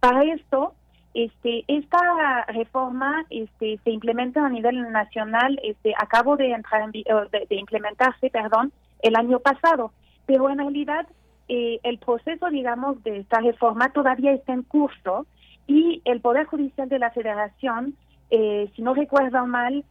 [0.00, 0.74] Para esto,
[1.14, 7.46] este, esta reforma este, se implementa a nivel nacional, este, acabo de entrar en, de,
[7.48, 9.92] de implementarse, perdón, el año pasado,
[10.26, 11.06] pero en realidad
[11.48, 15.26] eh, el proceso, digamos, de esta reforma todavía está en curso
[15.66, 17.94] y el Poder Judicial de la Federación,
[18.30, 19.84] eh, si no recuerdo mal,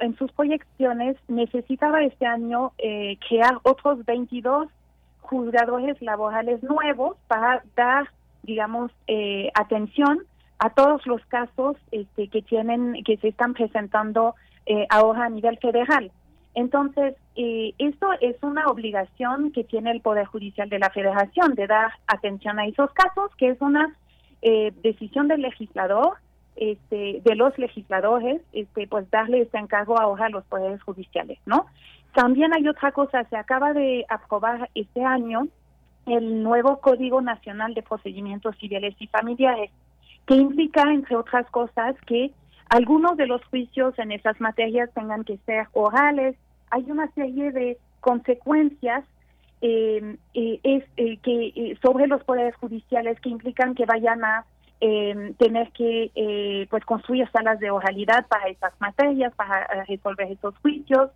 [0.00, 4.68] en sus proyecciones necesitaba este año eh, crear otros 22
[5.20, 8.08] juzgadores laborales nuevos para dar,
[8.42, 8.92] digamos,
[9.54, 10.20] atención
[10.58, 14.34] a todos los casos este, que tienen, que se están presentando
[14.90, 16.10] ahora a nivel federal.
[16.54, 21.66] Entonces, eh, esto es una obligación que tiene el Poder Judicial de la Federación de
[21.66, 23.94] dar atención a esos casos, que es una
[24.42, 26.14] eh, decisión del legislador,
[26.56, 31.66] este, de los legisladores, este, pues darle este encargo ahora a los poderes judiciales, ¿no?
[32.14, 35.46] También hay otra cosa, se acaba de aprobar este año
[36.06, 39.70] el nuevo Código Nacional de Procedimientos Civiles y Familiares,
[40.26, 42.32] que implica, entre otras cosas, que
[42.68, 46.36] algunos de los juicios en esas materias tengan que ser orales,
[46.70, 49.04] hay una serie de consecuencias
[49.60, 54.44] eh, eh, eh, que sobre los poderes judiciales que implican que vayan a
[54.80, 61.10] tener que pues construir salas de oralidad para esas materias, para resolver esos juicios.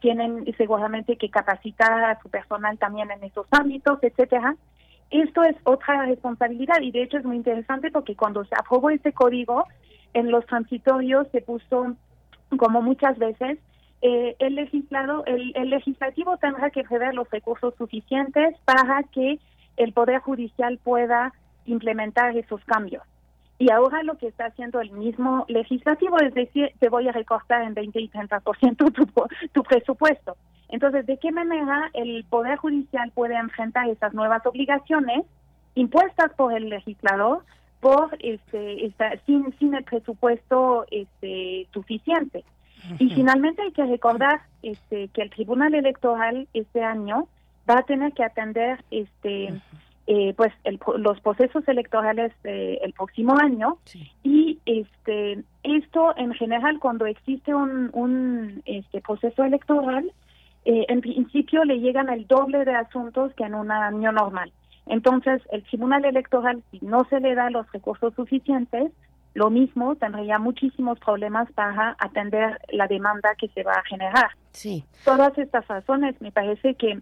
[0.00, 4.56] tienen seguramente que capacitar a su personal también en esos ámbitos, etcétera.
[5.10, 9.12] esto es otra responsabilidad y de hecho es muy interesante porque cuando se aprobó este
[9.12, 9.66] código
[10.14, 11.94] en los transitorios se puso
[12.56, 13.58] como muchas veces
[14.02, 19.38] eh, el legislado el, legislativo tendrá que prever los recursos suficientes para que
[19.76, 21.32] el poder judicial pueda
[21.66, 23.02] implementar esos cambios
[23.58, 27.62] y ahora lo que está haciendo el mismo legislativo es decir, te voy a recortar
[27.62, 29.06] en 20 y 30% tu,
[29.52, 30.36] tu presupuesto.
[30.70, 35.26] Entonces, ¿de qué manera el Poder Judicial puede enfrentar esas nuevas obligaciones
[35.74, 37.44] impuestas por el legislador
[37.80, 42.44] por este, esta, sin, sin el presupuesto este, suficiente?
[42.98, 47.28] Y finalmente hay que recordar este, que el Tribunal Electoral este año
[47.68, 49.60] va a tener que atender este
[50.06, 50.52] eh, pues
[50.96, 53.78] los procesos electorales eh, el próximo año.
[54.24, 60.10] Y este esto en general cuando existe un, un este proceso electoral
[60.64, 64.50] eh, en principio le llegan el doble de asuntos que en un año normal
[64.90, 68.92] entonces el tribunal electoral si no se le da los recursos suficientes
[69.34, 74.30] lo mismo tendría muchísimos problemas para atender la demanda que se va a generar.
[74.50, 74.84] Sí.
[75.04, 76.98] Todas estas razones me parece que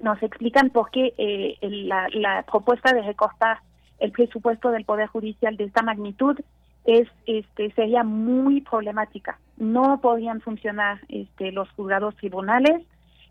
[0.00, 3.58] nos explican por qué eh, la, la, propuesta de recortar
[3.98, 6.38] el presupuesto del Poder Judicial de esta magnitud
[6.84, 9.38] es este sería muy problemática.
[9.56, 12.82] No podrían funcionar este, los juzgados tribunales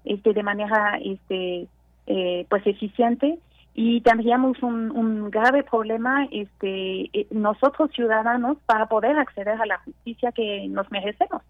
[0.04, 1.68] este, de manera este,
[2.08, 3.40] eh, pues eficiente
[3.78, 9.80] y tendríamos un, un grave problema este, eh, nosotros ciudadanos para poder acceder a la
[9.80, 11.42] justicia que nos merecemos.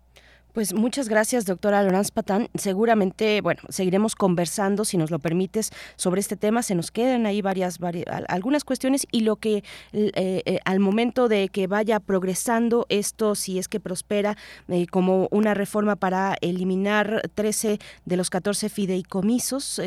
[0.56, 2.48] Pues muchas gracias, doctora Lorenz Patán.
[2.56, 6.64] Seguramente, bueno, seguiremos conversando, si nos lo permites, sobre este tema.
[6.64, 10.14] Se nos quedan ahí varias, varias algunas cuestiones y lo que eh,
[10.46, 14.38] eh, al momento de que vaya progresando esto, si es que prospera
[14.70, 19.82] eh, como una reforma para eliminar 13 de los 14 fideicomisos,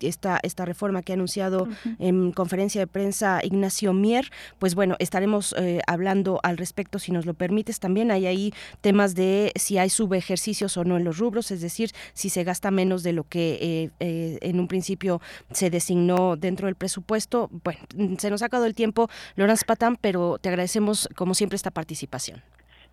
[0.00, 1.68] esta, esta reforma que ha anunciado
[2.00, 5.54] en conferencia de prensa Ignacio Mier, pues bueno, estaremos
[5.86, 7.78] hablando al respecto, si nos lo permites.
[7.78, 11.60] También hay ahí temas de si hay hay subejercicios o no en los rubros, es
[11.60, 15.20] decir, si se gasta menos de lo que eh, eh, en un principio
[15.50, 17.50] se designó dentro del presupuesto.
[17.62, 17.80] Bueno,
[18.18, 22.42] se nos ha acabado el tiempo, Lorenz Patán, pero te agradecemos como siempre esta participación.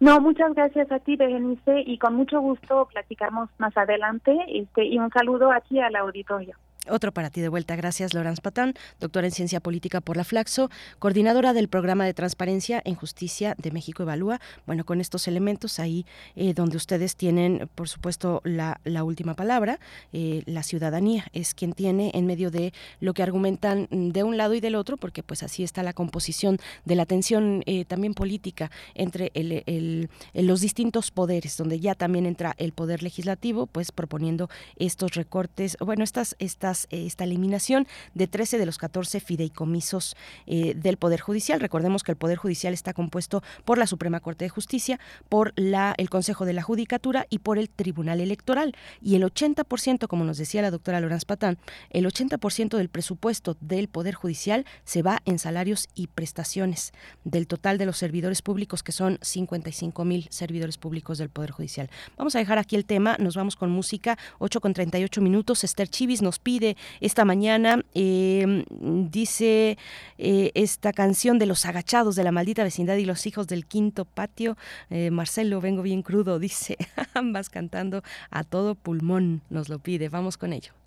[0.02, 4.36] No, muchas gracias a ti, Berenice, y con mucho gusto platicamos más adelante.
[4.50, 6.58] Este, y un saludo aquí al auditorio.
[6.90, 7.76] Otro para ti de vuelta.
[7.76, 12.82] Gracias, Lorenz Patán, doctora en Ciencia Política por la Flaxo, coordinadora del Programa de Transparencia
[12.84, 14.41] en Justicia de México Evalúa.
[14.66, 19.80] Bueno, con estos elementos ahí eh, donde ustedes tienen, por supuesto, la, la última palabra,
[20.12, 24.56] eh, la ciudadanía es quien tiene en medio de lo que argumentan de un lado
[24.56, 28.72] y del otro, porque pues así está la composición de la tensión eh, también política
[28.95, 34.49] entre el, el, los distintos poderes, donde ya también entra el poder legislativo, pues proponiendo
[34.78, 40.15] estos recortes, bueno, estas, estas esta eliminación de 13 de los 14 fideicomisos
[40.45, 41.60] eh, del Poder Judicial.
[41.60, 44.99] Recordemos que el Poder Judicial está compuesto por la Suprema Corte de Justicia,
[45.30, 48.73] por la, el Consejo de la Judicatura y por el Tribunal Electoral.
[49.02, 51.57] Y el 80%, como nos decía la doctora Lorenz Patán,
[51.89, 56.93] el 80% del presupuesto del Poder Judicial se va en salarios y prestaciones
[57.23, 61.89] del total de los servidores públicos, que son 55 mil servidores públicos del Poder Judicial.
[62.18, 65.64] Vamos a dejar aquí el tema, nos vamos con música, 8 con 38 minutos.
[65.64, 66.61] Esther Chivis nos pide
[67.00, 67.84] esta mañana.
[67.94, 69.78] Eh, dice
[70.18, 74.06] eh, esta canción de los agachados de la maldita vecindad y los hijos del quinto
[74.06, 74.58] patio.
[74.90, 76.78] Eh, Marcelo, vengo bien crudo, dice,
[77.14, 80.10] ambas cantando a todo pulmón, nos lo pide.
[80.10, 80.81] Vamos con ello.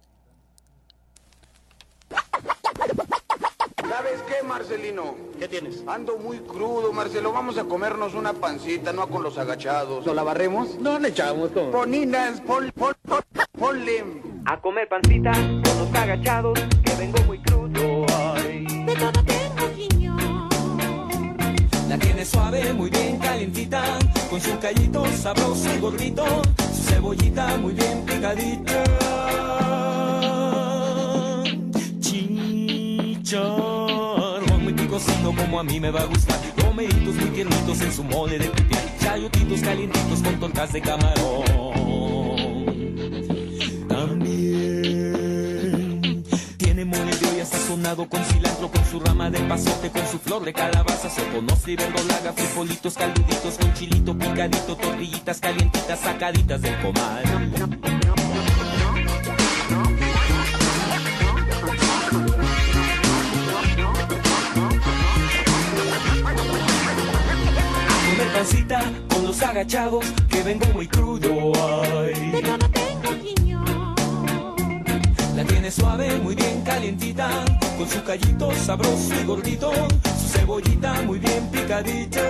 [3.95, 5.15] ¿Sabes qué, Marcelino?
[5.39, 5.85] ¿Qué tienes?
[5.87, 7.33] Ando muy crudo, Marcelo.
[7.33, 10.05] Vamos a comernos una pancita, no con los agachados.
[10.05, 10.81] ¿Lo la barremos?
[10.81, 11.71] No le echamos todo.
[11.71, 12.93] Poninas, pon, pon,
[13.57, 14.05] ponle.
[14.47, 18.05] A comer pancita con los agachados, que vengo muy crudo.
[18.16, 18.66] Ay.
[18.85, 20.49] De todo tengo
[21.89, 23.85] La tiene suave, muy bien calientita,
[24.29, 26.25] con su callito sabroso y gordito,
[26.57, 28.83] su cebollita muy bien picadita.
[33.35, 38.05] Chicharrón muy picosito como a mí me va a gustar, romeritos muy tiernitos en su
[38.05, 41.44] mole de pipián, chayotitos calientitos con tortas de camarón.
[43.89, 45.02] También
[46.59, 50.44] tiene mole de olla sazonado con cilantro, con su rama de pasote, con su flor
[50.44, 57.24] de calabaza, soponos y verdolaga, frijolitos caluditos con chilito picadito, tortillitas calientitas sacaditas del comal.
[68.45, 71.53] Pancita con los agachados que vengo muy crudo.
[71.57, 72.31] Ay.
[72.31, 73.65] De todo tengo guiño.
[75.35, 77.31] La tiene tiene suave, muy bien calientita,
[77.79, 79.73] con su callito sabroso y gordito,
[80.21, 82.21] su cebollita muy bien picadita.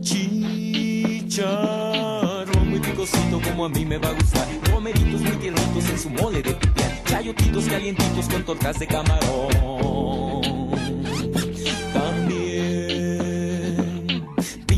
[0.00, 1.58] Chicharrón
[2.70, 6.40] muy picosito como a mí me va a gustar, romeritos muy tiernitos en su mole
[6.40, 10.51] de pipián, chayotitos calientitos con tortas de camarón.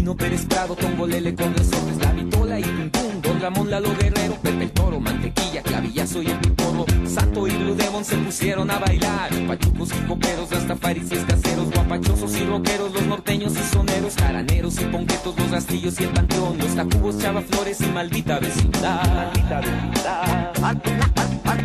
[0.04, 4.34] Pino Pérez Prado, Tongolele con resortes, la vitola y pum pum, Don Ramón Lalo Guerrero,
[4.34, 8.78] Pepe el Toro, mantequilla, clavillazo y el piporro, Sato y Blue Demon se pusieron a
[8.78, 14.78] bailar, pachucos y coperos, rastafaris y escaseros, guapachosos y rockeros, los norteños y soneros, jaraneros
[14.78, 19.32] y ponquetos, los rastillos y el panteón, los tacubos, chava flores y maldita vecindad.
[19.32, 21.14] Maldita vecindad.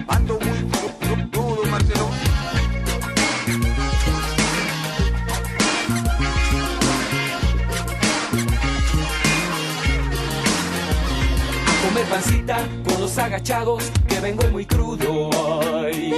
[0.08, 2.09] Ando muy duro, duro, Marcelo.
[12.06, 16.14] Pancita con los agachados, que vengo muy crudo hoy.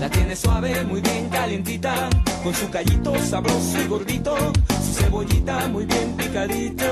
[0.00, 2.08] La tiene suave, muy bien calientita,
[2.42, 4.36] con su callito sabroso y gordito,
[4.84, 6.86] su cebollita muy bien picadita.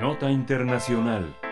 [0.00, 1.47] Nota Internacional.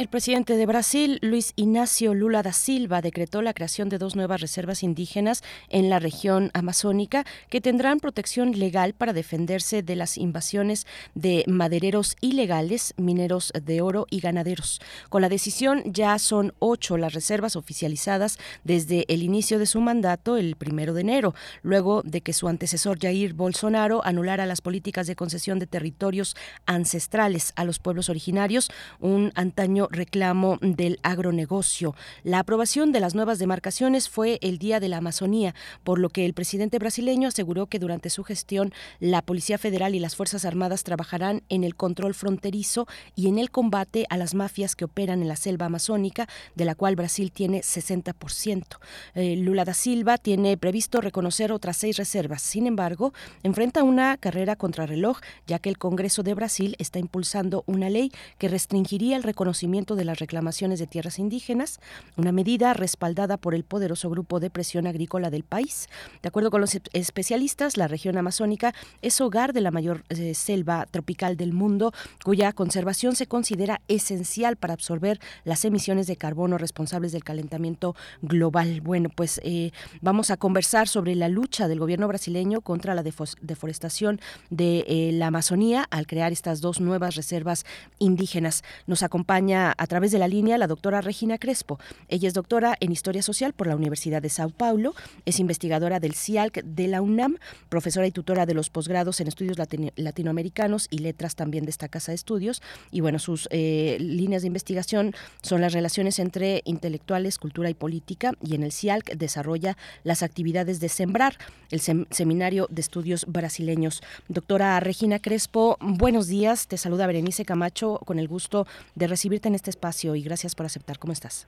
[0.00, 4.40] El presidente de Brasil, Luis Ignacio Lula da Silva, decretó la creación de dos nuevas
[4.40, 10.86] reservas indígenas en la región amazónica que tendrán protección legal para defenderse de las invasiones
[11.14, 14.80] de madereros ilegales, mineros de oro y ganaderos.
[15.10, 20.38] Con la decisión ya son ocho las reservas oficializadas desde el inicio de su mandato
[20.38, 25.14] el primero de enero, luego de que su antecesor Jair Bolsonaro anulara las políticas de
[25.14, 31.94] concesión de territorios ancestrales a los pueblos originarios, un antaño reclamo del agronegocio.
[32.22, 35.54] La aprobación de las nuevas demarcaciones fue el Día de la Amazonía,
[35.84, 39.98] por lo que el presidente brasileño aseguró que durante su gestión la Policía Federal y
[39.98, 44.76] las Fuerzas Armadas trabajarán en el control fronterizo y en el combate a las mafias
[44.76, 48.78] que operan en la selva amazónica, de la cual Brasil tiene 60%.
[49.14, 52.42] Eh, Lula da Silva tiene previsto reconocer otras seis reservas.
[52.42, 53.12] Sin embargo,
[53.42, 58.48] enfrenta una carrera contrarreloj, ya que el Congreso de Brasil está impulsando una ley que
[58.48, 61.80] restringiría el reconocimiento de las reclamaciones de tierras indígenas,
[62.16, 65.88] una medida respaldada por el poderoso grupo de presión agrícola del país.
[66.22, 70.86] De acuerdo con los especialistas, la región amazónica es hogar de la mayor eh, selva
[70.90, 71.92] tropical del mundo,
[72.24, 78.82] cuya conservación se considera esencial para absorber las emisiones de carbono responsables del calentamiento global.
[78.82, 84.20] Bueno, pues eh, vamos a conversar sobre la lucha del gobierno brasileño contra la deforestación
[84.50, 87.64] de eh, la Amazonía al crear estas dos nuevas reservas
[87.98, 88.62] indígenas.
[88.86, 91.78] Nos acompaña a través de la línea la doctora Regina Crespo.
[92.08, 94.94] Ella es doctora en Historia Social por la Universidad de Sao Paulo,
[95.26, 97.36] es investigadora del CIALC de la UNAM,
[97.68, 101.88] profesora y tutora de los posgrados en estudios latino- latinoamericanos y letras también de esta
[101.88, 102.62] casa de estudios.
[102.90, 108.32] Y bueno, sus eh, líneas de investigación son las relaciones entre intelectuales, cultura y política.
[108.42, 111.36] Y en el CIALC desarrolla las actividades de Sembrar,
[111.70, 114.02] el sem- Seminario de Estudios Brasileños.
[114.28, 116.66] Doctora Regina Crespo, buenos días.
[116.68, 120.66] Te saluda Berenice Camacho con el gusto de recibirte en este espacio y gracias por
[120.66, 120.98] aceptar.
[120.98, 121.46] ¿Cómo estás?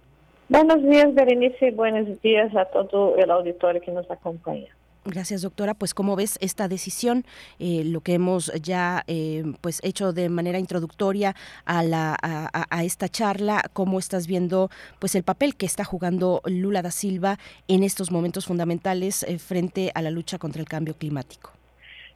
[0.48, 1.70] Buenos días, Berenice.
[1.70, 4.68] Buenos días a todo el auditorio que nos acompaña.
[5.04, 5.74] Gracias, doctora.
[5.74, 7.24] Pues, ¿cómo ves esta decisión?
[7.58, 11.34] Eh, lo que hemos ya eh, pues hecho de manera introductoria
[11.64, 14.70] a, la, a esta charla, ¿cómo estás viendo
[15.00, 19.90] pues el papel que está jugando Lula da Silva en estos momentos fundamentales eh, frente
[19.94, 21.50] a la lucha contra el cambio climático?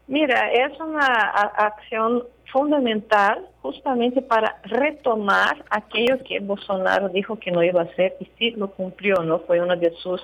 [0.08, 2.22] Mira, es una acción
[2.52, 8.50] fundamental justamente para retomar aquello que Bolsonaro dijo que no iba a hacer y sí
[8.52, 9.40] lo cumplió, ¿no?
[9.40, 10.22] Fue una de sus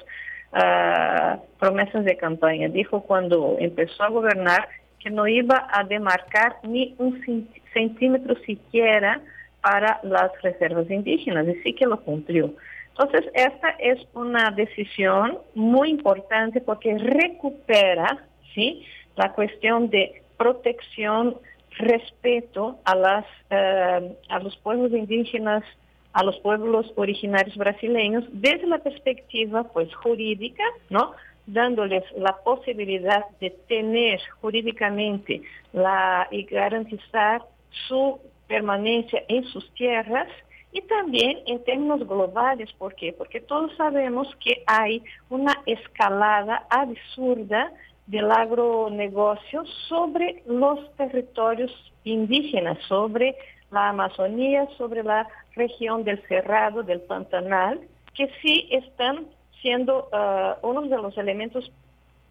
[0.53, 2.69] ah, promesas de campaña.
[2.69, 4.69] Dijo cuando empezó a gobernar
[5.01, 9.21] que no iba a demarcar ni un cen- centímetro siquiera
[9.61, 12.55] para las reservas indígenas y sí que lo cumplió.
[12.91, 18.85] Entonces, esta es una decisión muy importante porque recupera ¿sí?
[19.17, 21.37] La cuestión de protección,
[21.79, 25.65] respeto a, las, eh, a los pueblos indígenas,
[26.13, 31.13] a los pueblos originarios brasileños desde la perspectiva pues jurídica, ¿no?
[31.47, 37.43] dándoles la posibilidad de tener jurídicamente la, y garantizar
[37.89, 40.29] su permanencia en sus tierras
[40.73, 43.13] y también en términos globales, ¿por qué?
[43.13, 47.73] Porque todos sabemos que hay una escalada absurda
[48.13, 51.73] del agronegocio sobre los territorios
[52.05, 53.35] indígenas, sobre
[53.71, 55.27] la Amazonía, sobre la
[55.57, 57.81] región del Cerrado, del Pantanal,
[58.15, 59.29] que sí están
[59.63, 61.73] siendo uh, uno de los elementos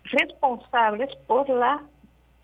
[0.04, 1.82] responsables por la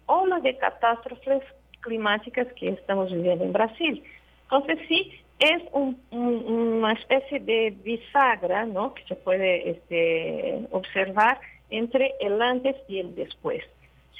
[0.07, 1.43] ola de catástrofes
[1.81, 4.03] climáticas que estamos viviendo en Brasil.
[4.45, 8.95] Entonces sí, es un, una especie de bisagra ¿no?
[8.95, 11.39] que se puede este, observar
[11.69, 13.64] entre el antes y el después.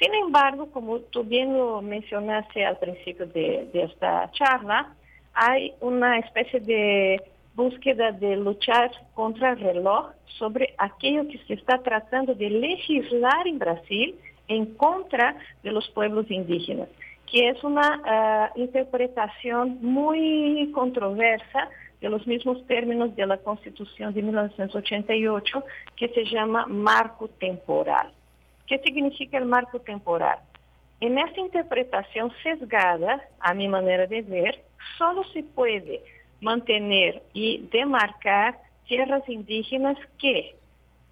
[0.00, 4.94] Sin embargo, como tú bien lo mencionaste al principio de, esta charla,
[5.34, 7.20] hay una especie de
[7.54, 13.58] búsqueda de luchar contra el reloj sobre aquello que se está tratando de legislar en
[13.58, 14.14] Brasil
[14.46, 16.88] en contra de los pueblos indígenas,
[17.26, 21.68] que es una uh, interpretación muy controversa
[22.00, 25.64] de los mismos términos de la Constitución de 1988,
[25.96, 28.12] que se llama marco temporal.
[28.66, 30.38] ¿Qué significa el marco temporal?
[31.00, 34.64] En esta interpretación sesgada, a mi manera de ver,
[34.96, 36.02] solo se puede
[36.40, 40.54] mantener y demarcar tierras indígenas que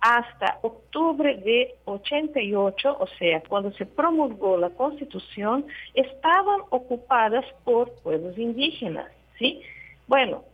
[0.01, 8.37] hasta octubre de 88, o sea, cuando se promulgó la Constitución, estaban ocupadas por pueblos
[8.39, 9.63] indígenas, ¿sí?
[10.07, 10.45] Bueno,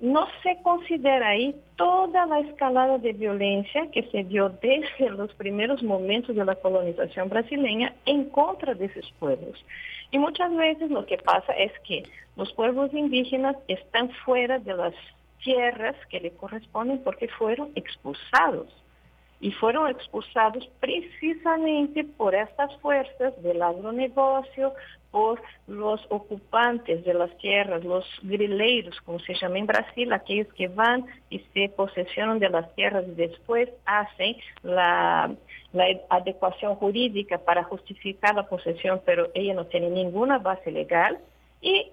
[0.00, 5.82] no se considera ahí toda la escalada de violencia que se dio desde los primeros
[5.82, 9.62] momentos de la colonización brasileña en contra de esos pueblos.
[10.10, 12.02] Y muchas veces lo que pasa es que
[12.36, 14.94] los pueblos indígenas están fuera de las
[15.44, 18.68] tierras que le corresponden porque fueron expulsados.
[19.40, 24.74] Y fueron expulsados precisamente por estas fuerzas del agronegocio,
[25.10, 30.68] por los ocupantes de las tierras, los grileiros, como se llama en Brasil, aquellos que
[30.68, 35.34] van y se posesionan de las tierras y después hacen la
[35.72, 41.18] la adecuación jurídica para justificar la posesión, pero ella no tiene ninguna base legal.
[41.60, 41.90] Y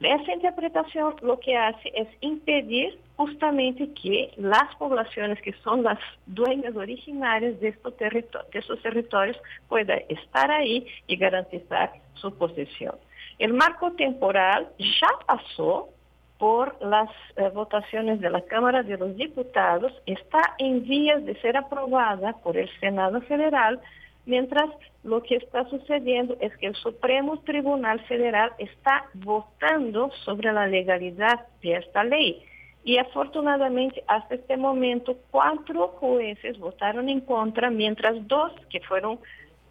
[0.00, 6.76] esa interpretación lo que hace es impedir justamente que las poblaciones que son las dueñas
[6.76, 9.36] originarias de estos, territorios, de estos territorios
[9.68, 12.94] puedan estar ahí y garantizar su posesión.
[13.38, 15.90] El marco temporal ya pasó,
[16.38, 21.56] por las eh, votaciones de la Cámara de los Diputados está en vías de ser
[21.56, 23.80] aprobada por el Senado Federal,
[24.26, 24.68] mientras
[25.02, 31.46] lo que está sucediendo es que el Supremo Tribunal Federal está votando sobre la legalidad
[31.62, 32.42] de esta ley.
[32.86, 39.18] Y afortunadamente hasta este momento cuatro jueces votaron en contra, mientras dos que fueron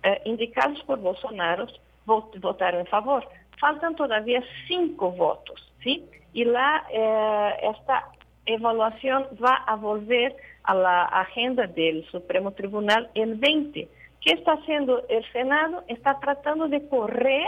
[0.04, 1.66] eh, indicados por Bolsonaro
[2.06, 3.28] votaron en favor.
[3.60, 6.08] Faltan todavía cinco votos, ¿sí?
[6.36, 8.10] y la, eh, esta
[8.46, 10.36] evaluación va a volver
[10.68, 13.88] la agenda del Supremo Tribunal el 20.
[14.20, 15.84] ¿Qué está haciendo el Senado?
[15.88, 17.48] Está tratando de correr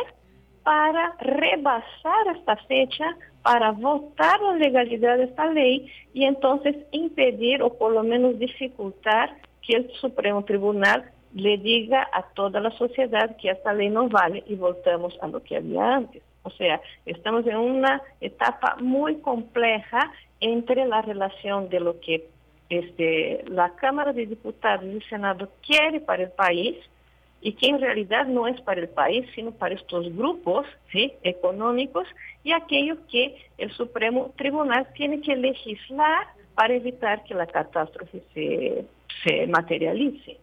[0.63, 3.17] para rebasar esta fecha,
[3.47, 9.37] para votar la legalidad de esta ley y entonces impedir o por lo menos dificultar
[9.61, 14.43] que el Supremo Tribunal le diga a toda la sociedad que esta ley no vale
[14.47, 16.21] y voltamos a lo que había antes.
[16.43, 20.11] O sea, estamos en una etapa muy compleja
[20.41, 22.27] entre la relación de lo que
[22.67, 26.75] este, la Cámara de Diputados y el Senado quiere para el país
[27.47, 30.65] y que en realidad no es para el país, sino para estos grupos
[31.23, 32.05] económicos
[32.43, 38.85] y aquello que el Supremo Tribunal tiene que legislar para evitar que la catástrofe se,
[39.23, 40.37] se materialice.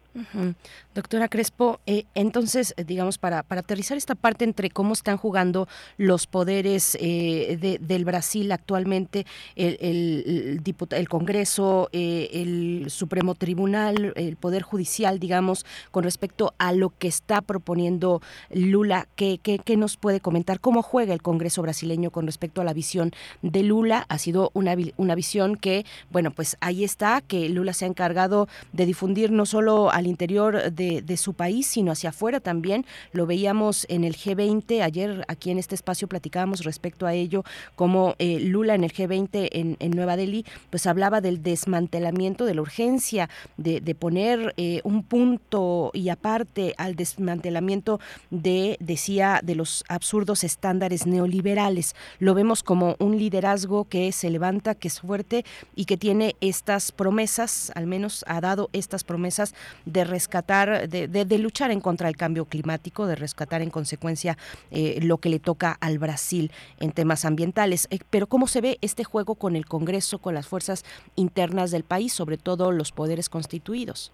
[0.95, 5.67] Doctora Crespo, eh, entonces, eh, digamos, para, para aterrizar esta parte entre cómo están jugando
[5.97, 9.27] los poderes eh, del Brasil actualmente,
[9.57, 16.91] el, el, el Congreso, el Supremo Tribunal, el Poder Judicial, digamos, con respecto a lo
[16.91, 18.23] que está proponiendo
[18.53, 20.61] Lula, ¿qué, qué, qué nos puede comentar?
[20.61, 23.11] ¿Cómo juega el Congreso brasileño con respecto a la visión
[23.43, 24.07] de Lula?
[24.09, 28.47] Ha sido una, una visión que, bueno, pues ahí está, que Lula se ha encargado
[28.73, 32.85] de difundir no solo al interior de, su país, sino hacia afuera también.
[33.13, 34.83] Lo veíamos en el G20.
[34.83, 37.45] Ayer aquí en este espacio platicábamos respecto a ello,
[37.77, 42.55] como eh, Lula en el G20 en, en, Nueva Delhi, pues hablaba del desmantelamiento, de
[42.55, 48.01] la urgencia de, de poner eh, un punto y aparte al desmantelamiento
[48.31, 51.95] de, decía, de los absurdos estándares neoliberales.
[52.19, 55.45] Lo vemos como un liderazgo que se levanta, que es fuerte
[55.77, 59.55] y que tiene estas promesas, al menos ha dado estas promesas
[59.85, 64.37] de rescatar, de, luchar en contra del cambio climático, de rescatar en consecuencia
[64.71, 66.51] eh, lo que le toca al Brasil
[66.81, 67.89] en temas ambientales.
[67.91, 70.85] Eh, pero ¿cómo se ve este juego con el Congreso, con las fuerzas
[71.17, 74.13] internas del país, sobre todo los poderes constituidos?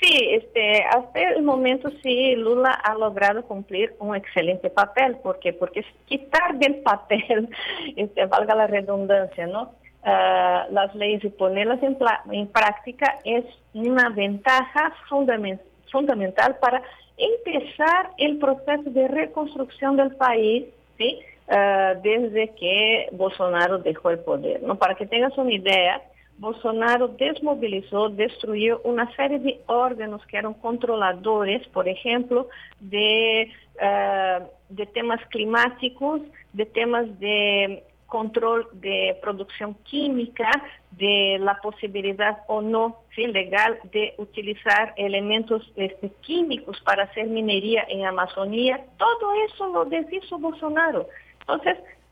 [0.00, 5.84] Sí, este, hasta el momento sí Lula ha logrado cumplir un excelente papel, porque porque
[6.06, 7.50] quitar del papel,
[7.96, 9.72] este, valga la redundancia, ¿no?
[10.02, 11.98] Uh, las leyes y ponerlas en,
[12.30, 13.44] en, práctica es
[13.74, 15.60] una ventaja fundament
[15.92, 16.82] fundamental para
[17.18, 20.64] empezar el proceso de reconstrucción del país.
[20.98, 24.76] Uh, desde que Bolsonaro dejó el poder, ¿no?
[24.76, 26.00] Para que tengas una idea,
[26.40, 32.48] Bolsonaro desmobilizou, destruiu uma série de órgãos que eram controladores, por exemplo,
[32.80, 36.22] de, uh, de temas climáticos,
[36.54, 40.50] de temas de controle de produção química,
[40.92, 47.86] de la possibilidade ou não sim, legal de utilizar elementos este, químicos para hacer mineria
[47.88, 48.84] em Amazônia.
[48.98, 51.06] Todo isso lo deshizo Bolsonaro.
[51.42, 51.58] Então,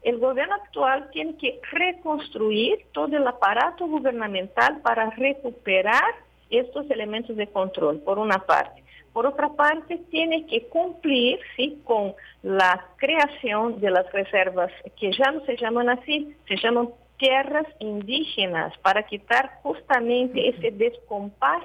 [0.03, 6.15] el gobierno actual tiene que reconstruir todo el aparato gubernamental para recuperar
[6.51, 8.83] estos elementos de control, por una parte.
[9.13, 11.81] Por otra parte, tiene que cumplir ¿sí?
[11.85, 17.67] con la creación de las reservas, que ya no se llaman así, se llaman tierras
[17.81, 21.63] indígenas, para quitar justamente ese descompás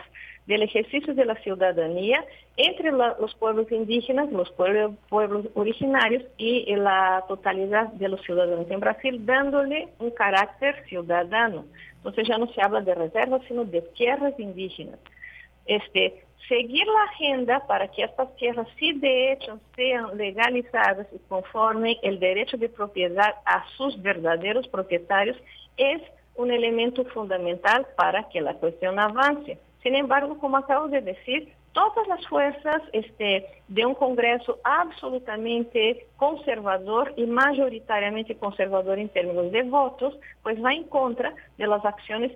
[0.47, 2.25] del ejercicio de la ciudadanía
[2.57, 8.69] entre la, los pueblos indígenas, los pueblos, pueblos originarios y la totalidad de los ciudadanos
[8.69, 11.65] en Brasil, dándole un carácter ciudadano.
[11.97, 14.99] Entonces ya no se habla de reservas, sino de tierras indígenas.
[15.65, 21.97] Este, seguir la agenda para que estas tierras sí de hecho sean legalizadas y conforme
[22.03, 25.37] el derecho de propiedad a sus verdaderos propietarios
[25.77, 26.01] es
[26.35, 29.57] un elemento fundamental para que la cuestión avance.
[29.81, 37.13] Sin embargo, como acabo de decir, todas las fuerzas este, de un Congreso absolutamente conservador
[37.17, 42.31] y mayoritariamente conservador en términos de votos, pues va en contra de las acciones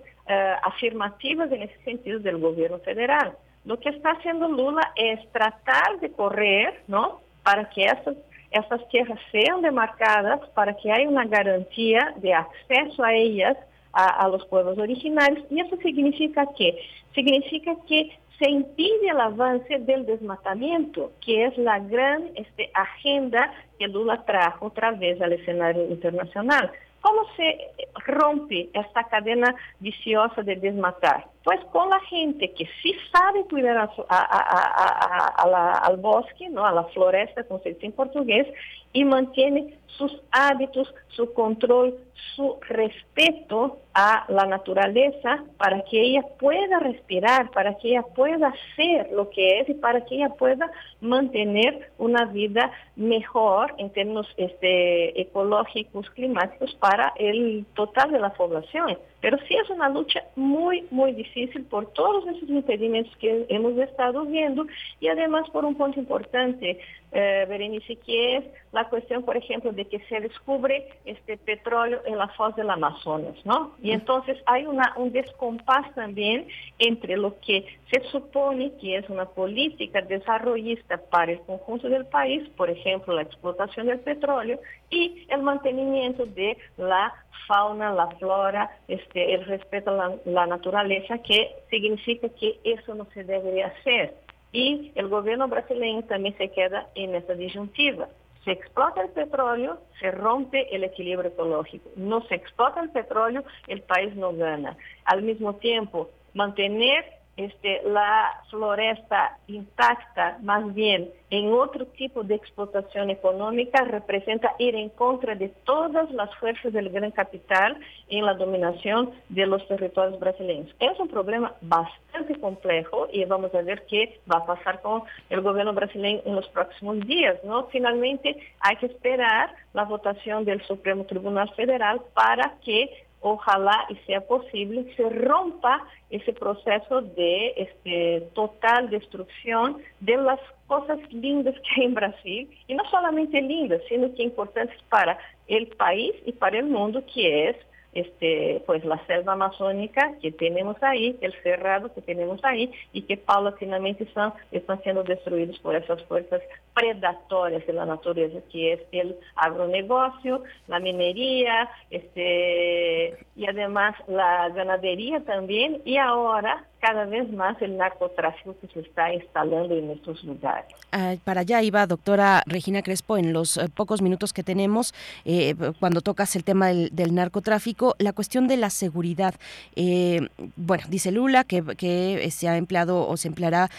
[0.62, 3.32] afirmativas en ese sentido del gobierno federal.
[3.64, 7.20] Lo que está haciendo Lula es tratar de correr, ¿no?
[7.42, 8.16] Para que estas,
[8.50, 13.56] estas tierras sean demarcadas, para que haya una garantía de acceso a ellas
[13.92, 15.44] a, a los pueblos originarios.
[15.50, 16.78] Y eso significa que
[17.14, 23.88] significa que se impide el avance del desmatamiento, que es la gran este, agenda que
[23.88, 26.70] Lula trajo otra vez al escenario internacional.
[27.00, 27.58] ¿Cómo se
[28.06, 31.26] rompe esta cadena viciosa de desmatar?
[31.44, 36.66] Pues con la gente que sí sabe cuidar a, la, al bosque, ¿no?
[36.66, 38.46] a la floresta, como se dice en portugués,
[38.92, 41.98] y mantiene sus hábitos, su control,
[42.36, 49.10] su respeto a la naturaleza para que ella pueda respirar, para que ella pueda ser
[49.12, 50.70] lo que es y para que ella pueda
[51.00, 58.98] mantener una vida mejor en términos este, ecológicos, climáticos para el total de la población.
[59.20, 64.24] Pero sí es una lucha muy, muy difícil por todos esos impedimentos que hemos estado
[64.24, 64.66] viendo
[65.00, 66.78] y además por un punto importante,
[67.12, 72.18] eh, Berenice, que es la cuestión, por ejemplo, de que se descubre este petróleo en
[72.18, 73.74] la foz del Amazonas, ¿no?
[73.82, 76.46] Y entonces hay una, un descompás también
[76.78, 82.48] entre lo que se supone que es una política desarrollista para el conjunto del país,
[82.56, 84.60] por ejemplo, la explotación del petróleo,
[84.90, 87.14] y el mantenimiento de la
[87.46, 93.06] fauna, la flora, este, el respeto a la, la naturaleza, que significa que eso no
[93.14, 94.14] se debería hacer.
[94.52, 98.08] Y el gobierno brasileño también se queda en esa disyuntiva.
[98.44, 101.90] Se explota el petróleo, se rompe el equilibrio ecológico.
[101.96, 104.76] No se explota el petróleo, el país no gana.
[105.04, 107.04] Al mismo tiempo, mantener
[107.38, 114.88] este, la floresta intacta, más bien en otro tipo de explotación económica, representa ir en
[114.88, 117.78] contra de todas las fuerzas del gran capital
[118.08, 120.74] en la dominación de los territorios brasileños.
[120.80, 125.40] Es un problema bastante complejo y vamos a ver qué va a pasar con el
[125.40, 127.36] gobierno brasileño en los próximos días.
[127.44, 127.68] ¿no?
[127.68, 134.20] Finalmente hay que esperar la votación del Supremo Tribunal Federal para que ojalá y sea
[134.20, 141.86] posible, se rompa ese proceso de este, total destrucción de las cosas lindas que hay
[141.86, 146.66] en Brasil, y no solamente lindas, sino que importantes para el país y para el
[146.66, 147.56] mundo, que es
[147.94, 153.16] este, pues la selva amazónica que tenemos ahí, el cerrado que tenemos ahí y que
[153.16, 156.42] paulatinamente están, están siendo destruidos por esas fuerzas
[156.78, 165.20] predatorias de la naturaleza, que es el agronegocio, la minería, este, y además la ganadería
[165.24, 170.72] también, y ahora cada vez más el narcotráfico que se está instalando en estos lugares.
[170.92, 174.94] Ah, para allá iba, doctora Regina Crespo, en los eh, pocos minutos que tenemos,
[175.24, 179.34] eh, cuando tocas el tema del, narcotráfico, la cuestión de la seguridad.
[179.74, 183.70] Eh, bueno, dice Lula que, que, se ha empleado o se empleará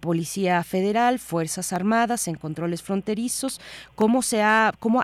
[0.00, 3.60] Policía Federal, Fuerzas Armadas en controles fronterizos.
[3.94, 5.02] ¿Cómo, se ha, cómo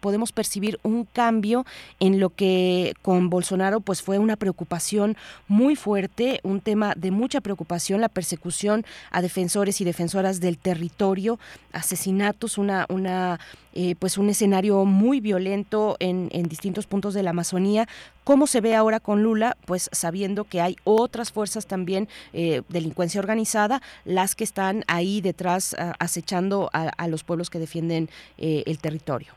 [0.00, 1.64] podemos percibir un cambio
[2.00, 5.16] en lo que con Bolsonaro pues fue una preocupación
[5.48, 11.38] muy fuerte, un tema de mucha preocupación, la persecución a defensores y defensoras del territorio,
[11.72, 13.38] asesinatos, una, una
[13.78, 17.86] eh, pues un escenario muy violento en, en distintos puntos de la Amazonía.
[18.24, 19.58] ¿Cómo se ve ahora con Lula?
[19.66, 25.76] Pues sabiendo que hay otras fuerzas también, eh, delincuencia organizada, las que están ahí detrás
[25.98, 28.08] acechando a, los pueblos que defienden
[28.38, 29.32] eh, el territorio.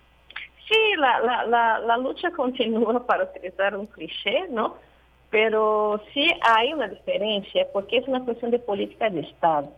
[0.70, 4.78] Sí, la, la, la, la, lucha continúa para utilizar un cliché, ¿no?
[5.30, 9.70] Pero sí hay una diferencia porque es una cuestión de política de Estado.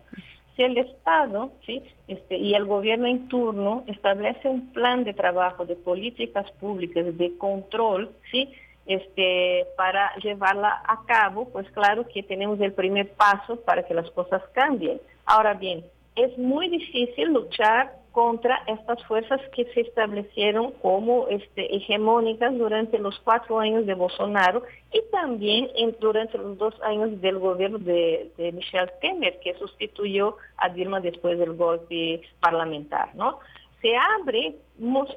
[0.65, 1.83] El Estado ¿sí?
[2.07, 7.37] este, y el gobierno en turno establece un plan de trabajo de políticas públicas de
[7.37, 8.49] control, ¿sí?
[8.85, 14.09] este, para llevarla a cabo, pues claro que tenemos el primer paso para que las
[14.11, 14.99] cosas cambien.
[15.25, 15.85] Ahora bien,
[16.15, 23.17] es muy difícil luchar contra estas fuerzas que se establecieron como este, hegemónicas durante los
[23.19, 25.69] cuatro años de Bolsonaro y también
[25.99, 31.53] durante los dos años del gobierno de, Michel Temer, que sustituyó a Dilma después del
[31.53, 33.39] golpe parlamentar, ¿no?
[33.81, 34.57] Se abre,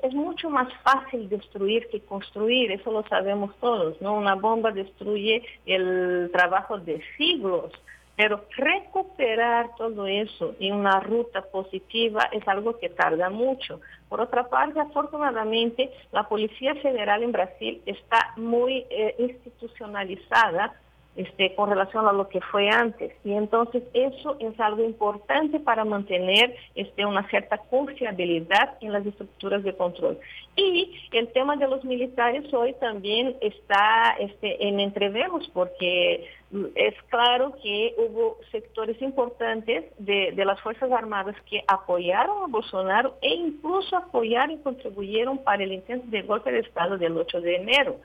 [0.03, 4.15] es mucho más fácil destruir que construir, eso lo sabemos todos, ¿no?
[4.15, 7.73] Una bomba destruye el trabajo de siglos
[8.17, 13.81] pero recuperar todo eso en una ruta positiva es algo que tarda mucho.
[14.09, 20.75] Por otra parte, afortunadamente, la Policía Federal en Brasil está muy eh, institucionalizada
[21.17, 23.13] este, con relación a lo que fue antes.
[23.25, 29.63] Y entonces eso es algo importante para mantener este, una cierta confiabilidad en las estructuras
[29.63, 30.19] de control.
[30.57, 36.29] Y el tema de los militares hoy también está este, en entreveros porque
[36.75, 43.17] es claro que hubo sectores importantes de, de, las Fuerzas Armadas que apoyaron a Bolsonaro
[43.23, 47.57] e incluso apoyaron y contribuyeron para el intento de golpe de Estado del 8 de
[47.57, 47.97] enero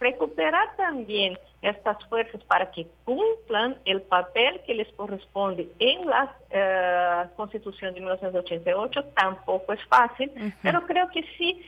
[0.00, 7.28] recuperar también estas fuerzas para que cumplan el papel que les corresponde en la eh,
[7.36, 10.30] Constitución de 1988 tampoco es fácil,
[10.62, 11.60] pero creo que sí,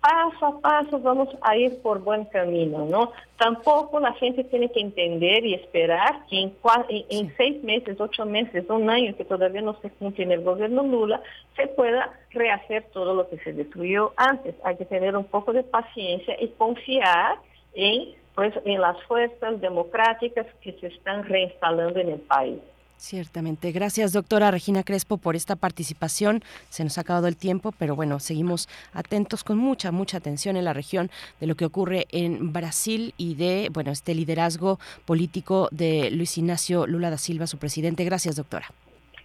[0.00, 3.12] paso a paso vamos a ir por buen camino, ¿no?
[3.38, 6.54] Tampoco la gente tiene que entender y esperar que en,
[6.88, 10.82] en, seis meses, ocho meses, un año que todavía no se cumple en el gobierno
[10.82, 11.20] Lula,
[11.56, 14.54] se pueda rehacer todo lo que se destruyó antes.
[14.64, 17.38] Hay que tener un poco de paciencia y confiar
[17.76, 22.58] en, pues, en las fuerzas democráticas que se están reinstalando en el país.
[22.98, 23.72] Ciertamente.
[23.72, 26.42] Gracias, doctora Regina Crespo, por esta participación.
[26.70, 30.64] Se nos ha acabado el tiempo, pero bueno, seguimos atentos con mucha, mucha atención en
[30.64, 36.10] la región de lo que ocurre en Brasil y de, bueno, este liderazgo político de
[36.10, 38.02] Luis Ignacio Lula da Silva, su presidente.
[38.04, 38.66] Gracias, doctora.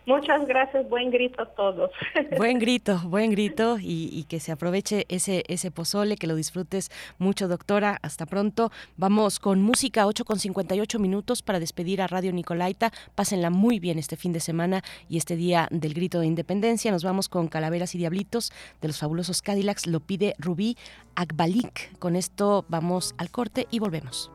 [0.05, 1.91] Muchas gracias, buen grito a todos.
[2.37, 7.47] Buen grito, buen grito y, que se aproveche ese, ese pozole, que lo disfrutes mucho,
[7.47, 7.99] doctora.
[8.01, 8.71] Hasta pronto.
[8.97, 12.91] Vamos con música, 8 con 58 minutos para despedir a Radio Nicolaita.
[13.15, 16.91] Pásenla muy bien este fin de semana y este día del grito de independencia.
[16.91, 18.51] Nos vamos con Calaveras y Diablitos
[18.81, 19.85] de los fabulosos Cadillacs.
[19.85, 20.77] Lo pide Rubí
[21.15, 21.97] Akbalik.
[21.99, 24.31] Con esto vamos al corte y volvemos.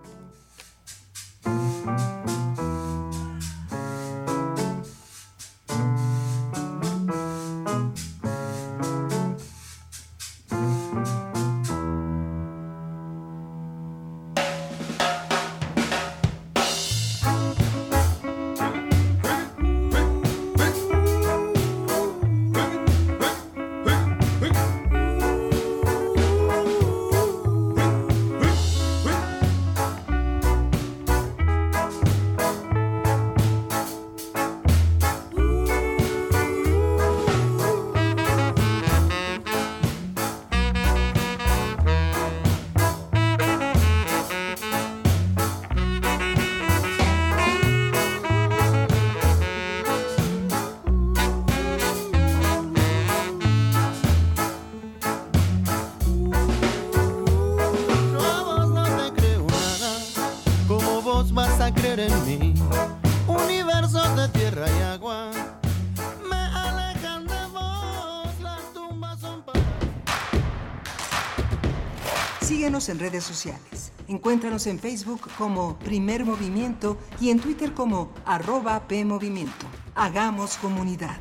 [72.77, 73.91] En redes sociales.
[74.07, 79.65] Encuéntranos en Facebook como Primer Movimiento y en Twitter como arroba PMovimiento.
[79.95, 81.17] Hagamos comunidad.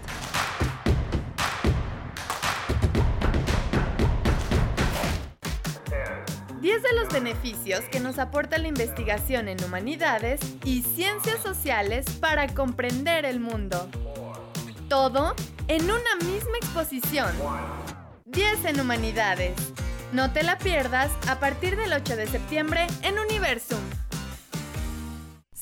[6.60, 12.54] Diez de los beneficios que nos aporta la investigación en humanidades y ciencias sociales para
[12.54, 13.88] comprender el mundo.
[14.90, 15.34] Todo
[15.70, 17.32] en una misma exposición.
[18.26, 19.54] 10 en humanidades.
[20.16, 23.82] No te la pierdas a partir del 8 de septiembre en Universum.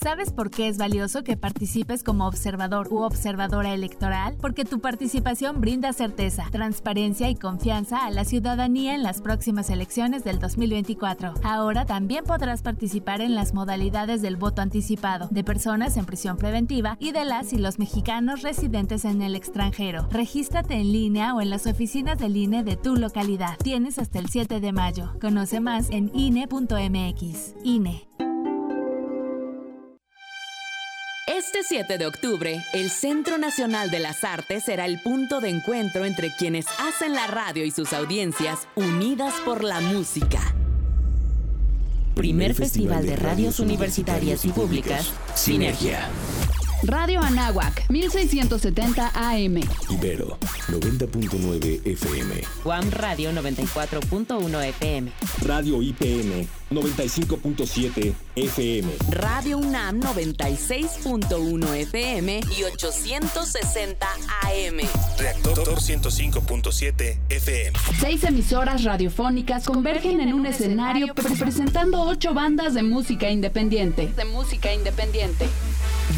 [0.03, 4.35] ¿Sabes por qué es valioso que participes como observador u observadora electoral?
[4.41, 10.25] Porque tu participación brinda certeza, transparencia y confianza a la ciudadanía en las próximas elecciones
[10.25, 11.35] del 2024.
[11.41, 16.97] Ahora también podrás participar en las modalidades del voto anticipado, de personas en prisión preventiva
[16.99, 20.09] y de las y los mexicanos residentes en el extranjero.
[20.11, 23.55] Regístrate en línea o en las oficinas del INE de tu localidad.
[23.63, 25.13] Tienes hasta el 7 de mayo.
[25.21, 27.53] Conoce más en INE.mx.
[27.63, 28.32] INE.
[31.35, 36.05] Este 7 de octubre, el Centro Nacional de las Artes será el punto de encuentro
[36.05, 40.53] entre quienes hacen la radio y sus audiencias unidas por la música.
[42.13, 46.07] Primer Festival de Radios Universitarias y Públicas, Sinergia.
[46.83, 49.61] Radio Anáhuac, 1670 AM.
[49.89, 50.37] Ibero,
[50.67, 52.43] 90.9 FM.
[52.63, 55.11] Guam Radio 94.1 FM.
[55.41, 58.87] Radio IPN, 95.7 FM.
[59.09, 64.07] Radio UNAM 96.1 FM y 860
[64.43, 64.77] AM.
[65.17, 67.77] Reactor 105.7 FM.
[67.99, 74.07] Seis emisoras radiofónicas convergen en un escenario pre- presentando ocho bandas de música independiente.
[74.15, 75.47] De música independiente.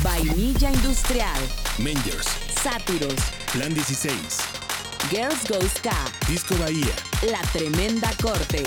[0.04, 1.40] Vainilla Industrial.
[1.78, 2.28] Mangers,
[2.62, 3.14] Sátiros.
[3.54, 4.16] Plan 16,
[5.12, 5.96] Girls Go Ska.
[6.28, 6.88] Disco Bahía
[7.32, 8.64] La Tremenda Corte.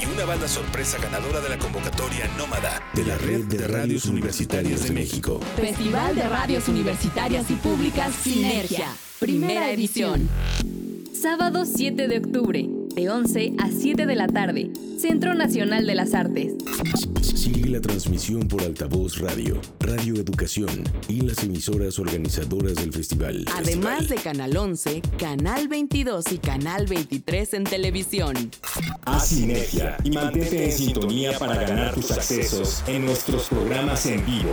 [0.00, 4.84] Y una banda sorpresa ganadora de la convocatoria Nómada de la Red de Radios Universitarias
[4.84, 5.40] de México.
[5.56, 8.88] Festival de Radios Universitarias y Públicas Sinergia.
[9.18, 10.28] Primera edición.
[11.12, 16.14] Sábado 7 de octubre, de 11 a 7 de la tarde, Centro Nacional de las
[16.14, 16.54] Artes.
[17.20, 23.44] Sigue la transmisión por altavoz radio, Radio Educación y las emisoras organizadoras del festival.
[23.54, 28.34] Además de Canal 11, Canal 22 y Canal 23 en televisión.
[29.04, 34.52] Haz sinergia y mantente en sintonía para ganar tus accesos en nuestros programas en vivo.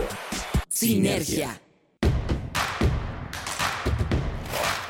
[0.68, 1.63] Sinergia.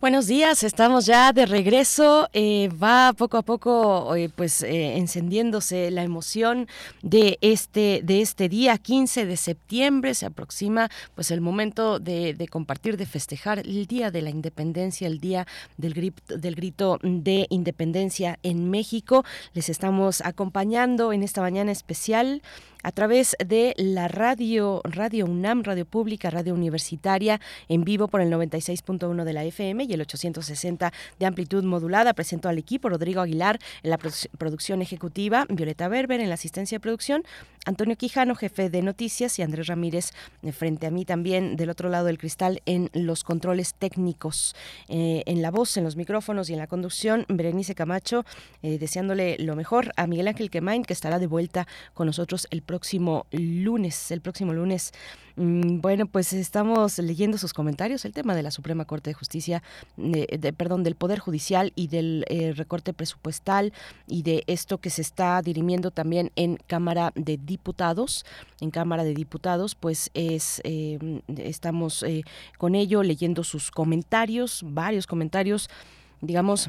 [0.00, 2.30] Buenos días, estamos ya de regreso.
[2.32, 6.68] Eh, va poco a poco, eh, pues, eh, encendiéndose la emoción
[7.02, 10.14] de este de este día, 15 de septiembre.
[10.14, 15.06] Se aproxima, pues, el momento de, de compartir, de festejar el día de la Independencia,
[15.06, 15.46] el día
[15.76, 19.26] del grito, del grito de Independencia en México.
[19.52, 22.40] Les estamos acompañando en esta mañana especial
[22.82, 28.30] a través de la radio, Radio UNAM, Radio Pública, Radio Universitaria, en vivo por el
[28.32, 32.14] 96.1 de la FM y el 860 de amplitud modulada.
[32.14, 36.76] Presento al equipo Rodrigo Aguilar en la produ- producción ejecutiva, Violeta Berber en la asistencia
[36.76, 37.22] de producción,
[37.66, 40.12] Antonio Quijano, jefe de noticias, y Andrés Ramírez
[40.42, 44.56] eh, frente a mí también del otro lado del cristal en los controles técnicos,
[44.88, 47.26] eh, en la voz, en los micrófonos y en la conducción.
[47.28, 48.24] Berenice Camacho,
[48.62, 52.62] eh, deseándole lo mejor a Miguel Ángel Quemain, que estará de vuelta con nosotros el
[52.62, 54.10] próximo lunes.
[54.10, 54.92] El próximo lunes.
[55.40, 58.04] Mm, Bueno, pues estamos leyendo sus comentarios.
[58.04, 59.62] El tema de la Suprema Corte de Justicia,
[59.96, 63.72] de- de- perdón, del Poder Judicial y del eh, recorte presupuestal
[64.06, 68.26] y de esto que se está dirimiendo también en Cámara de Diputados.
[68.60, 70.98] En Cámara de Diputados, pues es eh,
[71.38, 72.22] estamos eh,
[72.58, 75.70] con ello leyendo sus comentarios, varios comentarios,
[76.20, 76.68] digamos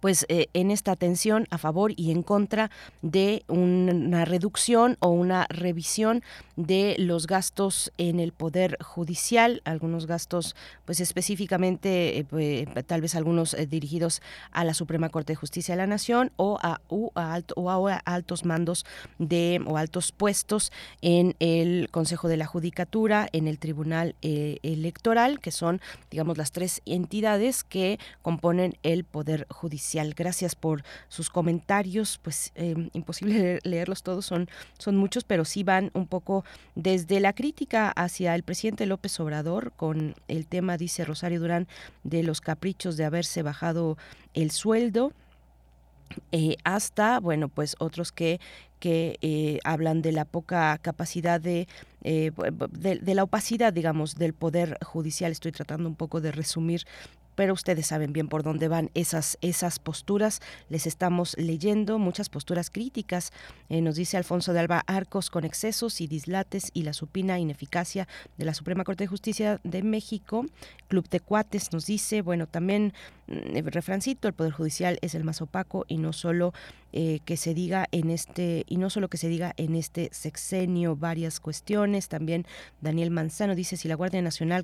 [0.00, 2.70] pues eh, en esta atención a favor y en contra
[3.02, 6.22] de una reducción o una revisión
[6.56, 13.54] de los gastos en el poder judicial, algunos gastos pues específicamente eh, tal vez algunos
[13.54, 16.80] eh, dirigidos a la Suprema Corte de Justicia de la Nación o a,
[17.14, 18.86] a altos mandos
[19.18, 25.50] de o altos puestos en el Consejo de la Judicatura, en el Tribunal Electoral, que
[25.50, 25.80] son
[26.10, 29.73] digamos las tres entidades que componen el poder judicial
[30.14, 34.48] Gracias por sus comentarios, pues em, imposible leerlos todos, son,
[34.78, 36.44] son muchos, pero sí van un poco
[36.74, 41.68] desde la crítica hacia el presidente López Obrador con el tema, dice Rosario Durán,
[42.02, 43.96] de los caprichos de haberse bajado
[44.34, 45.12] el sueldo.
[46.32, 48.38] Eh, hasta, bueno, pues otros que
[48.84, 51.68] que eh, hablan de la poca capacidad de,
[52.02, 52.32] eh,
[52.70, 55.32] de, de, la opacidad, digamos, del poder judicial.
[55.32, 56.82] Estoy tratando un poco de resumir
[57.34, 60.40] pero ustedes saben bien por dónde van esas, esas posturas.
[60.68, 63.32] Les estamos leyendo muchas posturas críticas.
[63.68, 68.08] Eh, nos dice Alfonso de Alba Arcos con excesos y dislates y la supina ineficacia
[68.36, 70.46] de la Suprema Corte de Justicia de México.
[70.88, 72.92] Club de Cuates nos dice, bueno, también
[73.26, 76.52] mm, refrancito, el Poder Judicial es el más opaco y no solo
[76.96, 80.94] eh, que se diga en este, y no solo que se diga en este sexenio
[80.94, 82.08] varias cuestiones.
[82.08, 82.46] También
[82.80, 84.62] Daniel Manzano dice, si la Guardia Nacional,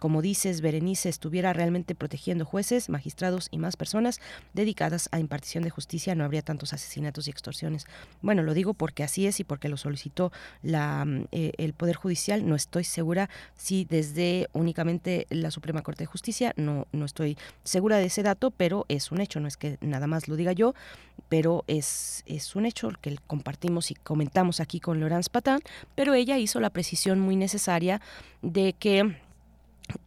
[0.00, 4.20] como dices, Berenice, estuviera realmente protegiendo jueces, magistrados y más personas
[4.52, 7.86] dedicadas a impartición de justicia, no habría tantos asesinatos y extorsiones.
[8.20, 10.30] Bueno, lo digo porque así es y porque lo solicitó
[10.62, 12.46] eh, el Poder Judicial.
[12.46, 17.96] No estoy segura si desde únicamente la Suprema Corte de Justicia, no, no estoy segura
[17.96, 20.74] de ese dato, pero es un hecho, no es que nada más lo diga yo,
[21.30, 25.60] pero es, es un hecho que compartimos y comentamos aquí con Laurence Patán,
[25.94, 28.02] pero ella hizo la precisión muy necesaria
[28.42, 29.16] de que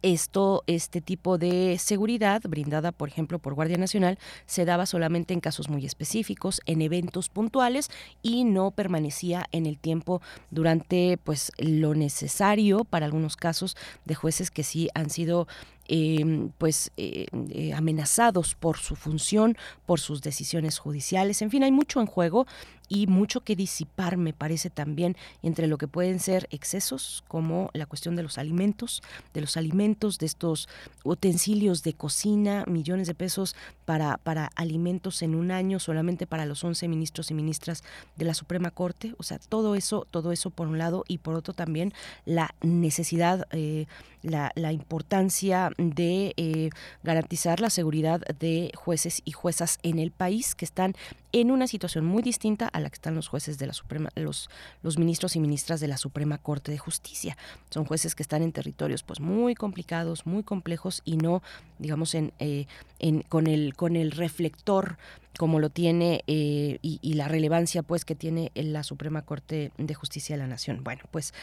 [0.02, 5.40] esto, este tipo de seguridad brindada, por ejemplo, por Guardia Nacional, se daba solamente en
[5.40, 7.90] casos muy específicos, en eventos puntuales
[8.22, 10.20] y no permanecía en el tiempo
[10.50, 15.46] durante, pues, lo necesario para algunos casos de jueces que sí han sido
[15.88, 21.42] eh, pues eh, eh, amenazados por su función, por sus decisiones judiciales.
[21.42, 22.48] En fin, hay mucho en juego
[22.88, 27.86] y mucho que disipar, me parece también, entre lo que pueden ser excesos, como la
[27.86, 29.02] cuestión de los alimentos,
[29.34, 30.68] de los alimentos, de estos
[31.04, 36.62] utensilios de cocina, millones de pesos para, para alimentos en un año, solamente para los
[36.62, 37.82] 11 ministros y ministras
[38.16, 39.14] de la Suprema Corte.
[39.18, 41.92] O sea, todo eso, todo eso por un lado, y por otro también
[42.24, 43.86] la necesidad, eh,
[44.22, 46.70] la, la, importancia de eh,
[47.02, 50.94] garantizar la seguridad de jueces y juezas en el país que están
[51.40, 54.48] en una situación muy distinta a la que están los jueces de la Suprema, los,
[54.82, 57.36] los ministros y ministras de la Suprema Corte de Justicia.
[57.68, 61.42] Son jueces que están en territorios pues muy complicados, muy complejos y no,
[61.78, 62.64] digamos, en, eh,
[63.00, 64.96] en con el con el reflector
[65.36, 69.94] como lo tiene eh, y, y, la relevancia pues que tiene la Suprema Corte de
[69.94, 70.82] Justicia de la Nación.
[70.82, 71.34] Bueno, pues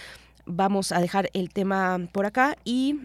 [0.47, 3.01] vamos a dejar el tema por acá y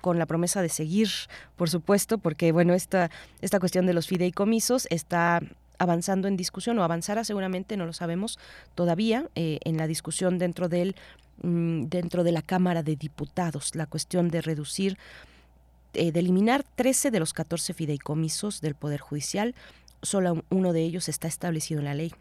[0.00, 1.08] con la promesa de seguir,
[1.54, 5.40] por supuesto, porque bueno, esta, esta cuestión de los fideicomisos está
[5.78, 8.38] avanzando en discusión o avanzará seguramente, no lo sabemos
[8.74, 10.96] todavía, eh, en la discusión dentro del
[11.42, 14.98] mm, dentro de la Cámara de Diputados, la cuestión de reducir,
[15.94, 19.54] eh, de eliminar 13 de los 14 fideicomisos del Poder Judicial,
[20.02, 22.12] solo uno de ellos está establecido en la ley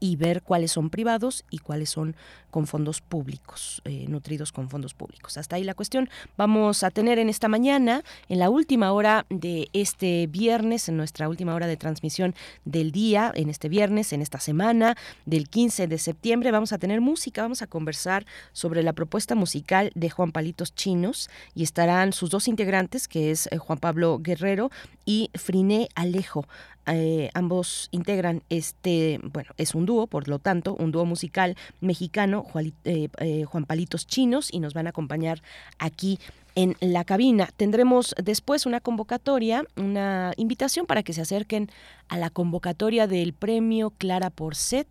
[0.00, 2.16] y ver cuáles son privados y cuáles son
[2.50, 5.36] con fondos públicos, eh, nutridos con fondos públicos.
[5.36, 6.08] Hasta ahí la cuestión.
[6.36, 11.28] Vamos a tener en esta mañana, en la última hora de este viernes, en nuestra
[11.28, 12.34] última hora de transmisión
[12.64, 14.96] del día, en este viernes, en esta semana
[15.26, 19.92] del 15 de septiembre, vamos a tener música, vamos a conversar sobre la propuesta musical
[19.94, 24.70] de Juan Palitos Chinos y estarán sus dos integrantes, que es eh, Juan Pablo Guerrero
[25.04, 26.46] y Friné Alejo.
[26.90, 32.42] Eh, ambos integran este, bueno, es un dúo, por lo tanto, un dúo musical mexicano,
[32.42, 35.42] Juan, eh, eh, Juan Palitos Chinos, y nos van a acompañar
[35.78, 36.18] aquí
[36.54, 37.50] en la cabina.
[37.56, 41.70] Tendremos después una convocatoria, una invitación para que se acerquen
[42.08, 44.88] a la convocatoria del premio Clara Porcet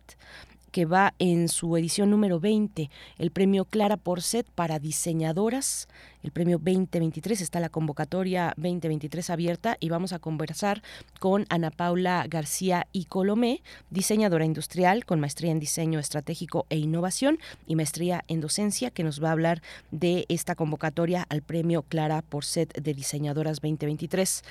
[0.70, 5.88] que va en su edición número 20, el premio Clara Porcet para diseñadoras,
[6.22, 10.82] el premio 2023, está la convocatoria 2023 abierta y vamos a conversar
[11.20, 17.38] con Ana Paula García y Colomé, diseñadora industrial con maestría en diseño estratégico e innovación
[17.66, 22.22] y maestría en docencia, que nos va a hablar de esta convocatoria al premio Clara
[22.22, 24.42] Porcet de Diseñadoras 2023.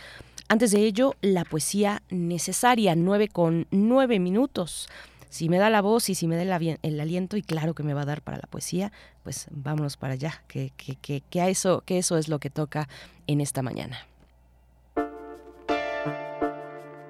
[0.49, 4.87] Antes de ello, la poesía necesaria, 9 con 9 minutos
[5.29, 7.83] si me da la voz y si me da el, el, aliento, y claro que
[7.83, 8.91] me va a dar para la poesía,
[9.23, 12.49] pues vámonos para allá, que, que, que, que, a eso, que eso es lo que
[12.49, 12.87] toca
[13.27, 14.07] en esta mañana.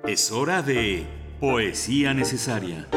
[0.05, 1.05] Es hora de
[1.39, 2.87] Poesía Necesaria.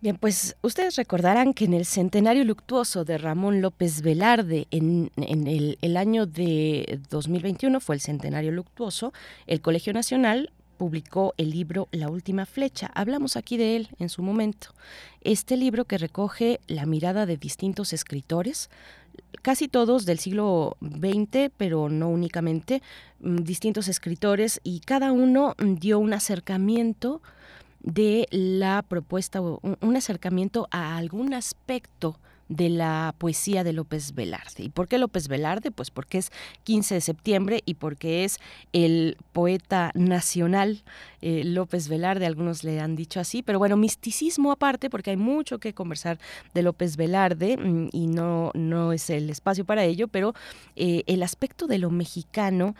[0.00, 5.46] Bien, pues ustedes recordarán que en el centenario luctuoso de Ramón López Velarde, en, en
[5.46, 9.14] el, el, año de 2021, fue el centenario luctuoso,
[9.46, 12.90] el Colegio Nacional publicó el libro La Última Flecha.
[12.94, 14.68] Hablamos aquí de él en su momento.
[15.22, 18.70] Este libro que recoge la mirada de distintos escritores,
[19.42, 22.82] casi todos del siglo XX, pero no únicamente,
[23.20, 27.22] mm, distintos escritores y cada uno dio un acercamiento
[27.80, 32.18] de la propuesta, un acercamiento a algún aspecto
[32.48, 34.64] de la poesía de López Velarde.
[34.64, 35.70] ¿Y por qué López Velarde?
[35.70, 36.30] Pues porque es
[36.64, 38.38] 15 de septiembre y porque es
[38.72, 40.82] el poeta nacional
[41.20, 45.58] eh, López Velarde, algunos le han dicho así, pero bueno, misticismo aparte, porque hay mucho
[45.58, 46.18] que conversar
[46.52, 50.34] de López Velarde mm, y no, no es el espacio para ello, pero
[50.76, 52.74] eh, el aspecto de lo mexicano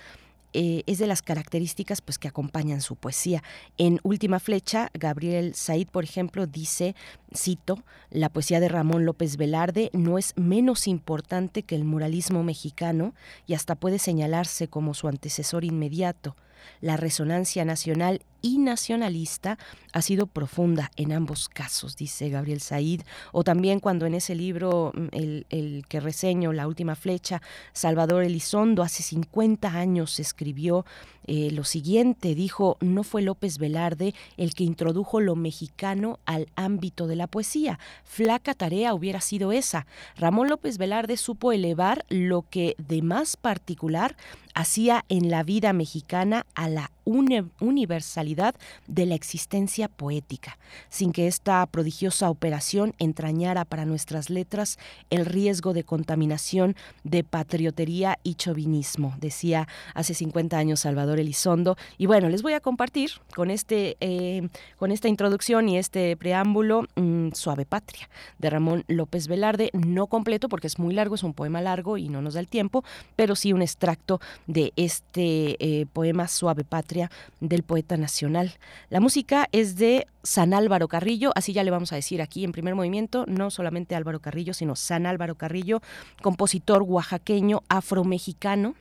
[0.54, 3.42] eh, es de las características pues, que acompañan su poesía.
[3.76, 6.94] En Última Flecha, Gabriel Said, por ejemplo, dice,
[7.36, 13.14] cito, la poesía de Ramón López Velarde no es menos importante que el muralismo mexicano
[13.46, 16.36] y hasta puede señalarse como su antecesor inmediato.
[16.80, 19.58] La resonancia nacional y nacionalista
[19.94, 23.00] ha sido profunda en ambos casos, dice Gabriel Said,
[23.32, 27.40] o también cuando en ese libro, mm, el, que reseño, La Última Flecha,
[27.72, 30.84] Salvador Elizondo hace 50 años escribió
[31.26, 37.06] eh, lo siguiente, dijo, no fue López Velarde el que introdujo lo mexicano al ámbito
[37.06, 39.86] de la poesía, flaca tarea hubiera sido esa.
[40.16, 44.16] Ramón López Velarde supo elevar lo que de más particular
[44.54, 48.54] hacía en la vida mexicana a la universalidad
[48.86, 50.58] de la existencia poética,
[50.88, 54.78] sin que esta prodigiosa operación entrañara para nuestras letras
[55.10, 61.76] el riesgo de contaminación de patriotería y chauvinismo, decía hace 50 años Salvador Elizondo.
[61.98, 66.86] Y bueno, les voy a compartir con, este, eh, con esta introducción y este preámbulo
[66.96, 68.08] mm, Suave Patria
[68.38, 72.08] de Ramón López Velarde, no completo porque es muy largo, es un poema largo y
[72.08, 72.84] no nos da el tiempo,
[73.16, 76.93] pero sí un extracto de este eh, poema Suave Patria
[77.40, 78.54] del poeta nacional.
[78.90, 82.52] La música es de San Álvaro Carrillo, así ya le vamos a decir aquí en
[82.52, 85.82] primer movimiento, no solamente Álvaro Carrillo, sino San Álvaro Carrillo,
[86.22, 88.74] compositor oaxaqueño afromexicano.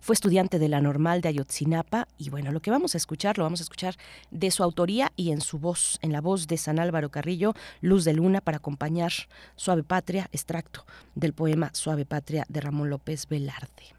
[0.00, 3.44] Fue estudiante de la normal de Ayotzinapa y bueno, lo que vamos a escuchar lo
[3.44, 3.96] vamos a escuchar
[4.30, 8.04] de su autoría y en su voz, en la voz de San Álvaro Carrillo, Luz
[8.04, 9.12] de Luna, para acompañar
[9.54, 13.94] Suave Patria, extracto del poema Suave Patria de Ramón López Velarde.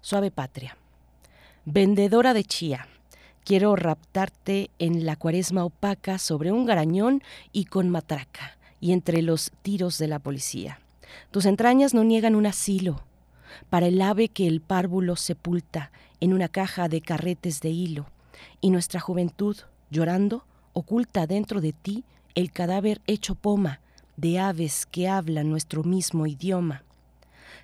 [0.00, 0.76] Suave Patria.
[1.70, 2.88] Vendedora de chía.
[3.44, 7.22] Quiero raptarte en la cuaresma opaca sobre un garañón
[7.52, 10.80] y con matraca, y entre los tiros de la policía.
[11.30, 13.02] Tus entrañas no niegan un asilo
[13.68, 15.92] para el ave que el párvulo sepulta
[16.22, 18.06] en una caja de carretes de hilo,
[18.62, 19.58] y nuestra juventud,
[19.90, 22.02] llorando, oculta dentro de ti
[22.34, 23.80] el cadáver hecho poma
[24.16, 26.82] de aves que hablan nuestro mismo idioma.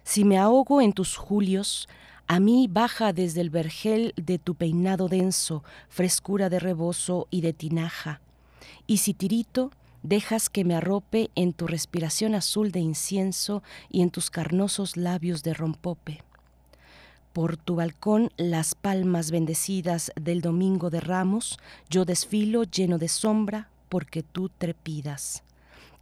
[0.03, 1.89] Si me ahogo en tus julios,
[2.27, 7.53] a mí baja desde el vergel de tu peinado denso, frescura de rebozo y de
[7.53, 8.21] tinaja.
[8.87, 9.71] Y si tirito,
[10.03, 15.43] dejas que me arrope en tu respiración azul de incienso y en tus carnosos labios
[15.43, 16.23] de rompope.
[17.33, 21.59] Por tu balcón las palmas bendecidas del domingo de ramos,
[21.91, 25.43] yo desfilo lleno de sombra porque tú trepidas.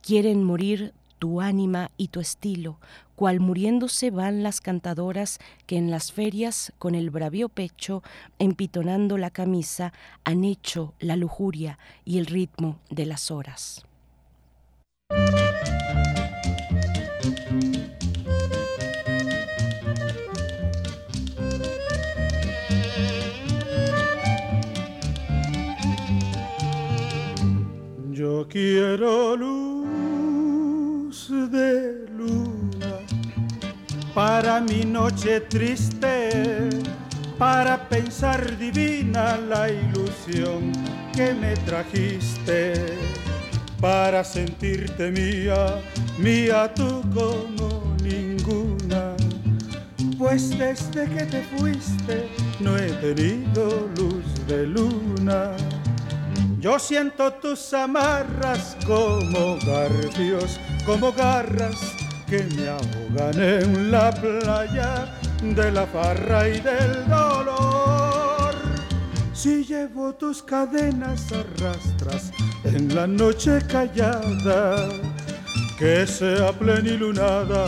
[0.02, 2.78] Quieren morir tu ánima y tu estilo,
[3.22, 8.02] cual muriéndose van las cantadoras que en las ferias con el bravío pecho,
[8.40, 9.92] empitonando la camisa,
[10.24, 13.86] han hecho la lujuria y el ritmo de las horas.
[28.10, 32.11] Yo quiero luz de
[34.14, 36.68] para mi noche triste,
[37.38, 40.72] para pensar divina la ilusión
[41.14, 42.74] que me trajiste,
[43.80, 45.80] para sentirte mía,
[46.18, 49.16] mía tú como ninguna.
[50.18, 52.28] Pues desde que te fuiste
[52.60, 55.52] no he tenido luz de luna.
[56.60, 62.01] Yo siento tus amarras como garfios, como garras
[62.32, 65.04] que me ahogan en la playa
[65.42, 68.54] de la farra y del dolor.
[69.34, 72.32] Si llevo tus cadenas arrastras
[72.64, 74.88] en la noche callada,
[75.78, 77.66] que sea plenilunada,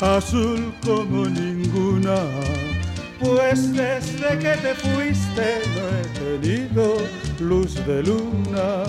[0.00, 2.16] azul como ninguna.
[3.18, 6.96] Pues desde que te fuiste no he tenido
[7.40, 8.84] luz de luna.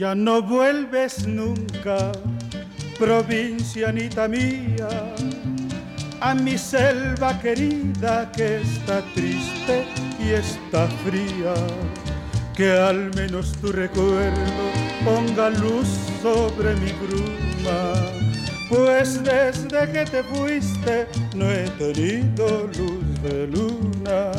[0.00, 2.10] Ya no vuelves nunca,
[2.98, 4.88] provincianita mía,
[6.22, 9.84] a mi selva querida que está triste
[10.18, 11.52] y está fría.
[12.56, 14.62] Que al menos tu recuerdo
[15.04, 15.88] ponga luz
[16.22, 17.92] sobre mi bruma.
[18.70, 24.32] Pues desde que te fuiste no he tenido luz de luna.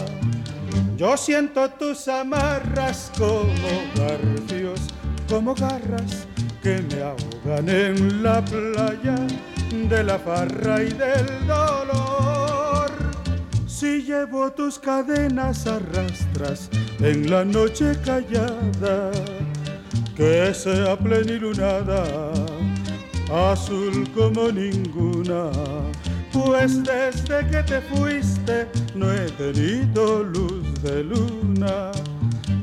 [0.98, 4.82] Yo siento tus amarras como garfios,
[5.32, 6.28] como garras
[6.62, 9.16] que me ahogan en la playa
[9.90, 12.92] de la farra y del dolor.
[13.66, 19.10] Si llevo tus cadenas arrastras en la noche callada,
[20.18, 22.04] que sea plenilunada,
[23.34, 25.50] azul como ninguna.
[26.34, 31.92] Pues desde que te fuiste no he tenido luz de luna.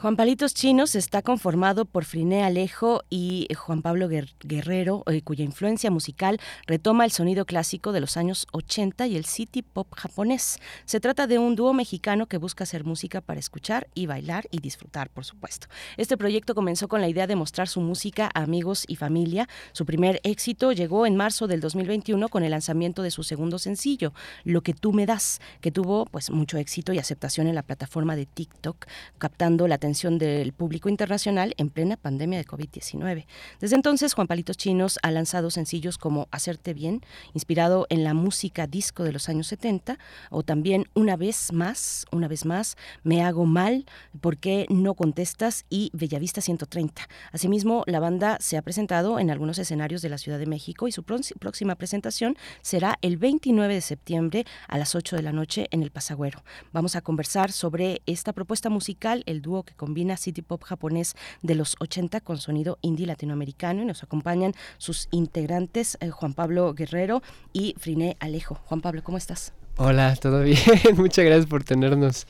[0.03, 5.91] Juan Palitos Chinos está conformado por Friné Alejo y Juan Pablo Guerrero, eh, cuya influencia
[5.91, 10.59] musical retoma el sonido clásico de los años 80 y el city pop japonés.
[10.83, 14.59] Se trata de un dúo mexicano que busca hacer música para escuchar y bailar y
[14.59, 15.67] disfrutar, por supuesto.
[15.95, 19.47] Este proyecto comenzó con la idea de mostrar su música a amigos y familia.
[19.71, 24.11] Su primer éxito llegó en marzo del 2021 con el lanzamiento de su segundo sencillo,
[24.43, 28.17] Lo que tú me das, que tuvo pues mucho éxito y aceptación en la plataforma
[28.17, 28.85] de TikTok,
[29.17, 33.25] captando la atención del público internacional en plena pandemia de COVID-19.
[33.59, 37.01] Desde entonces, Juan Palitos Chinos ha lanzado sencillos como Hacerte Bien,
[37.33, 39.99] inspirado en la música disco de los años 70,
[40.31, 43.85] o también Una vez más, una vez más, Me hago mal,
[44.19, 45.65] ¿por qué no contestas?
[45.69, 47.07] y Bellavista 130.
[47.31, 50.91] Asimismo, la banda se ha presentado en algunos escenarios de la Ciudad de México y
[50.91, 55.83] su próxima presentación será el 29 de septiembre a las 8 de la noche en
[55.83, 56.43] el Pasagüero.
[56.71, 61.55] Vamos a conversar sobre esta propuesta musical, el dúo que combina city pop japonés de
[61.55, 67.21] los 80 con sonido indie latinoamericano y nos acompañan sus integrantes eh, Juan Pablo Guerrero
[67.51, 68.55] y Friné Alejo.
[68.55, 69.51] Juan Pablo, ¿cómo estás?
[69.75, 70.57] Hola, ¿todo bien?
[70.95, 72.27] Muchas gracias por tenernos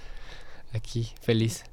[0.74, 1.64] aquí, feliz.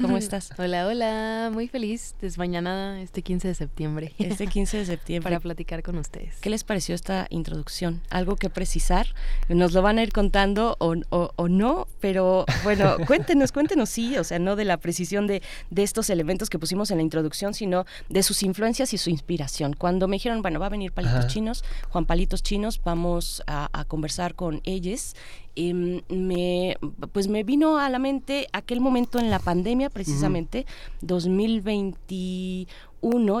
[0.00, 0.50] ¿Cómo estás?
[0.58, 4.12] Hola, hola, muy feliz, desmañanada este 15 de septiembre.
[4.18, 5.30] Este 15 de septiembre.
[5.30, 6.36] Para platicar con ustedes.
[6.40, 8.00] ¿Qué les pareció esta introducción?
[8.10, 9.08] ¿Algo que precisar?
[9.48, 14.24] Nos lo van a ir contando o, o, no, pero bueno, cuéntenos, cuéntenos sí, o
[14.24, 17.86] sea, no de la precisión de, de, estos elementos que pusimos en la introducción, sino
[18.08, 19.74] de sus influencias y su inspiración.
[19.74, 23.84] Cuando me dijeron, bueno, va a venir Palitos Chinos, Juan Palitos Chinos, vamos a, a
[23.84, 25.14] conversar con ellos
[25.56, 26.76] Em, me,
[27.12, 30.66] pues me vino a la mente aquel momento en la pandemia, precisamente,
[31.00, 32.66] 2021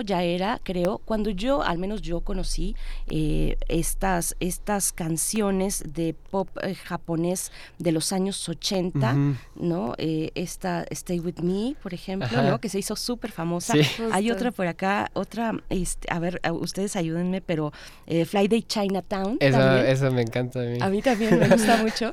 [0.04, 2.76] ya era, creo, cuando yo, al menos yo conocí
[3.08, 9.16] eh, estas, estas canciones de pop eh, japonés de los años 80,
[9.56, 9.94] ¿no?
[9.98, 12.60] Eh, esta Stay With Me, por ejemplo, ¿no?
[12.60, 13.74] Que se hizo súper famosa.
[14.12, 17.72] Hay otra por acá, otra, este, a ver, ustedes ayúdenme, pero
[18.06, 19.38] Fly Day Chinatown.
[19.40, 20.78] Esa, me encanta a mí.
[20.80, 22.10] A mí también me gusta mucho.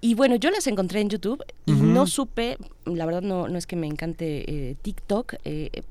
[0.00, 3.66] Y bueno, yo las encontré en YouTube y no supe, la verdad no, no es
[3.66, 5.82] que me encante eh, TikTok, eh,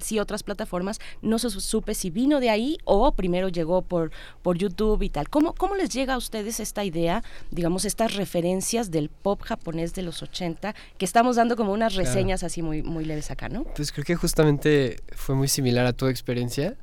[0.00, 4.10] sí otras plataformas, no supe si vino de ahí o primero llegó por,
[4.42, 5.28] por YouTube y tal.
[5.28, 10.02] ¿Cómo, ¿Cómo les llega a ustedes esta idea, digamos, estas referencias del pop japonés de
[10.02, 13.64] los 80, que estamos dando como unas reseñas así muy, muy leves acá, ¿no?
[13.64, 16.76] Pues creo que justamente fue muy similar a tu experiencia.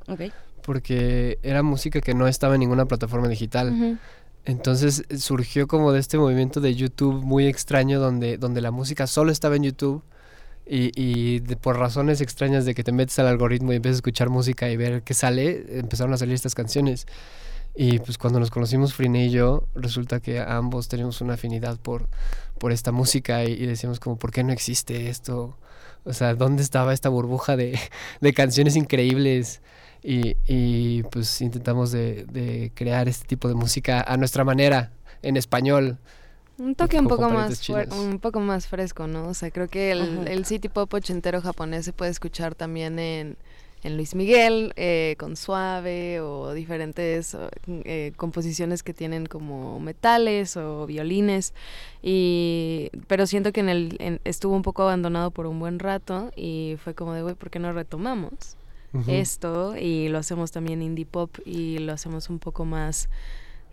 [0.62, 3.98] Porque era música que no estaba en ninguna plataforma digital.
[4.44, 9.06] Entonces eh, surgió como de este movimiento de YouTube muy extraño donde, donde la música
[9.06, 10.02] solo estaba en YouTube
[10.66, 14.30] y, y por razones extrañas de que te metes al algoritmo y empiezas a escuchar
[14.30, 17.06] música y ver qué sale, empezaron a salir estas canciones.
[17.74, 22.08] Y pues cuando nos conocimos Frine y yo, resulta que ambos teníamos una afinidad por,
[22.58, 25.56] por esta música y, y decíamos como, ¿por qué no existe esto?
[26.04, 27.78] O sea, ¿dónde estaba esta burbuja de,
[28.20, 29.60] de canciones increíbles?
[30.02, 35.98] y, pues intentamos de, crear este tipo de música a nuestra manera, en español.
[36.58, 39.28] Un toque un poco más un poco más fresco, ¿no?
[39.28, 43.36] O sea, creo que el, el city pop ochentero japonés se puede escuchar también en,
[43.82, 47.36] en Luis Miguel, eh, con Suave o diferentes
[47.68, 51.52] eh, composiciones que tienen como metales o violines.
[52.02, 56.76] Y, pero siento que en el, estuvo un poco abandonado por un buen rato y
[56.82, 58.56] fue como de, güey, ¿por qué no retomamos
[59.08, 59.76] esto?
[59.76, 63.10] Y lo hacemos también indie pop y lo hacemos un poco más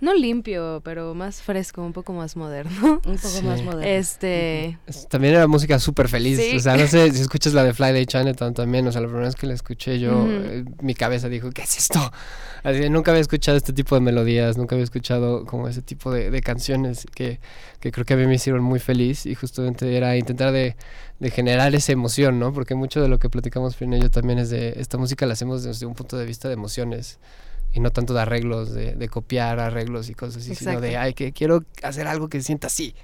[0.03, 3.01] no limpio, pero más fresco, un poco más moderno.
[3.05, 3.81] Un poco más moderno.
[3.81, 4.77] Este.
[5.09, 6.39] También era música súper feliz.
[6.55, 8.85] O sea, no sé si escuchas la de Fly Day Chinatown también.
[8.85, 11.77] O sea, la primera vez que la escuché yo, eh, mi cabeza dijo, ¿qué es
[11.77, 12.11] esto?
[12.63, 16.41] Así, nunca había escuchado este tipo de melodías, nunca había escuchado como ese tipo de,
[16.41, 17.39] canciones que,
[17.79, 20.75] que, creo que a mí me hicieron muy feliz y justamente era intentar de,
[21.19, 22.53] de generar esa emoción, ¿no?
[22.53, 25.33] Porque mucho de lo que platicamos Frina y yo también es de esta música la
[25.33, 27.19] hacemos desde un punto de vista de emociones
[27.73, 31.31] y no tanto de arreglos, de, copiar arreglos y cosas así, sino de, ay, que
[31.33, 32.95] quiero hacer algo que se sienta así,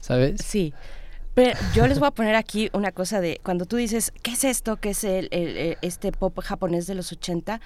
[0.00, 0.40] ¿sabes?
[0.44, 0.72] Sí.
[1.34, 4.44] Pero yo les voy a poner aquí una cosa de, cuando tú dices, ¿qué es
[4.44, 4.76] esto?
[4.76, 5.28] ¿Qué es el,
[5.82, 7.60] este pop japonés de los 80?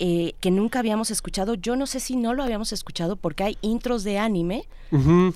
[0.00, 1.54] Eh, que nunca habíamos escuchado.
[1.54, 4.68] Yo no sé si no lo habíamos escuchado porque hay intros de anime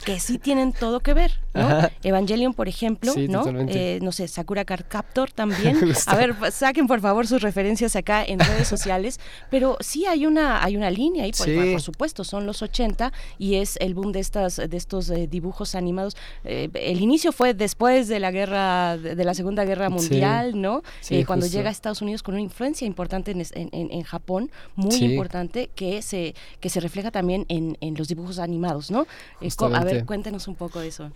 [0.05, 1.91] que sí tienen todo que ver, ¿no?
[2.03, 3.45] Evangelion, por ejemplo, ¿no?
[3.69, 5.77] Eh, no sé, Sakura Card Captor también.
[6.07, 9.19] a ver, saquen por favor sus referencias acá en redes sociales,
[9.51, 13.77] pero sí hay una hay una línea ahí, por, supuesto, son los 80 y es
[13.81, 16.17] el boom de estas de estos eh, dibujos animados.
[16.45, 20.83] el inicio fue después de la guerra de la Segunda Guerra Mundial, ¿no?
[21.27, 23.43] cuando llega a Estados Unidos con una influencia importante en,
[23.73, 28.91] en Japón muy importante que se, que se refleja también en, en los dibujos animados,
[28.91, 29.07] ¿no?
[29.41, 31.11] Eh, a ver, cuéntenos un poco de eso.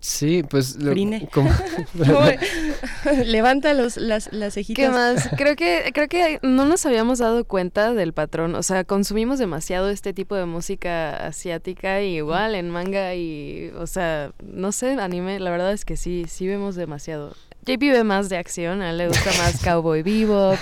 [0.00, 0.76] Sí, pues...
[3.26, 4.84] Levanta los, las, las cejitas.
[4.84, 5.28] ¿Qué más?
[5.36, 8.54] Creo que, creo que no nos habíamos dado cuenta del patrón.
[8.54, 13.70] O sea, consumimos demasiado este tipo de música asiática y igual en manga y...
[13.78, 17.36] O sea, no sé, anime, la verdad es que sí, sí vemos demasiado.
[17.66, 20.56] JP ve más de acción, a él le gusta más Cowboy Vivo o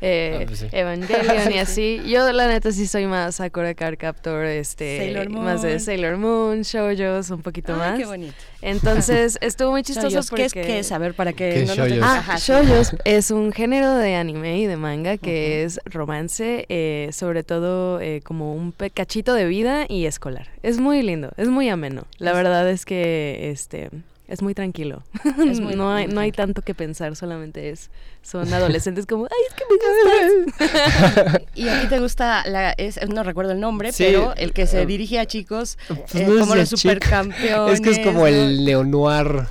[0.00, 2.02] eh, ah, pues Evangelion y así.
[2.06, 7.30] Yo la neta sí soy más Sakura Card Captor, este, más de Sailor Moon, Shoujos,
[7.30, 7.98] un poquito más.
[7.98, 8.34] qué bonito.
[8.62, 10.48] Entonces estuvo muy chistoso porque...
[10.50, 11.90] ¿Qué es, A ver, para que no nos...
[12.02, 17.42] Ah, Shoujos es un género de anime y de manga que es romance, eh, sobre
[17.42, 20.48] todo eh, como un cachito de vida y escolar.
[20.62, 22.04] Es muy lindo, es muy ameno.
[22.18, 23.90] La verdad es que este
[24.30, 25.02] es muy tranquilo.
[25.76, 27.90] no, hay, no hay tanto que pensar, solamente es
[28.22, 30.62] son adolescentes como, ay, es que me
[31.26, 31.42] gustas.
[31.54, 34.86] y a ti te gusta, la, es, no recuerdo el nombre, pero el que se
[34.86, 37.74] dirige a chicos pues eh, como los supercampeones.
[37.74, 39.48] Es que es como el neo-noir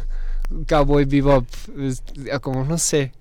[0.67, 1.45] cowboy bebop,
[2.41, 3.11] como no sé.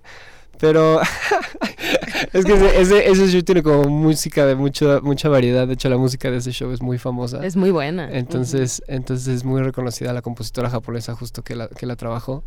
[0.59, 1.01] Pero
[2.33, 5.67] es que ese, ese, show tiene como música de mucha mucha variedad.
[5.67, 7.45] De hecho, la música de ese show es muy famosa.
[7.45, 8.11] Es muy buena.
[8.11, 12.45] Entonces, entonces es muy reconocida la compositora japonesa justo que la, que la trabajó.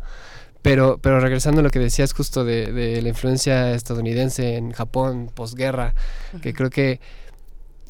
[0.60, 5.28] Pero, pero regresando a lo que decías justo de, de la influencia estadounidense en Japón,
[5.34, 5.94] posguerra,
[6.40, 7.00] que creo que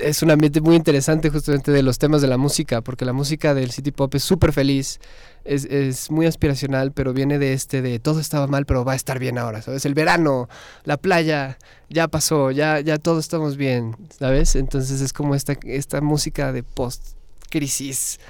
[0.03, 3.55] es un ambiente muy interesante justamente de los temas de la música, porque la música
[3.55, 5.01] del city pop es súper feliz,
[5.45, 8.97] es, es, muy aspiracional, pero viene de este de todo estaba mal, pero va a
[8.97, 9.85] estar bien ahora, ¿sabes?
[9.87, 10.49] El verano,
[10.85, 11.59] la playa,
[11.89, 14.57] ya pasó, ya, ya todos estamos bien, ¿sabes?
[14.57, 18.21] Entonces es como esta, esta música de post-crisis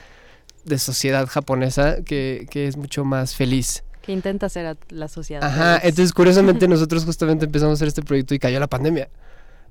[0.64, 3.82] de sociedad japonesa que, que es mucho más feliz.
[4.02, 5.44] Que intenta ser la sociedad.
[5.44, 9.08] Ajá, entonces curiosamente nosotros justamente empezamos a hacer este proyecto y cayó la pandemia.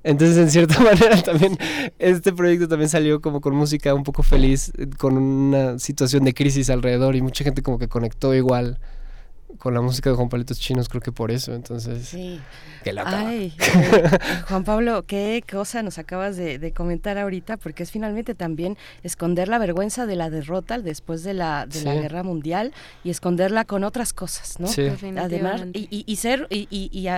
[0.04, 1.56] Entonces, en cierta manera, también
[1.98, 6.34] este proyecto también salió como con música un poco feliz, eh, con una situación de
[6.34, 8.78] crisis alrededor y mucha gente como que conectó igual
[9.58, 12.08] con la música de Juan Palitos Chinos, creo que por eso, entonces...
[12.08, 12.40] Sí.
[13.06, 13.54] Ay,
[14.48, 19.58] Juan Pablo, qué cosa nos acabas de, comentar ahorita, porque es finalmente también esconder la
[19.58, 22.72] vergüenza de la derrota después de la, de la guerra mundial
[23.04, 24.66] y esconderla con otras cosas, ¿no?
[24.66, 24.88] Sí.
[25.16, 27.08] Además, y, y, ser, y, y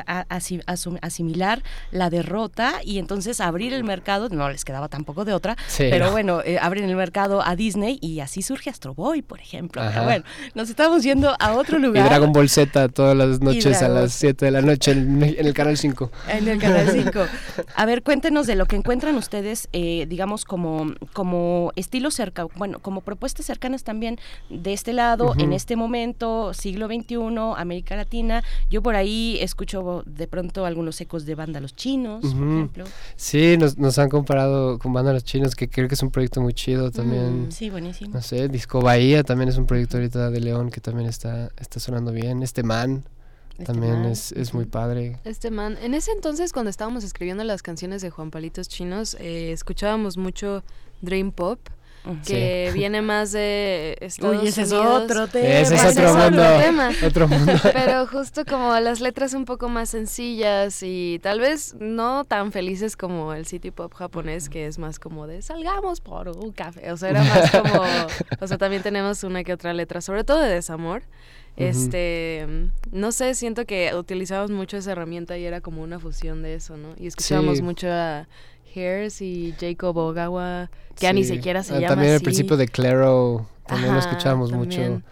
[1.00, 6.10] asimilar la derrota y entonces abrir el mercado, no les quedaba tampoco de otra, pero
[6.10, 9.82] bueno, eh, abren el mercado a Disney y así surge Astro Boy, por ejemplo.
[10.04, 14.50] bueno, nos estamos yendo a otro lugar bolseta todas las noches a las 7 de
[14.50, 16.10] la noche en, el Canal 5.
[16.28, 17.20] En el Canal 5.
[17.76, 22.78] A ver, cuéntenos de lo que encuentran ustedes, eh, digamos, como, como estilo cerca, bueno,
[22.80, 24.18] como propuestas cercanas también
[24.50, 27.16] de este lado, en este momento, siglo XXI,
[27.56, 28.42] América Latina.
[28.70, 32.84] Yo por ahí escucho de pronto algunos ecos de banda Los Chinos, por ejemplo.
[33.16, 36.40] Sí, nos, nos han comparado con banda Los Chinos, que creo que es un proyecto
[36.40, 37.46] muy chido también.
[37.46, 38.14] Mm, sí, buenísimo.
[38.14, 41.80] No sé, Disco Bahía también es un proyecto ahorita de León que también está, está
[41.80, 42.42] sonando bien.
[42.42, 43.04] Este man
[43.52, 45.18] este también es, es, muy padre.
[45.24, 49.52] Este man, en ese entonces cuando estábamos escribiendo las canciones de Juan Palitos Chinos, eh,
[49.52, 50.64] escuchábamos mucho
[51.02, 51.60] Dream Pop
[52.26, 55.04] que viene más de Estados Uy, ese es Unidos.
[55.04, 55.48] otro tema.
[55.48, 56.42] Ese es Ese otro mundo.
[56.58, 56.90] tema.
[57.06, 57.52] Otro mundo.
[57.72, 62.96] Pero justo como las letras un poco más sencillas y tal vez no tan felices
[62.96, 66.92] como el city pop japonés, que es más como de salgamos por un café.
[66.92, 67.82] O sea, era más como.
[68.40, 71.02] O sea, también tenemos una que otra letra, sobre todo de desamor.
[71.56, 72.46] Este,
[72.92, 76.76] no sé, siento que utilizábamos mucho esa herramienta y era como una fusión de eso,
[76.76, 76.94] ¿no?
[76.98, 77.62] Y escuchábamos Sí.
[77.62, 78.26] mucho a
[78.74, 82.66] Hairs y Jacob Ogawa, que ya ni siquiera se Ah, llama También al principio de
[82.68, 84.92] Claro también lo Ajá, escuchábamos también.
[84.94, 85.02] mucho.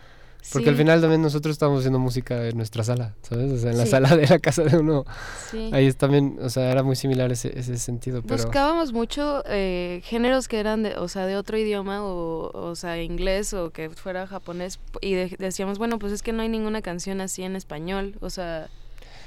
[0.52, 3.52] Porque al final también nosotros estábamos haciendo música en nuestra sala, ¿sabes?
[3.52, 3.90] O sea, en la Sí.
[3.90, 5.04] sala de la casa de uno.
[5.50, 5.70] Sí.
[5.72, 8.42] Ahí es también, o sea, era muy similar ese, ese sentido, pero...
[8.42, 13.00] Buscábamos mucho eh, géneros que eran de, o sea, de otro idioma o, o sea,
[13.02, 16.82] inglés o que fuera japonés y de- decíamos, bueno, pues es que no hay ninguna
[16.82, 18.68] canción así en español, o sea,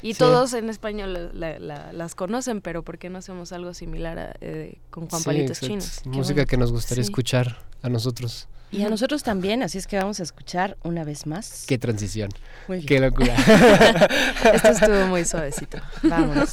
[0.01, 0.19] y Sí.
[0.19, 4.35] todos en español la- la- las conocen, pero ¿por qué no hacemos algo similar a,
[4.41, 5.67] eh, con Juan Sí, Palitos exacto.
[5.67, 6.01] Chinos?
[6.05, 6.47] Música bueno.
[6.47, 7.09] que nos gustaría Sí.
[7.09, 8.47] escuchar a nosotros.
[8.71, 11.65] Y a nosotros también, así es que vamos a escuchar una vez más.
[11.67, 12.29] Qué transición.
[12.67, 12.87] Muy bien.
[12.87, 13.35] Qué locura.
[14.53, 15.77] Esto estuvo muy suavecito.
[16.03, 16.49] Vámonos.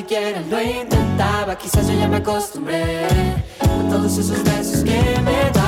[0.00, 3.04] Siquiera lo intentaba, quizás yo ya me acostumbré
[3.60, 5.59] a todos esos besos que me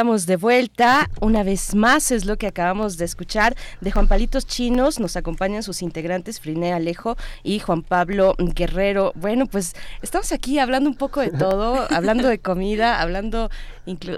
[0.00, 4.46] Estamos de vuelta, una vez más es lo que acabamos de escuchar de Juan Palitos
[4.46, 9.12] Chinos, nos acompañan sus integrantes Friné Alejo y Juan Pablo Guerrero.
[9.14, 13.50] Bueno, pues estamos aquí hablando un poco de todo, hablando de comida, hablando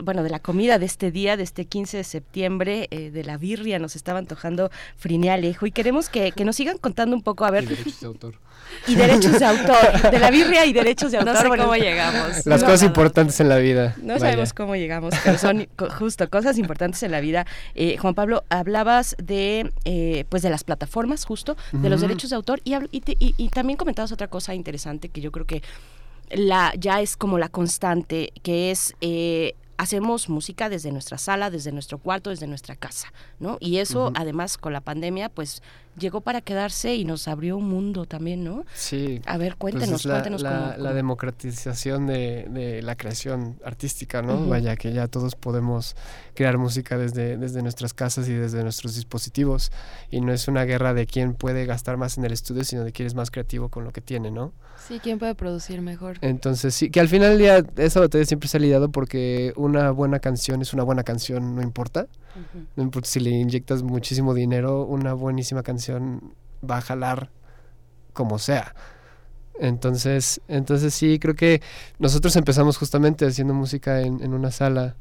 [0.05, 3.37] bueno, de la comida de este día, de este 15 de septiembre, eh, de la
[3.37, 7.45] birria, nos estaba antojando Friné Alejo y queremos que, que nos sigan contando un poco,
[7.45, 8.35] a ver, Y derechos de autor.
[8.87, 11.43] y derechos de autor, de la birria y derechos de No autor.
[11.43, 12.47] sé bueno, cómo llegamos.
[12.47, 12.87] Las no, cosas nada.
[12.87, 13.95] importantes en la vida.
[13.99, 14.19] No vaya.
[14.21, 17.47] sabemos cómo llegamos, pero son co- justo cosas importantes en la vida.
[17.75, 22.37] Eh, Juan Pablo, hablabas de eh, pues de las plataformas, justo, de los derechos de
[22.37, 25.63] autor y, y, te- y- y también comentabas otra cosa interesante que yo creo que
[26.31, 31.73] la ya es como la constante, que es eh, hacemos música desde nuestra sala, desde
[31.73, 33.59] nuestro cuarto, desde nuestra casa, ¿no?
[33.61, 35.63] Y eso, además, con la pandemia, pues
[35.99, 38.65] llegó para quedarse y nos abrió un mundo también, ¿no?
[38.73, 39.21] Sí.
[39.27, 44.23] A ver, pues cuéntenos, la, cuéntenos la, cómo, la democratización de, de, la creación artística,
[44.23, 44.47] ¿no?
[44.47, 45.97] Vaya, que ya todos podemos
[46.35, 49.73] crear música desde, desde nuestras casas y desde nuestros dispositivos.
[50.11, 52.93] Y no es una guerra de quién puede gastar más en el estudio, sino de
[52.93, 54.53] quién es más creativo con lo que tiene, ¿no?
[54.87, 56.19] Sí, quién puede producir mejor.
[56.23, 59.91] Entonces, sí, que al final del día esa batalla siempre se ha lidiado porque una
[59.91, 62.07] buena canción es una buena canción, no importa.
[63.05, 66.35] Si le inyectas muchísimo dinero, una buenísima canción
[66.69, 67.31] va a jalar
[68.13, 68.75] como sea.
[69.59, 71.61] Entonces, entonces sí, creo que
[71.99, 74.97] nosotros empezamos justamente haciendo música en, en una sala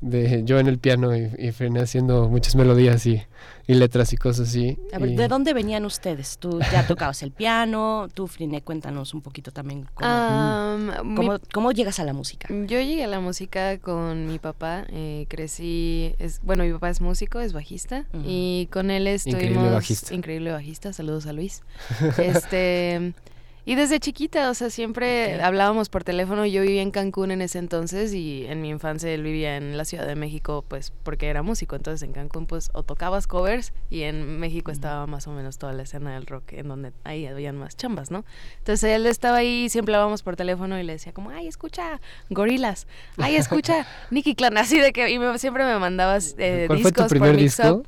[0.00, 3.22] de yo en el piano y, y Frené haciendo muchas melodías y,
[3.66, 4.78] y, letras y cosas así.
[4.92, 5.16] A ver, y...
[5.16, 6.38] ¿de dónde venían ustedes?
[6.38, 11.38] Tú ya tocabas el piano, tú Friné, cuéntanos un poquito también cómo, um, cómo, mi,
[11.52, 12.48] cómo, llegas a la música.
[12.48, 17.00] Yo llegué a la música con mi papá, eh, crecí, es, bueno, mi papá es
[17.00, 18.22] músico, es bajista uh -huh.
[18.26, 19.42] y con él estuvimos...
[19.42, 20.14] Increíble bajista.
[20.14, 21.62] Increíble bajista, saludos a Luis.
[22.18, 23.12] este...
[23.64, 25.40] Y desde chiquita, o sea, siempre okay.
[25.40, 26.46] hablábamos por teléfono.
[26.46, 29.84] Yo vivía en Cancún en ese entonces y en mi infancia él vivía en la
[29.84, 31.76] Ciudad de México, pues porque era músico.
[31.76, 35.72] Entonces en Cancún, pues o tocabas covers y en México estaba más o menos toda
[35.72, 38.24] la escena del rock, en donde ahí habían más chambas, ¿no?
[38.58, 42.00] Entonces él estaba ahí y siempre hablábamos por teléfono y le decía como, ay, escucha
[42.30, 42.86] Gorilas,
[43.18, 46.92] ay, escucha Nicky Clan, así de que, y me, siempre me mandabas eh, ¿Cuál discos
[46.92, 47.82] fue tu primer por disco?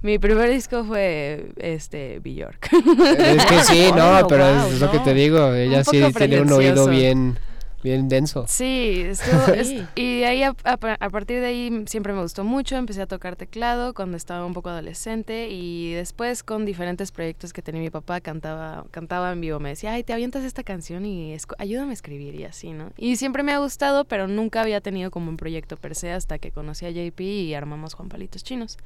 [0.00, 2.70] Mi primer disco fue este Bjork.
[3.18, 4.92] Es que sí, no, pero wow, es, lo no.
[4.92, 7.38] que te digo, ella sí tiene un oído bien
[7.82, 8.44] bien denso.
[8.48, 12.76] Sí, estuvo, es, y ahí a, a, a, partir de ahí siempre me gustó mucho,
[12.76, 17.62] empecé a tocar teclado cuando estaba un poco adolescente y después con diferentes proyectos que
[17.62, 21.36] tenía mi papá, cantaba cantaba en vivo, me decía, ay, te avientas esta canción y
[21.58, 22.90] ayúdame a escribir y así, ¿no?
[22.96, 26.38] Y siempre me ha gustado, pero nunca había tenido como un proyecto per se hasta
[26.38, 28.78] que conocí a JP y armamos Juan Palitos Chinos.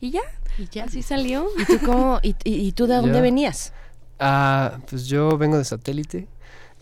[0.00, 0.22] Y ya,
[0.58, 1.46] y ya así salió.
[1.58, 3.72] ¿Y tú, cómo, y, y, tú de dónde yo, venías?
[4.18, 6.28] Ah, pues yo vengo de satélite.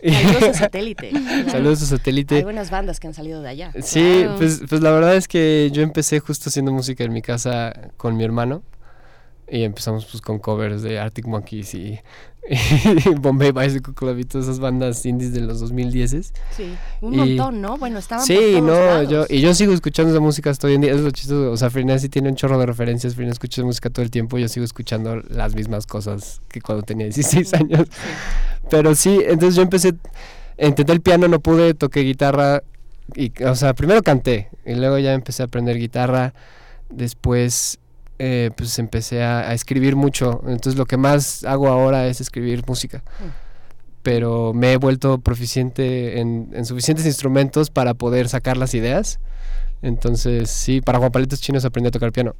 [0.03, 1.11] Saludos a satélite.
[1.49, 2.35] Saludos a satélite.
[2.35, 3.71] Hay buenas bandas que han salido de allá.
[3.81, 7.91] Sí, pues, pues la verdad es que yo empecé justo haciendo música en mi casa
[7.97, 8.63] con mi hermano.
[9.49, 11.99] Y empezamos pues con covers de Arctic Monkeys y
[13.19, 17.61] Bombay Bicycle Club y todas esas bandas indies de los 2010 Sí, un y, montón,
[17.61, 17.77] ¿no?
[17.77, 19.09] Bueno, estaban Sí, por todos no, lados.
[19.09, 21.57] yo y yo sigo escuchando esa música hasta hoy en día, es lo chistoso, o
[21.57, 24.47] sea, Frina sí tiene un chorro de referencias, Frina escucha música todo el tiempo, yo
[24.47, 27.87] sigo escuchando las mismas cosas que cuando tenía 16 años.
[27.89, 28.07] Sí.
[28.69, 29.93] Pero sí, entonces yo empecé
[30.59, 32.63] intenté el piano, no pude, toqué guitarra
[33.15, 36.33] y o sea, primero canté y luego ya empecé a aprender guitarra,
[36.89, 37.79] después
[38.19, 40.41] eh, pues empecé a, a, escribir mucho.
[40.47, 43.03] Entonces lo que más hago ahora es escribir música.
[44.01, 49.19] Pero me he vuelto proficiente en, en, suficientes instrumentos para poder sacar las ideas.
[49.81, 52.35] Entonces sí, para Juan Palitos Chinos aprendí a tocar piano.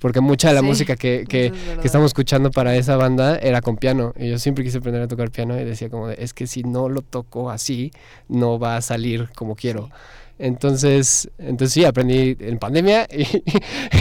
[0.00, 3.62] Porque mucha de la sí, música que, que, que, estamos escuchando para esa banda era
[3.62, 4.12] con piano.
[4.18, 6.62] Y yo siempre quise aprender a tocar piano y decía como de, es que si
[6.62, 7.90] no lo toco así,
[8.28, 9.86] no va a salir como quiero.
[9.86, 9.92] Sí.
[10.38, 13.24] Entonces, entonces sí, aprendí en pandemia y,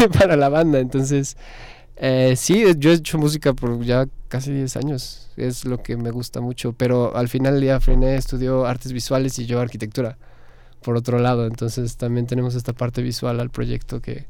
[0.18, 0.80] para la banda.
[0.80, 1.38] Entonces,
[1.98, 5.30] eh, sí, yo he hecho música por ya casi 10 años.
[5.38, 6.74] Es lo que me gusta mucho.
[6.74, 10.18] Pero al final ya Frené estudió artes visuales y yo arquitectura,
[10.82, 11.46] por otro lado.
[11.46, 14.26] Entonces también tenemos esta parte visual al proyecto que,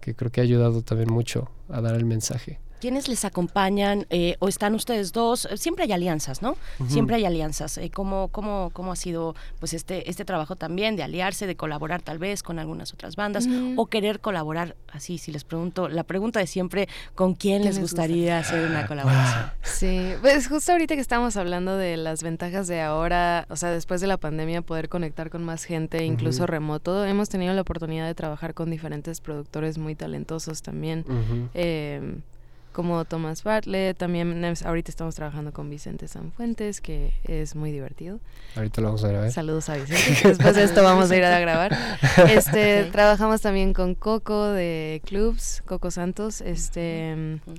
[0.00, 2.60] que creo que ha ayudado también mucho a dar el mensaje.
[2.84, 5.48] ¿Quiénes les acompañan eh, o están ustedes dos?
[5.54, 6.50] Siempre hay alianzas, ¿no?
[6.50, 6.90] Uh -huh.
[6.90, 7.78] Siempre hay alianzas.
[7.78, 12.02] Eh, ¿cómo, cómo, ¿Cómo ha sido pues este, este trabajo también de aliarse, de colaborar
[12.02, 13.74] tal vez con algunas otras bandas uh -huh.
[13.78, 14.76] o querer colaborar?
[14.92, 18.54] Así, si les pregunto, la pregunta de siempre, ¿con quién les gustaría gusta?
[18.54, 19.50] hacer una colaboración?
[19.62, 24.02] Sí, pues justo ahorita que estamos hablando de las ventajas de ahora, o sea, después
[24.02, 26.50] de la pandemia, poder conectar con más gente, incluso uh -huh.
[26.50, 31.06] remoto, hemos tenido la oportunidad de trabajar con diferentes productores muy talentosos también.
[31.54, 32.18] Eh,
[32.74, 38.20] como Thomas Bartlett, también ahorita estamos trabajando con Vicente Sanfuentes, que es muy divertido.
[38.56, 39.32] Ahorita lo vamos a grabar.
[39.32, 40.28] Saludos a Vicente.
[40.28, 41.74] Después de esto vamos a ir a grabar.
[42.28, 42.90] Este, okay.
[42.90, 47.58] trabajamos también con Coco de Clubs, Coco Santos, este uh -huh.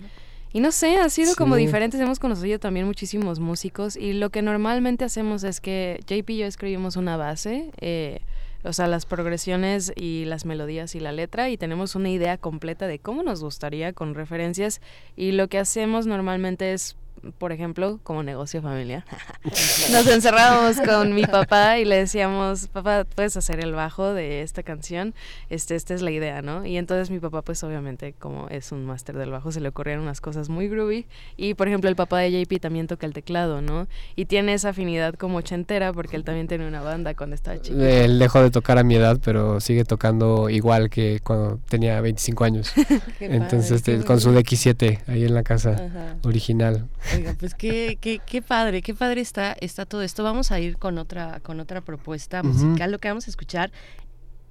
[0.56, 1.36] Y no sé, ha sido sí.
[1.36, 6.30] como diferentes, hemos conocido también muchísimos músicos y lo que normalmente hacemos es que JP
[6.30, 8.22] y yo escribimos una base, eh,
[8.66, 12.88] o sea, las progresiones y las melodías y la letra y tenemos una idea completa
[12.88, 14.82] de cómo nos gustaría con referencias
[15.16, 16.98] y lo que hacemos normalmente es
[17.38, 19.04] por ejemplo, como negocio familiar,
[19.92, 24.64] nos encerrábamos con mi papá y le decíamos, papá, puedes hacer el bajo de esta
[24.64, 25.14] canción,
[25.50, 26.66] este, esta es la idea, ¿no?
[26.66, 30.04] Y entonces mi papá, pues obviamente, como es un máster del bajo, se le ocurrieron
[30.04, 31.08] unas cosas muy groovy.
[31.38, 33.88] Y por ejemplo, el papá de JP también toca el teclado, ¿no?
[34.16, 37.80] Y tiene esa afinidad como ochentera porque él también tiene una banda cuando estaba chico.
[37.80, 42.44] Él dejó de tocar a mi edad, pero sigue tocando igual que cuando tenía 25
[42.44, 42.74] años.
[43.20, 46.88] Entonces, este, con su DX7 ahí en la casa original.
[47.14, 50.24] Oiga, pues qué, qué, qué padre, qué padre está, está todo esto.
[50.24, 52.92] Vamos a ir con otra, con otra propuesta musical.
[52.92, 53.72] Lo que vamos a escuchar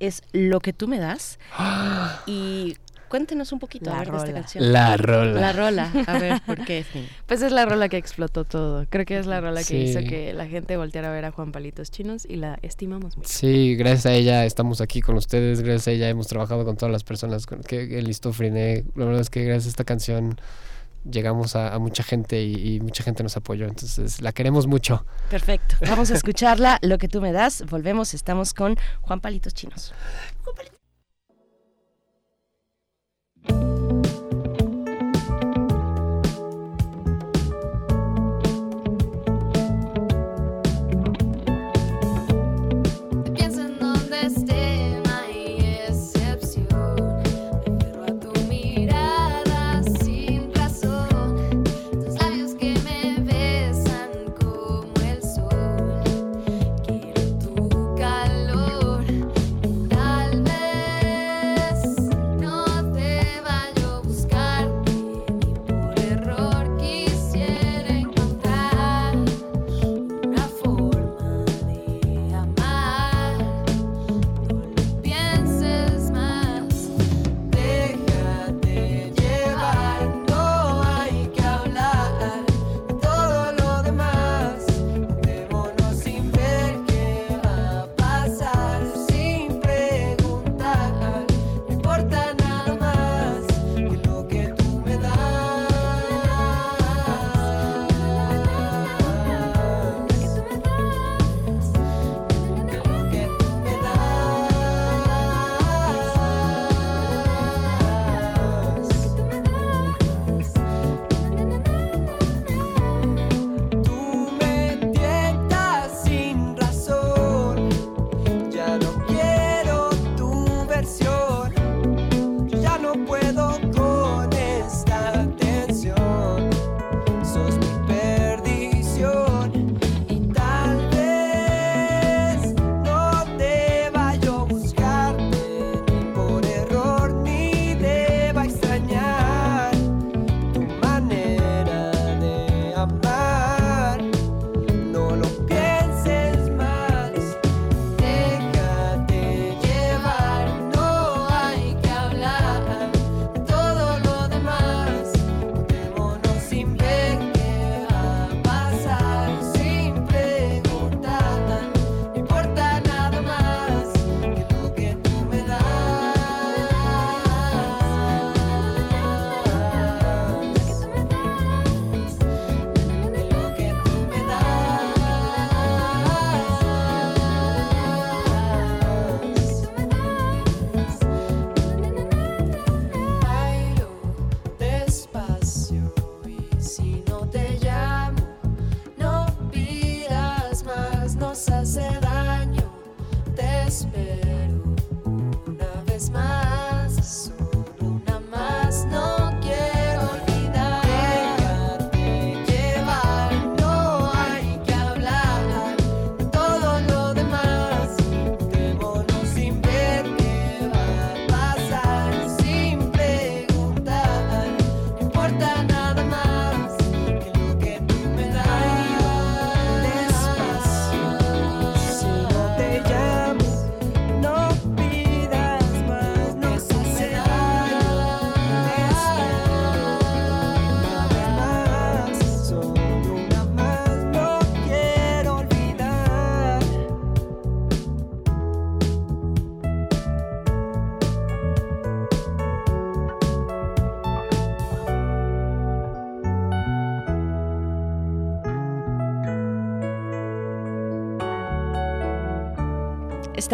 [0.01, 1.39] es Lo que tú me das.
[2.27, 2.77] y
[3.09, 4.73] cuéntenos un poquito la a ver, de esta canción.
[4.73, 5.41] La rola.
[5.41, 5.93] La rola.
[6.07, 6.85] A ver, ¿por qué?
[7.27, 8.87] Pues es la rola que explotó todo.
[8.91, 11.53] Creo que es la rola que hizo que la gente volteara a ver a Juan
[11.53, 13.29] Palitos Chinos y la estimamos mucho.
[13.29, 15.61] Sí, gracias a ella estamos aquí con ustedes.
[15.61, 18.85] Gracias a ella hemos trabajado con todas las personas con que el listo Friné.
[18.97, 20.37] La verdad es que gracias a esta canción
[21.05, 23.67] llegamos a, mucha gente y, y, mucha gente nos apoyó.
[23.67, 25.05] Entonces la queremos mucho.
[25.31, 25.77] Perfecto.
[25.89, 26.79] Vamos a escucharla.
[26.83, 27.65] Lo que tú me das.
[27.69, 28.15] Volvemos.
[28.15, 29.93] Estamos con Juan Palitos Chinos.
[30.45, 30.75] Juan Palitos.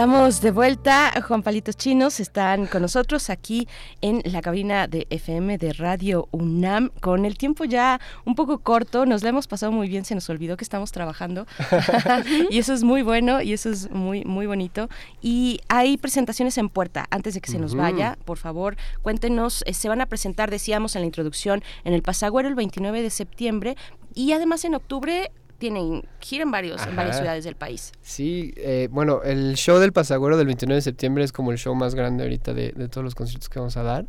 [0.00, 3.68] Estamos de vuelta, Juan Palitos Chinos están con nosotros aquí
[4.00, 9.04] en la cabina de FM de Radio UNAM, con el tiempo ya un poco corto,
[9.04, 11.46] nos la hemos pasado muy bien, se nos olvidó que estamos trabajando.
[12.50, 14.88] Y eso es muy bueno y eso es muy, muy bonito.
[15.20, 19.74] Y hay presentaciones en puerta, antes de que se nos vaya, por favor, cuéntenos, eh,
[19.74, 23.76] se van a presentar, decíamos en la introducción, en el Pasagüero el 29 de septiembre
[24.14, 25.30] y además en octubre
[25.60, 27.92] tienen gira en, varios, en varias ciudades del país.
[28.02, 31.74] Sí, eh, bueno, el show del Pasagüero del 29 de septiembre es como el show
[31.76, 34.06] más grande ahorita de, todos los conciertos que vamos a dar.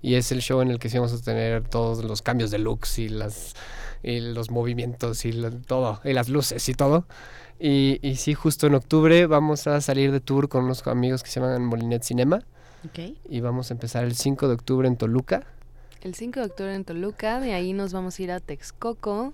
[0.00, 2.58] Y es el show en el que sí vamos a tener todos los cambios de
[2.58, 3.54] looks y, las,
[4.02, 5.32] los movimientos y
[5.66, 7.06] todo, y las luces y todo.
[7.58, 11.30] Y, y, sí, justo en octubre vamos a salir de tour con unos amigos que
[11.30, 12.44] se llaman Molinet Cinema.
[12.88, 13.18] Okay.
[13.28, 15.46] Y vamos a empezar el 5 de octubre en Toluca.
[16.02, 19.32] El 5 de octubre en Toluca, de ahí nos vamos a ir a Texcoco.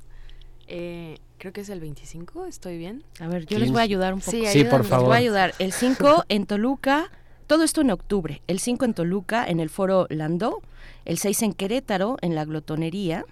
[0.72, 3.02] Eh, creo que es el 25, ¿estoy bien?
[3.18, 4.30] A ver, yo les voy a ayudar un poco.
[4.30, 5.04] Sí, por favor.
[5.04, 5.54] Les voy a ayudar.
[5.58, 7.10] El 5 en Toluca,
[7.48, 8.40] todo esto en octubre.
[8.46, 10.62] El 5 en Toluca, en el Foro Landó.
[11.04, 13.24] El 6 en Querétaro, en la Glotonería.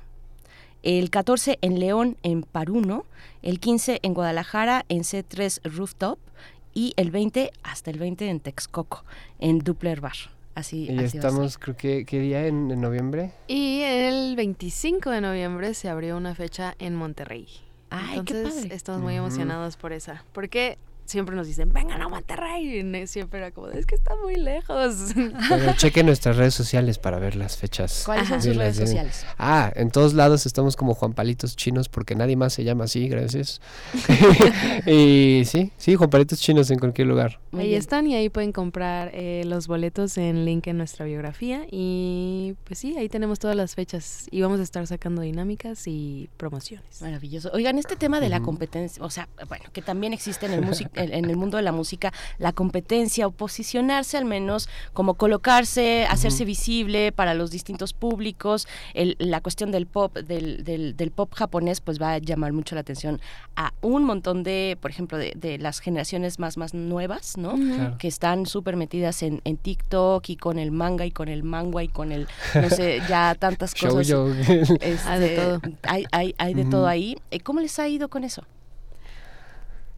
[0.83, 3.05] El 14 en León, en Paruno.
[3.43, 6.19] El 15 en Guadalajara, en C3 Rooftop.
[6.75, 9.05] Y el 20, hasta el 20 en Texcoco,
[9.39, 10.38] en Dupler Bar.
[10.59, 13.31] Así, y estamos, creo que, ¿qué día en, en noviembre?
[13.47, 17.47] Y el 25 de noviembre se abrió una fecha en Monterrey.
[17.91, 20.25] Ay, Entonces, estamos muy emocionados por esa.
[20.33, 20.77] Porque
[21.09, 22.81] siempre nos dicen, vengan a Monterrey.
[22.81, 25.15] Y siempre era como, es que está muy lejos.
[25.49, 28.03] Pero chequen nuestras redes sociales para ver las fechas.
[28.05, 29.27] ¿Cuáles son sus redes sociales?
[29.39, 33.09] Ah, en todos lados estamos como Juan Palitos Chinos porque nadie más se llama así,
[33.09, 33.61] gracias.
[34.87, 37.41] y sí, sí, Juan Palitos Chinos en cualquier lugar.
[37.53, 41.67] ahí están y ahí pueden comprar eh, los boletos en link en nuestra biografía.
[41.71, 46.29] Y pues sí, ahí tenemos todas las fechas y vamos a estar sacando dinámicas y
[46.37, 47.01] promociones.
[47.01, 47.51] Maravilloso.
[47.55, 50.98] Oigan, este tema de la competencia, o sea, bueno, que también existe en el músico
[50.99, 56.45] en el mundo de la música la competencia o posicionarse al menos como colocarse, hacerse
[56.45, 58.67] visible para los distintos públicos.
[58.95, 63.21] la cuestión del pop, del, del, pop japonés, pues va a llamar mucho la atención
[63.57, 67.57] a un montón de, por ejemplo, de, las generaciones más, más nuevas, ¿no?
[67.99, 71.83] Que están súper metidas en, en TikTok y con el manga y con el manga
[71.83, 74.09] y con el, no sé, ya tantas cosas.
[74.81, 75.61] Este, hay de todo.
[75.83, 77.17] Hay, hay, hay de todo ahí.
[77.31, 78.45] Eh, ¿Cómo les ha ido con eso?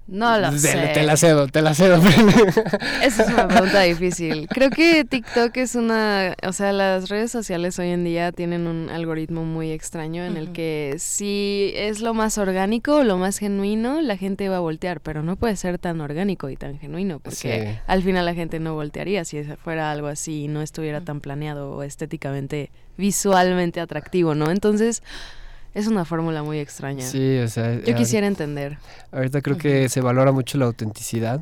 [0.07, 0.91] No lo sé.
[0.93, 1.97] Te la cedo, te la cedo.
[3.03, 4.49] Esa es una pregunta difícil.
[4.49, 8.91] Creo que TikTok es una, o sea, las redes sociales hoy en día tienen un
[8.91, 14.17] algoritmo muy extraño en el que si es lo más orgánico, lo más genuino, la
[14.17, 18.03] gente va a voltear, pero no puede ser tan orgánico y tan genuino, porque al
[18.03, 21.83] final la gente no voltearía si fuera algo así y no estuviera tan planeado o
[21.85, 24.51] estéticamente, visualmente atractivo, ¿no?
[24.51, 25.05] Entonces,
[25.75, 27.05] es una fórmula muy extraña.
[27.05, 27.81] Sí, o sea...
[27.81, 28.79] Yo quisiera entender.
[29.13, 31.41] Ahorita creo que se valora mucho la autenticidad,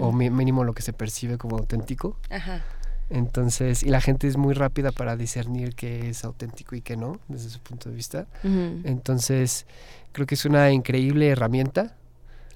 [0.00, 2.16] o mínimo lo que se percibe como auténtico.
[2.30, 2.62] Ajá.
[3.10, 7.18] Entonces, y la gente es muy rápida para discernir qué es auténtico y qué no,
[7.26, 8.26] desde su punto de vista.
[8.42, 9.66] Entonces,
[10.12, 11.96] creo que es una increíble herramienta.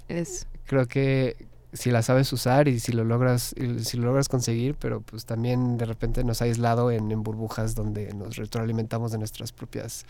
[0.09, 0.47] Es.
[0.67, 1.37] Creo que
[1.73, 5.77] si la sabes usar y si lo logras, si lo logras conseguir, pero pues también
[5.77, 10.07] de repente nos ha aislado en, en burbujas donde nos retroalimentamos de nuestras propias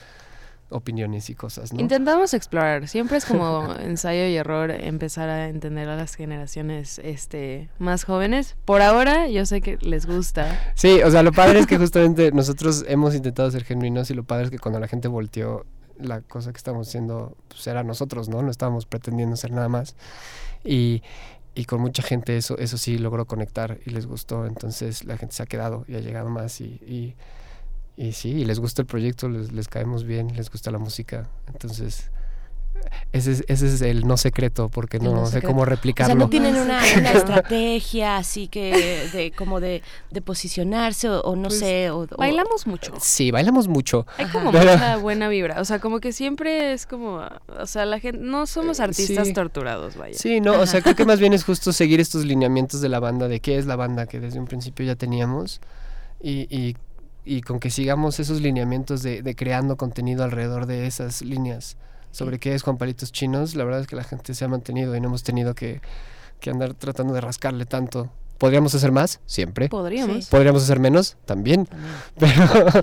[0.75, 1.73] opiniones y cosas.
[1.73, 1.81] ¿no?
[1.81, 7.69] Intentamos explorar, siempre es como ensayo y error empezar a entender a las generaciones este
[7.79, 8.57] más jóvenes.
[8.65, 10.73] Por ahora yo sé que les gusta.
[10.75, 14.25] Sí, o sea, lo padre es que justamente nosotros hemos intentado ser genuinos y lo
[14.25, 15.65] padre es que cuando la gente volteó
[15.99, 18.43] la cosa que estamos haciendo pues era nosotros, ¿no?
[18.43, 19.95] No estábamos pretendiendo ser nada más.
[20.65, 21.03] Y,
[21.55, 25.37] y con mucha gente eso, eso sí logró conectar y les gustó, entonces la gente
[25.37, 27.15] se ha quedado y ha llegado más y, y
[27.97, 31.29] y sí, les gusta el proyecto, les, les caemos bien, les gusta la música.
[31.53, 32.11] Entonces,
[33.13, 36.15] ese es, ese es el no secreto, porque no, sé cómo replicarlo.
[36.15, 41.49] O sea, no tienen una, estrategia así que de como de, de posicionarse o, no
[41.49, 41.91] pues, sé.
[41.91, 42.93] O, bailamos mucho.
[43.01, 44.07] Sí, bailamos mucho.
[44.19, 45.61] Hay como mucha buena vibra.
[45.61, 49.97] O sea, como que siempre es como, o sea, la gente, no somos artistas torturados,
[49.97, 50.19] vaya.
[50.19, 52.99] Sí, no, o sea, creo que más bien es justo seguir estos lineamientos de la
[52.99, 55.61] banda, de qué es la banda que desde un principio ya teníamos.
[56.21, 56.77] Y, y
[57.25, 61.77] y con que sigamos esos lineamientos de, de, creando contenido alrededor de esas líneas
[62.11, 64.95] sobre qué es Juan Palitos Chinos, la verdad es que la gente se ha mantenido
[64.95, 65.81] y no hemos tenido que,
[66.41, 69.21] que andar tratando de rascarle tanto ¿Podríamos hacer más?
[69.27, 69.69] Siempre.
[69.69, 70.27] Podríamos.
[70.27, 71.17] ¿Podríamos hacer menos?
[71.25, 71.69] También.
[72.19, 72.83] Pero,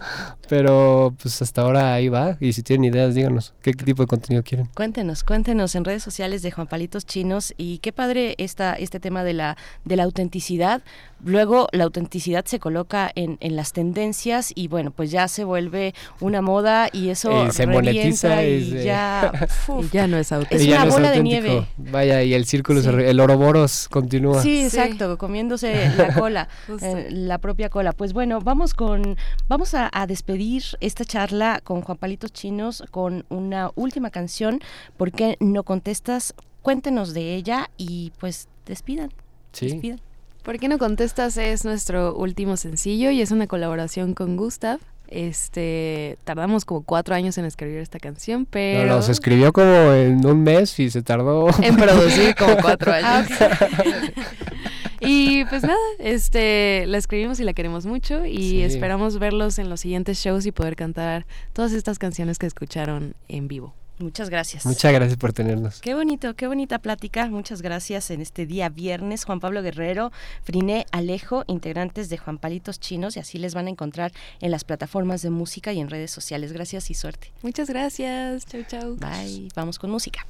[0.49, 2.35] pero pues hasta ahora ahí va.
[2.41, 4.67] Y si tienen ideas, díganos qué, tipo de contenido quieren.
[4.75, 7.53] Cuéntenos, cuéntenos en redes sociales de Juan Palitos Chinos.
[7.57, 10.81] Y qué padre esta, este tema de la, de la autenticidad.
[11.23, 15.93] Luego la autenticidad se coloca en, en las tendencias y bueno, pues ya se vuelve
[16.19, 19.31] una moda y eso eh, se monetiza y, ya,
[19.91, 20.73] ya no es auténtico.
[20.73, 21.67] Es una bola de nieve.
[21.77, 24.41] Vaya, y el círculo, el oroboros continúa.
[24.41, 26.47] Sí, exacto, comiéndose la cola,
[26.81, 27.93] eh, la propia cola.
[27.93, 33.71] Pues bueno, vamos con, vamos a, despedir esta charla con Juan Palitos Chinos con una
[33.75, 34.59] última canción.
[34.97, 36.33] ¿Por qué no contestas?
[36.61, 39.11] Cuéntenos de ella y pues despidan.
[39.51, 39.69] Sí.
[39.69, 39.99] Despidan.
[40.43, 41.37] ¿Por qué no contestas?
[41.37, 44.79] Es nuestro último sencillo y es una colaboración con Gustav.
[45.11, 48.95] Este, tardamos como cuatro años en escribir esta canción, pero...
[48.95, 51.49] No, se escribió como en un mes y se tardó...
[51.61, 53.27] En producir como cuatro años.
[55.01, 59.81] y pues nada, este, la escribimos y la queremos mucho y esperamos verlos en los
[59.81, 63.73] siguientes shows y poder cantar todas estas canciones que escucharon en vivo.
[64.01, 64.65] Muchas gracias.
[64.65, 65.79] Muchas gracias por tenernos.
[65.79, 67.27] Qué bonito, qué bonita plática.
[67.27, 69.25] Muchas gracias en este día viernes.
[69.25, 70.11] Juan Pablo Guerrero,
[70.43, 74.63] Friné Alejo, integrantes de Juan Palitos Chinos, y así les van a encontrar en las
[74.63, 76.51] plataformas de música y en redes sociales.
[76.51, 77.31] Gracias y suerte.
[77.41, 78.45] Muchas gracias.
[78.45, 78.97] Chau, chau.
[78.97, 79.49] Bye.
[79.55, 80.25] Vamos con música.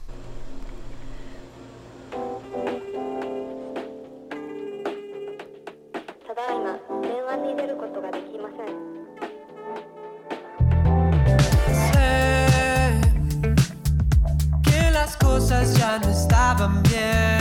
[7.41, 8.67] 間に出ることができません。
[11.91, 13.01] Sé
[14.63, 17.40] que las cosas ya no estaban bien.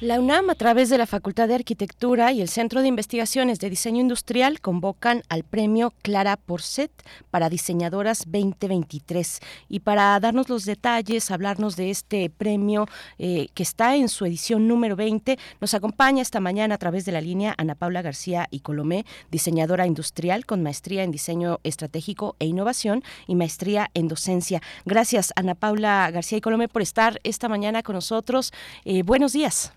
[0.00, 3.68] La UNAM, a través de la Facultad de Arquitectura y el Centro de Investigaciones de
[3.68, 6.90] Diseño Industrial, convocan al premio Clara Porcet
[7.30, 9.40] para Diseñadoras 2023.
[9.68, 12.88] Y para darnos los detalles, hablarnos de este premio
[13.18, 17.12] eh, que está en su edición número 20, nos acompaña esta mañana a través de
[17.12, 22.46] la línea Ana Paula García y Colomé, diseñadora industrial con maestría en diseño estratégico e
[22.46, 24.62] innovación y maestría en docencia.
[24.86, 28.50] Gracias, Ana Paula García y Colomé, por estar esta mañana con nosotros.
[28.86, 29.74] Eh, buenos días.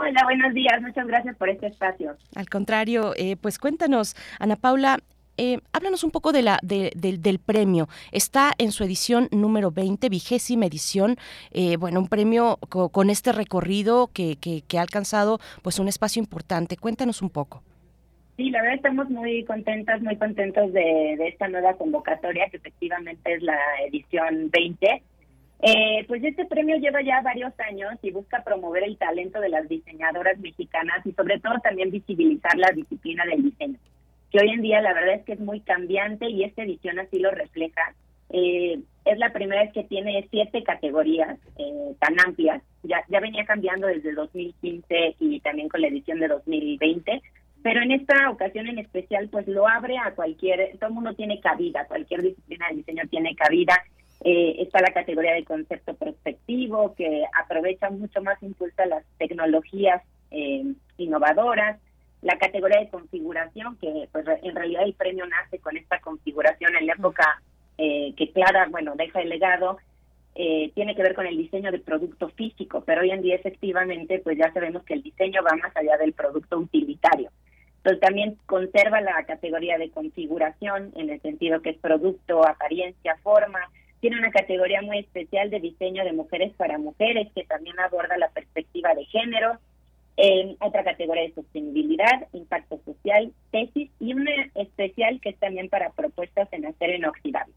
[0.00, 0.80] Hola, buenos días.
[0.80, 2.14] Muchas gracias por este espacio.
[2.36, 4.98] Al contrario, eh, pues cuéntanos, Ana Paula,
[5.36, 7.88] eh, háblanos un poco de la, del premio.
[8.12, 11.16] Está en su edición número 20, vigésima edición.
[11.50, 16.76] Eh, bueno, un premio con este recorrido que, que, ha alcanzado pues un espacio importante.
[16.76, 17.62] Cuéntanos un poco.
[18.36, 23.34] Sí, la verdad estamos muy contentas, muy contentos de, de esta nueva convocatoria, que efectivamente
[23.34, 25.02] es la edición 20
[25.60, 29.68] eh, pues este premio lleva ya varios años y busca promover el talento de las
[29.68, 33.78] diseñadoras mexicanas y sobre todo también visibilizar la disciplina del diseño,
[34.30, 37.18] que hoy en día la verdad es que es muy cambiante y esta edición así
[37.18, 37.94] lo refleja.
[38.30, 43.44] Eh, es la primera vez que tiene siete categorías eh, tan amplias, ya, ya venía
[43.44, 47.22] cambiando desde 2015 y también con la edición de 2020,
[47.62, 51.40] pero en esta ocasión en especial pues lo abre a cualquier, todo el mundo tiene
[51.40, 53.82] cabida, cualquier disciplina de diseño tiene cabida
[54.20, 60.64] eh, está la categoría de concepto prospectivo, que aprovecha mucho más, impulsa las tecnologías eh,
[60.96, 61.78] innovadoras.
[62.20, 66.88] La categoría de configuración, que pues en realidad el premio nace con esta configuración en
[66.88, 67.40] la época
[67.76, 69.78] eh, que Clara, bueno, deja el legado,
[70.74, 74.38] tiene que ver con el diseño de producto físico, pero hoy en día efectivamente pues
[74.38, 77.30] ya sabemos que el diseño va más allá del producto utilitario.
[77.78, 83.58] Entonces también conserva la categoría de configuración en el sentido que es producto, apariencia, forma,
[84.00, 88.30] tiene una categoría muy especial de diseño de mujeres para mujeres que también aborda la
[88.30, 89.58] perspectiva de género.
[90.16, 95.90] Eh, otra categoría de sostenibilidad, impacto social, tesis y una especial que es también para
[95.90, 97.54] propuestas en acero inoxidable.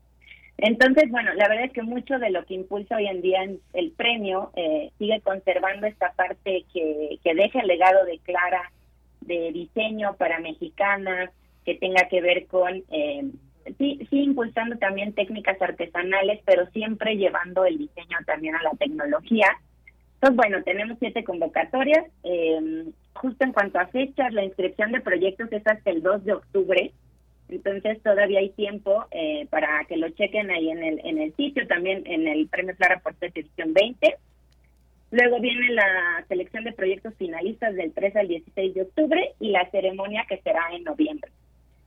[0.57, 3.39] Entonces, bueno, la verdad es que mucho de lo que impulsa hoy en día
[3.73, 8.71] el premio eh, sigue conservando esta parte que, que deja el legado de Clara
[9.21, 11.31] de diseño para mexicanas,
[11.65, 13.23] que tenga que ver con eh,
[13.77, 19.47] sí, sí impulsando también técnicas artesanales, pero siempre llevando el diseño también a la tecnología.
[20.15, 22.05] Entonces, bueno, tenemos siete convocatorias.
[22.23, 26.33] Eh, justo en cuanto a fechas, la inscripción de proyectos es hasta el 2 de
[26.33, 26.91] octubre.
[27.49, 31.67] Entonces todavía hay tiempo eh, para que lo chequen ahí en el en el sitio,
[31.67, 34.15] también en el Premio Clara por edición 20.
[35.11, 39.69] Luego viene la selección de proyectos finalistas del 3 al 16 de octubre y la
[39.69, 41.29] ceremonia que será en noviembre.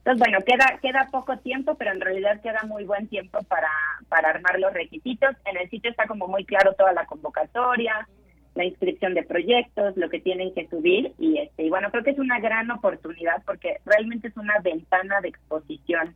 [0.05, 3.71] Entonces, bueno, queda queda poco tiempo, pero en realidad queda muy buen tiempo para,
[4.11, 5.35] para armar los requisitos.
[5.47, 8.07] En el sitio está como muy claro toda la convocatoria,
[8.55, 12.11] la inscripción de proyectos, lo que tienen que subir y este y bueno, creo que
[12.11, 16.15] es una gran oportunidad porque realmente es una ventana de exposición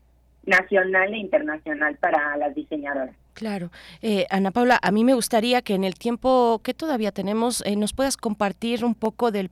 [0.49, 3.15] nacional e internacional para las diseñadoras.
[3.35, 3.70] Claro.
[4.02, 7.77] Eh, Ana Paula, a mí me gustaría que en el tiempo que todavía tenemos eh,
[7.77, 9.51] nos puedas compartir un poco del,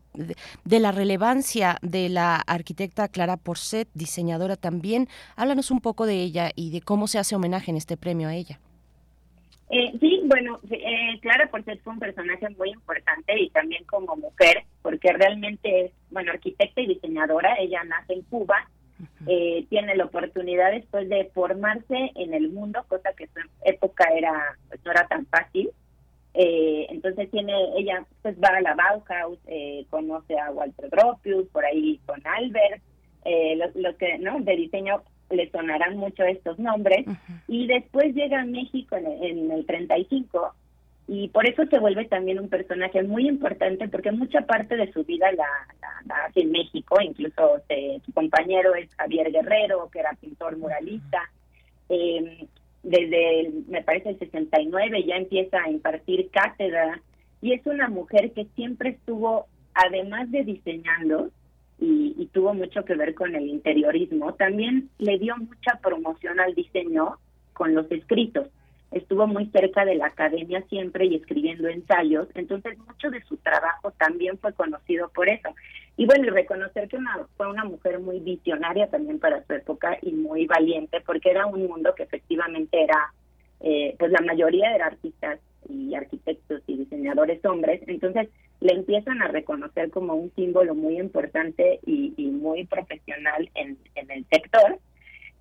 [0.64, 5.06] de, la relevancia de la arquitecta Clara Porcet, diseñadora también.
[5.36, 8.34] Háblanos un poco de ella y de cómo se hace homenaje en este premio a
[8.34, 8.58] ella.
[9.68, 14.64] Eh, sí, bueno, eh, Clara Porcet fue un personaje muy importante y también como mujer,
[14.82, 17.54] porque realmente es, bueno, arquitecta y diseñadora.
[17.58, 18.68] Ella nace en Cuba
[19.26, 24.04] eh, tiene la oportunidad después de formarse en el mundo, cosa que en su época
[24.16, 25.70] era pues, no era tan fácil.
[26.34, 31.64] Eh, entonces tiene ella pues va a la Bauhaus, eh, conoce a Walter Gropius, por
[31.64, 32.82] ahí con Albert,
[33.24, 37.06] eh, los, que no de diseño le sonarán mucho estos nombres.
[37.48, 40.54] Y después llega a México en, en el 35
[41.08, 45.04] y por eso se vuelve también un personaje muy importante porque mucha parte de su
[45.04, 45.46] vida la,
[46.26, 51.30] hace en México, incluso eh, su compañero es Javier Guerrero, que era pintor muralista.
[51.88, 52.48] Eh,
[52.82, 57.00] desde, me parece, el 69 ya empieza a impartir cátedra
[57.40, 61.30] y es una mujer que siempre estuvo, además de diseñando,
[61.78, 66.54] y, y tuvo mucho que ver con el interiorismo, también le dio mucha promoción al
[66.54, 67.18] diseño
[67.52, 68.48] con los escritos
[68.92, 73.90] estuvo muy cerca de la academia siempre y escribiendo ensayos, entonces mucho de su trabajo
[73.92, 75.48] también fue conocido por eso.
[75.96, 79.98] Y bueno, y reconocer que una, fue una mujer muy visionaria también para su época
[80.02, 83.12] y muy valiente, porque era un mundo que efectivamente era
[83.60, 88.28] eh, pues la mayoría de artistas y arquitectos y diseñadores hombres, entonces
[88.60, 94.78] le empiezan a reconocer como un símbolo muy importante y, muy profesional en el sector.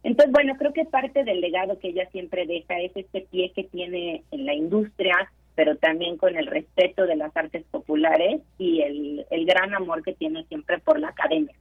[0.06, 3.64] Entonces, bueno, creo que parte del legado que ella siempre deja es este pie que
[3.64, 9.26] tiene en la industria, pero también con el respeto de las artes populares y el,
[9.32, 11.56] el gran amor que tiene siempre por la academia.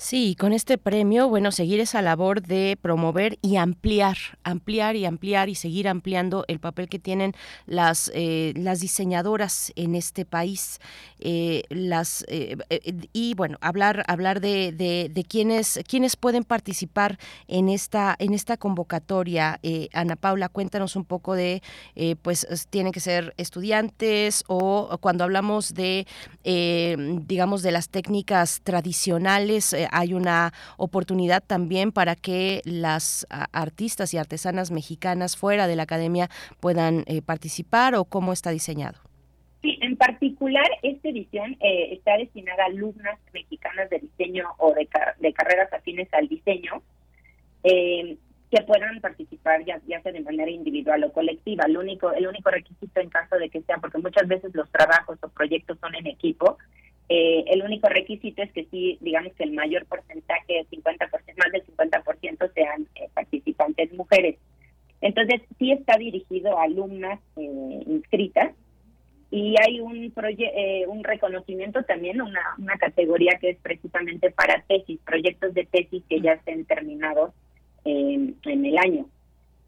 [0.00, 5.48] Sí, con este premio, bueno, seguir esa labor de promover y ampliar, ampliar y ampliar
[5.48, 7.34] y seguir ampliando el papel que tienen
[7.66, 10.78] las, eh, las diseñadoras en este país.
[11.18, 12.56] Eh, las eh,
[13.12, 17.18] y bueno, hablar, hablar de, de, de quienes pueden participar
[17.48, 19.58] en esta, en esta convocatoria.
[19.92, 21.60] Ana Paula, cuéntanos un poco de,
[22.22, 26.06] pues, tienen que ser estudiantes o cuando hablamos de,
[26.44, 34.70] digamos, de las técnicas tradicionales hay una oportunidad también para que las artistas y artesanas
[34.70, 36.28] mexicanas fuera de la academia
[36.60, 38.98] puedan eh, participar o cómo está diseñado.
[39.62, 44.88] Sí, en particular esta edición eh, está destinada a alumnas mexicanas de diseño o de,
[45.18, 46.82] de carreras afines al diseño
[47.64, 48.16] eh,
[48.50, 51.64] que puedan participar ya, ya sea de manera individual o colectiva.
[51.66, 55.18] El único, el único requisito en caso de que sea, porque muchas veces los trabajos
[55.22, 56.56] o proyectos son en equipo,
[57.08, 61.64] eh, el único requisito es que sí, digamos que el mayor porcentaje, 50%, más del
[61.64, 64.36] 50% sean eh, participantes mujeres.
[65.00, 68.52] Entonces, sí está dirigido a alumnas eh, inscritas
[69.30, 70.12] y hay un
[70.88, 76.32] un reconocimiento también, una, categoría que es precisamente para tesis, proyectos de tesis que ya
[76.32, 77.32] estén terminados
[77.84, 79.06] en el año.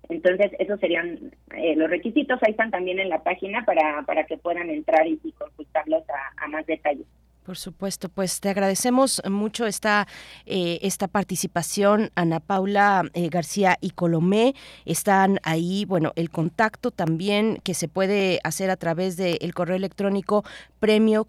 [0.09, 1.31] Entonces, esos serían
[1.77, 2.39] los requisitos.
[2.43, 6.49] Ahí están también en la página para, para que puedan entrar y, consultarlos a, a
[6.49, 7.07] más detalles.
[7.45, 10.07] Por supuesto, pues te agradecemos mucho esta,
[10.45, 14.55] eh, esta participación, Ana Paula eh, García y Colomé.
[14.85, 20.45] Están ahí, bueno, el contacto también que se puede hacer a través del correo electrónico
[20.81, 21.27] premio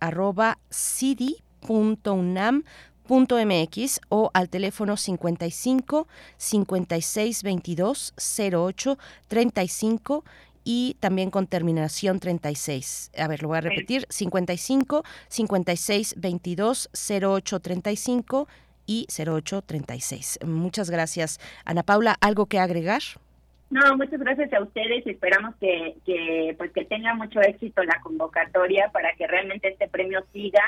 [0.00, 0.58] arroba
[3.06, 8.14] .mx o al teléfono 55 56 22
[8.52, 8.98] 08
[9.28, 10.24] 35
[10.64, 13.12] y también con terminación 36.
[13.16, 16.90] A ver, lo voy a repetir, 55 56 22
[17.22, 18.48] 08 35
[18.86, 20.40] y 08 36.
[20.44, 21.38] Muchas gracias.
[21.64, 23.02] Ana Paula, ¿algo que agregar?
[23.70, 25.06] No, muchas gracias a ustedes.
[25.06, 30.24] Esperamos que, que, pues, que tenga mucho éxito la convocatoria para que realmente este premio
[30.32, 30.62] siga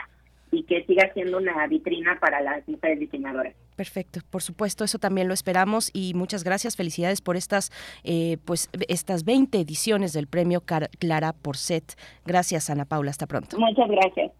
[0.51, 3.55] y que siga siendo una vitrina para las mujeres diseñadoras.
[3.77, 7.71] Perfecto, por supuesto, eso también lo esperamos y muchas gracias, felicidades por estas,
[8.05, 11.95] eh, pues, estas 20 ediciones del premio Clara Porcet.
[12.25, 13.59] Gracias, Ana Paula, hasta pronto.
[13.59, 14.33] Muchas gracias.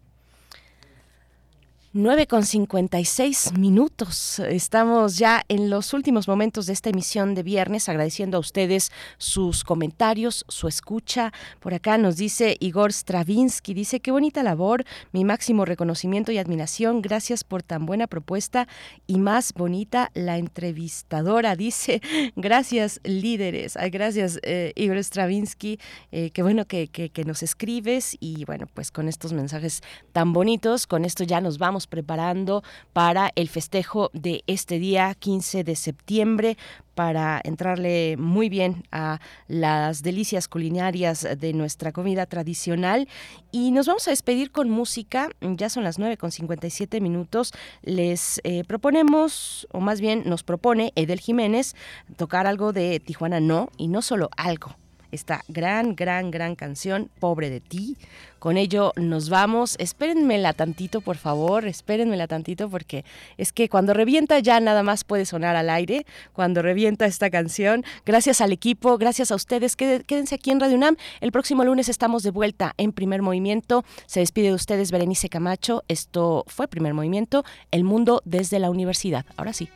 [1.97, 4.37] 9 con 56 minutos.
[4.37, 9.63] Estamos ya en los últimos momentos de esta emisión de viernes, agradeciendo a ustedes sus
[9.63, 11.33] comentarios, su escucha.
[11.59, 17.01] Por acá nos dice Igor Stravinsky, dice, qué bonita labor, mi máximo reconocimiento y admiración,
[17.01, 18.67] gracias por tan buena propuesta
[19.07, 22.03] y más bonita la entrevistadora, dice,
[22.35, 25.79] gracias líderes, Ay, gracias eh, Igor Stravinsky,
[26.11, 30.31] eh, qué bueno que, que, que nos escribes y bueno, pues con estos mensajes tan
[30.31, 35.75] bonitos, con esto ya nos vamos preparando para el festejo de este día 15 de
[35.75, 36.57] septiembre
[36.97, 43.07] para entrarle muy bien a las delicias culinarias de nuestra comida tradicional.
[43.51, 47.53] Y nos vamos a despedir con música, ya son las 9 con 57 minutos.
[47.83, 51.75] Les eh, proponemos, o más bien nos propone Edel Jiménez,
[52.15, 54.75] tocar algo de Tijuana No, y no solo algo,
[55.11, 57.97] esta gran, gran, gran canción, Pobre de ti.
[58.39, 59.75] Con ello nos vamos.
[59.79, 63.03] Espérenmela tantito, por favor, espérenmela tantito porque
[63.37, 67.83] es que cuando revienta ya nada más puede sonar al aire, cuando revienta esta canción.
[68.05, 69.75] Gracias al equipo, gracias a ustedes.
[69.75, 70.97] Quédense aquí en Radio UNAM.
[71.19, 73.83] El próximo lunes estamos de vuelta en Primer Movimiento.
[74.05, 75.83] Se despide de ustedes Berenice Camacho.
[75.87, 79.25] Esto fue Primer Movimiento, el mundo desde la universidad.
[79.35, 79.69] Ahora sí.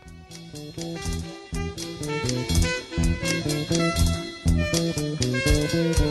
[5.71, 6.10] Thank you.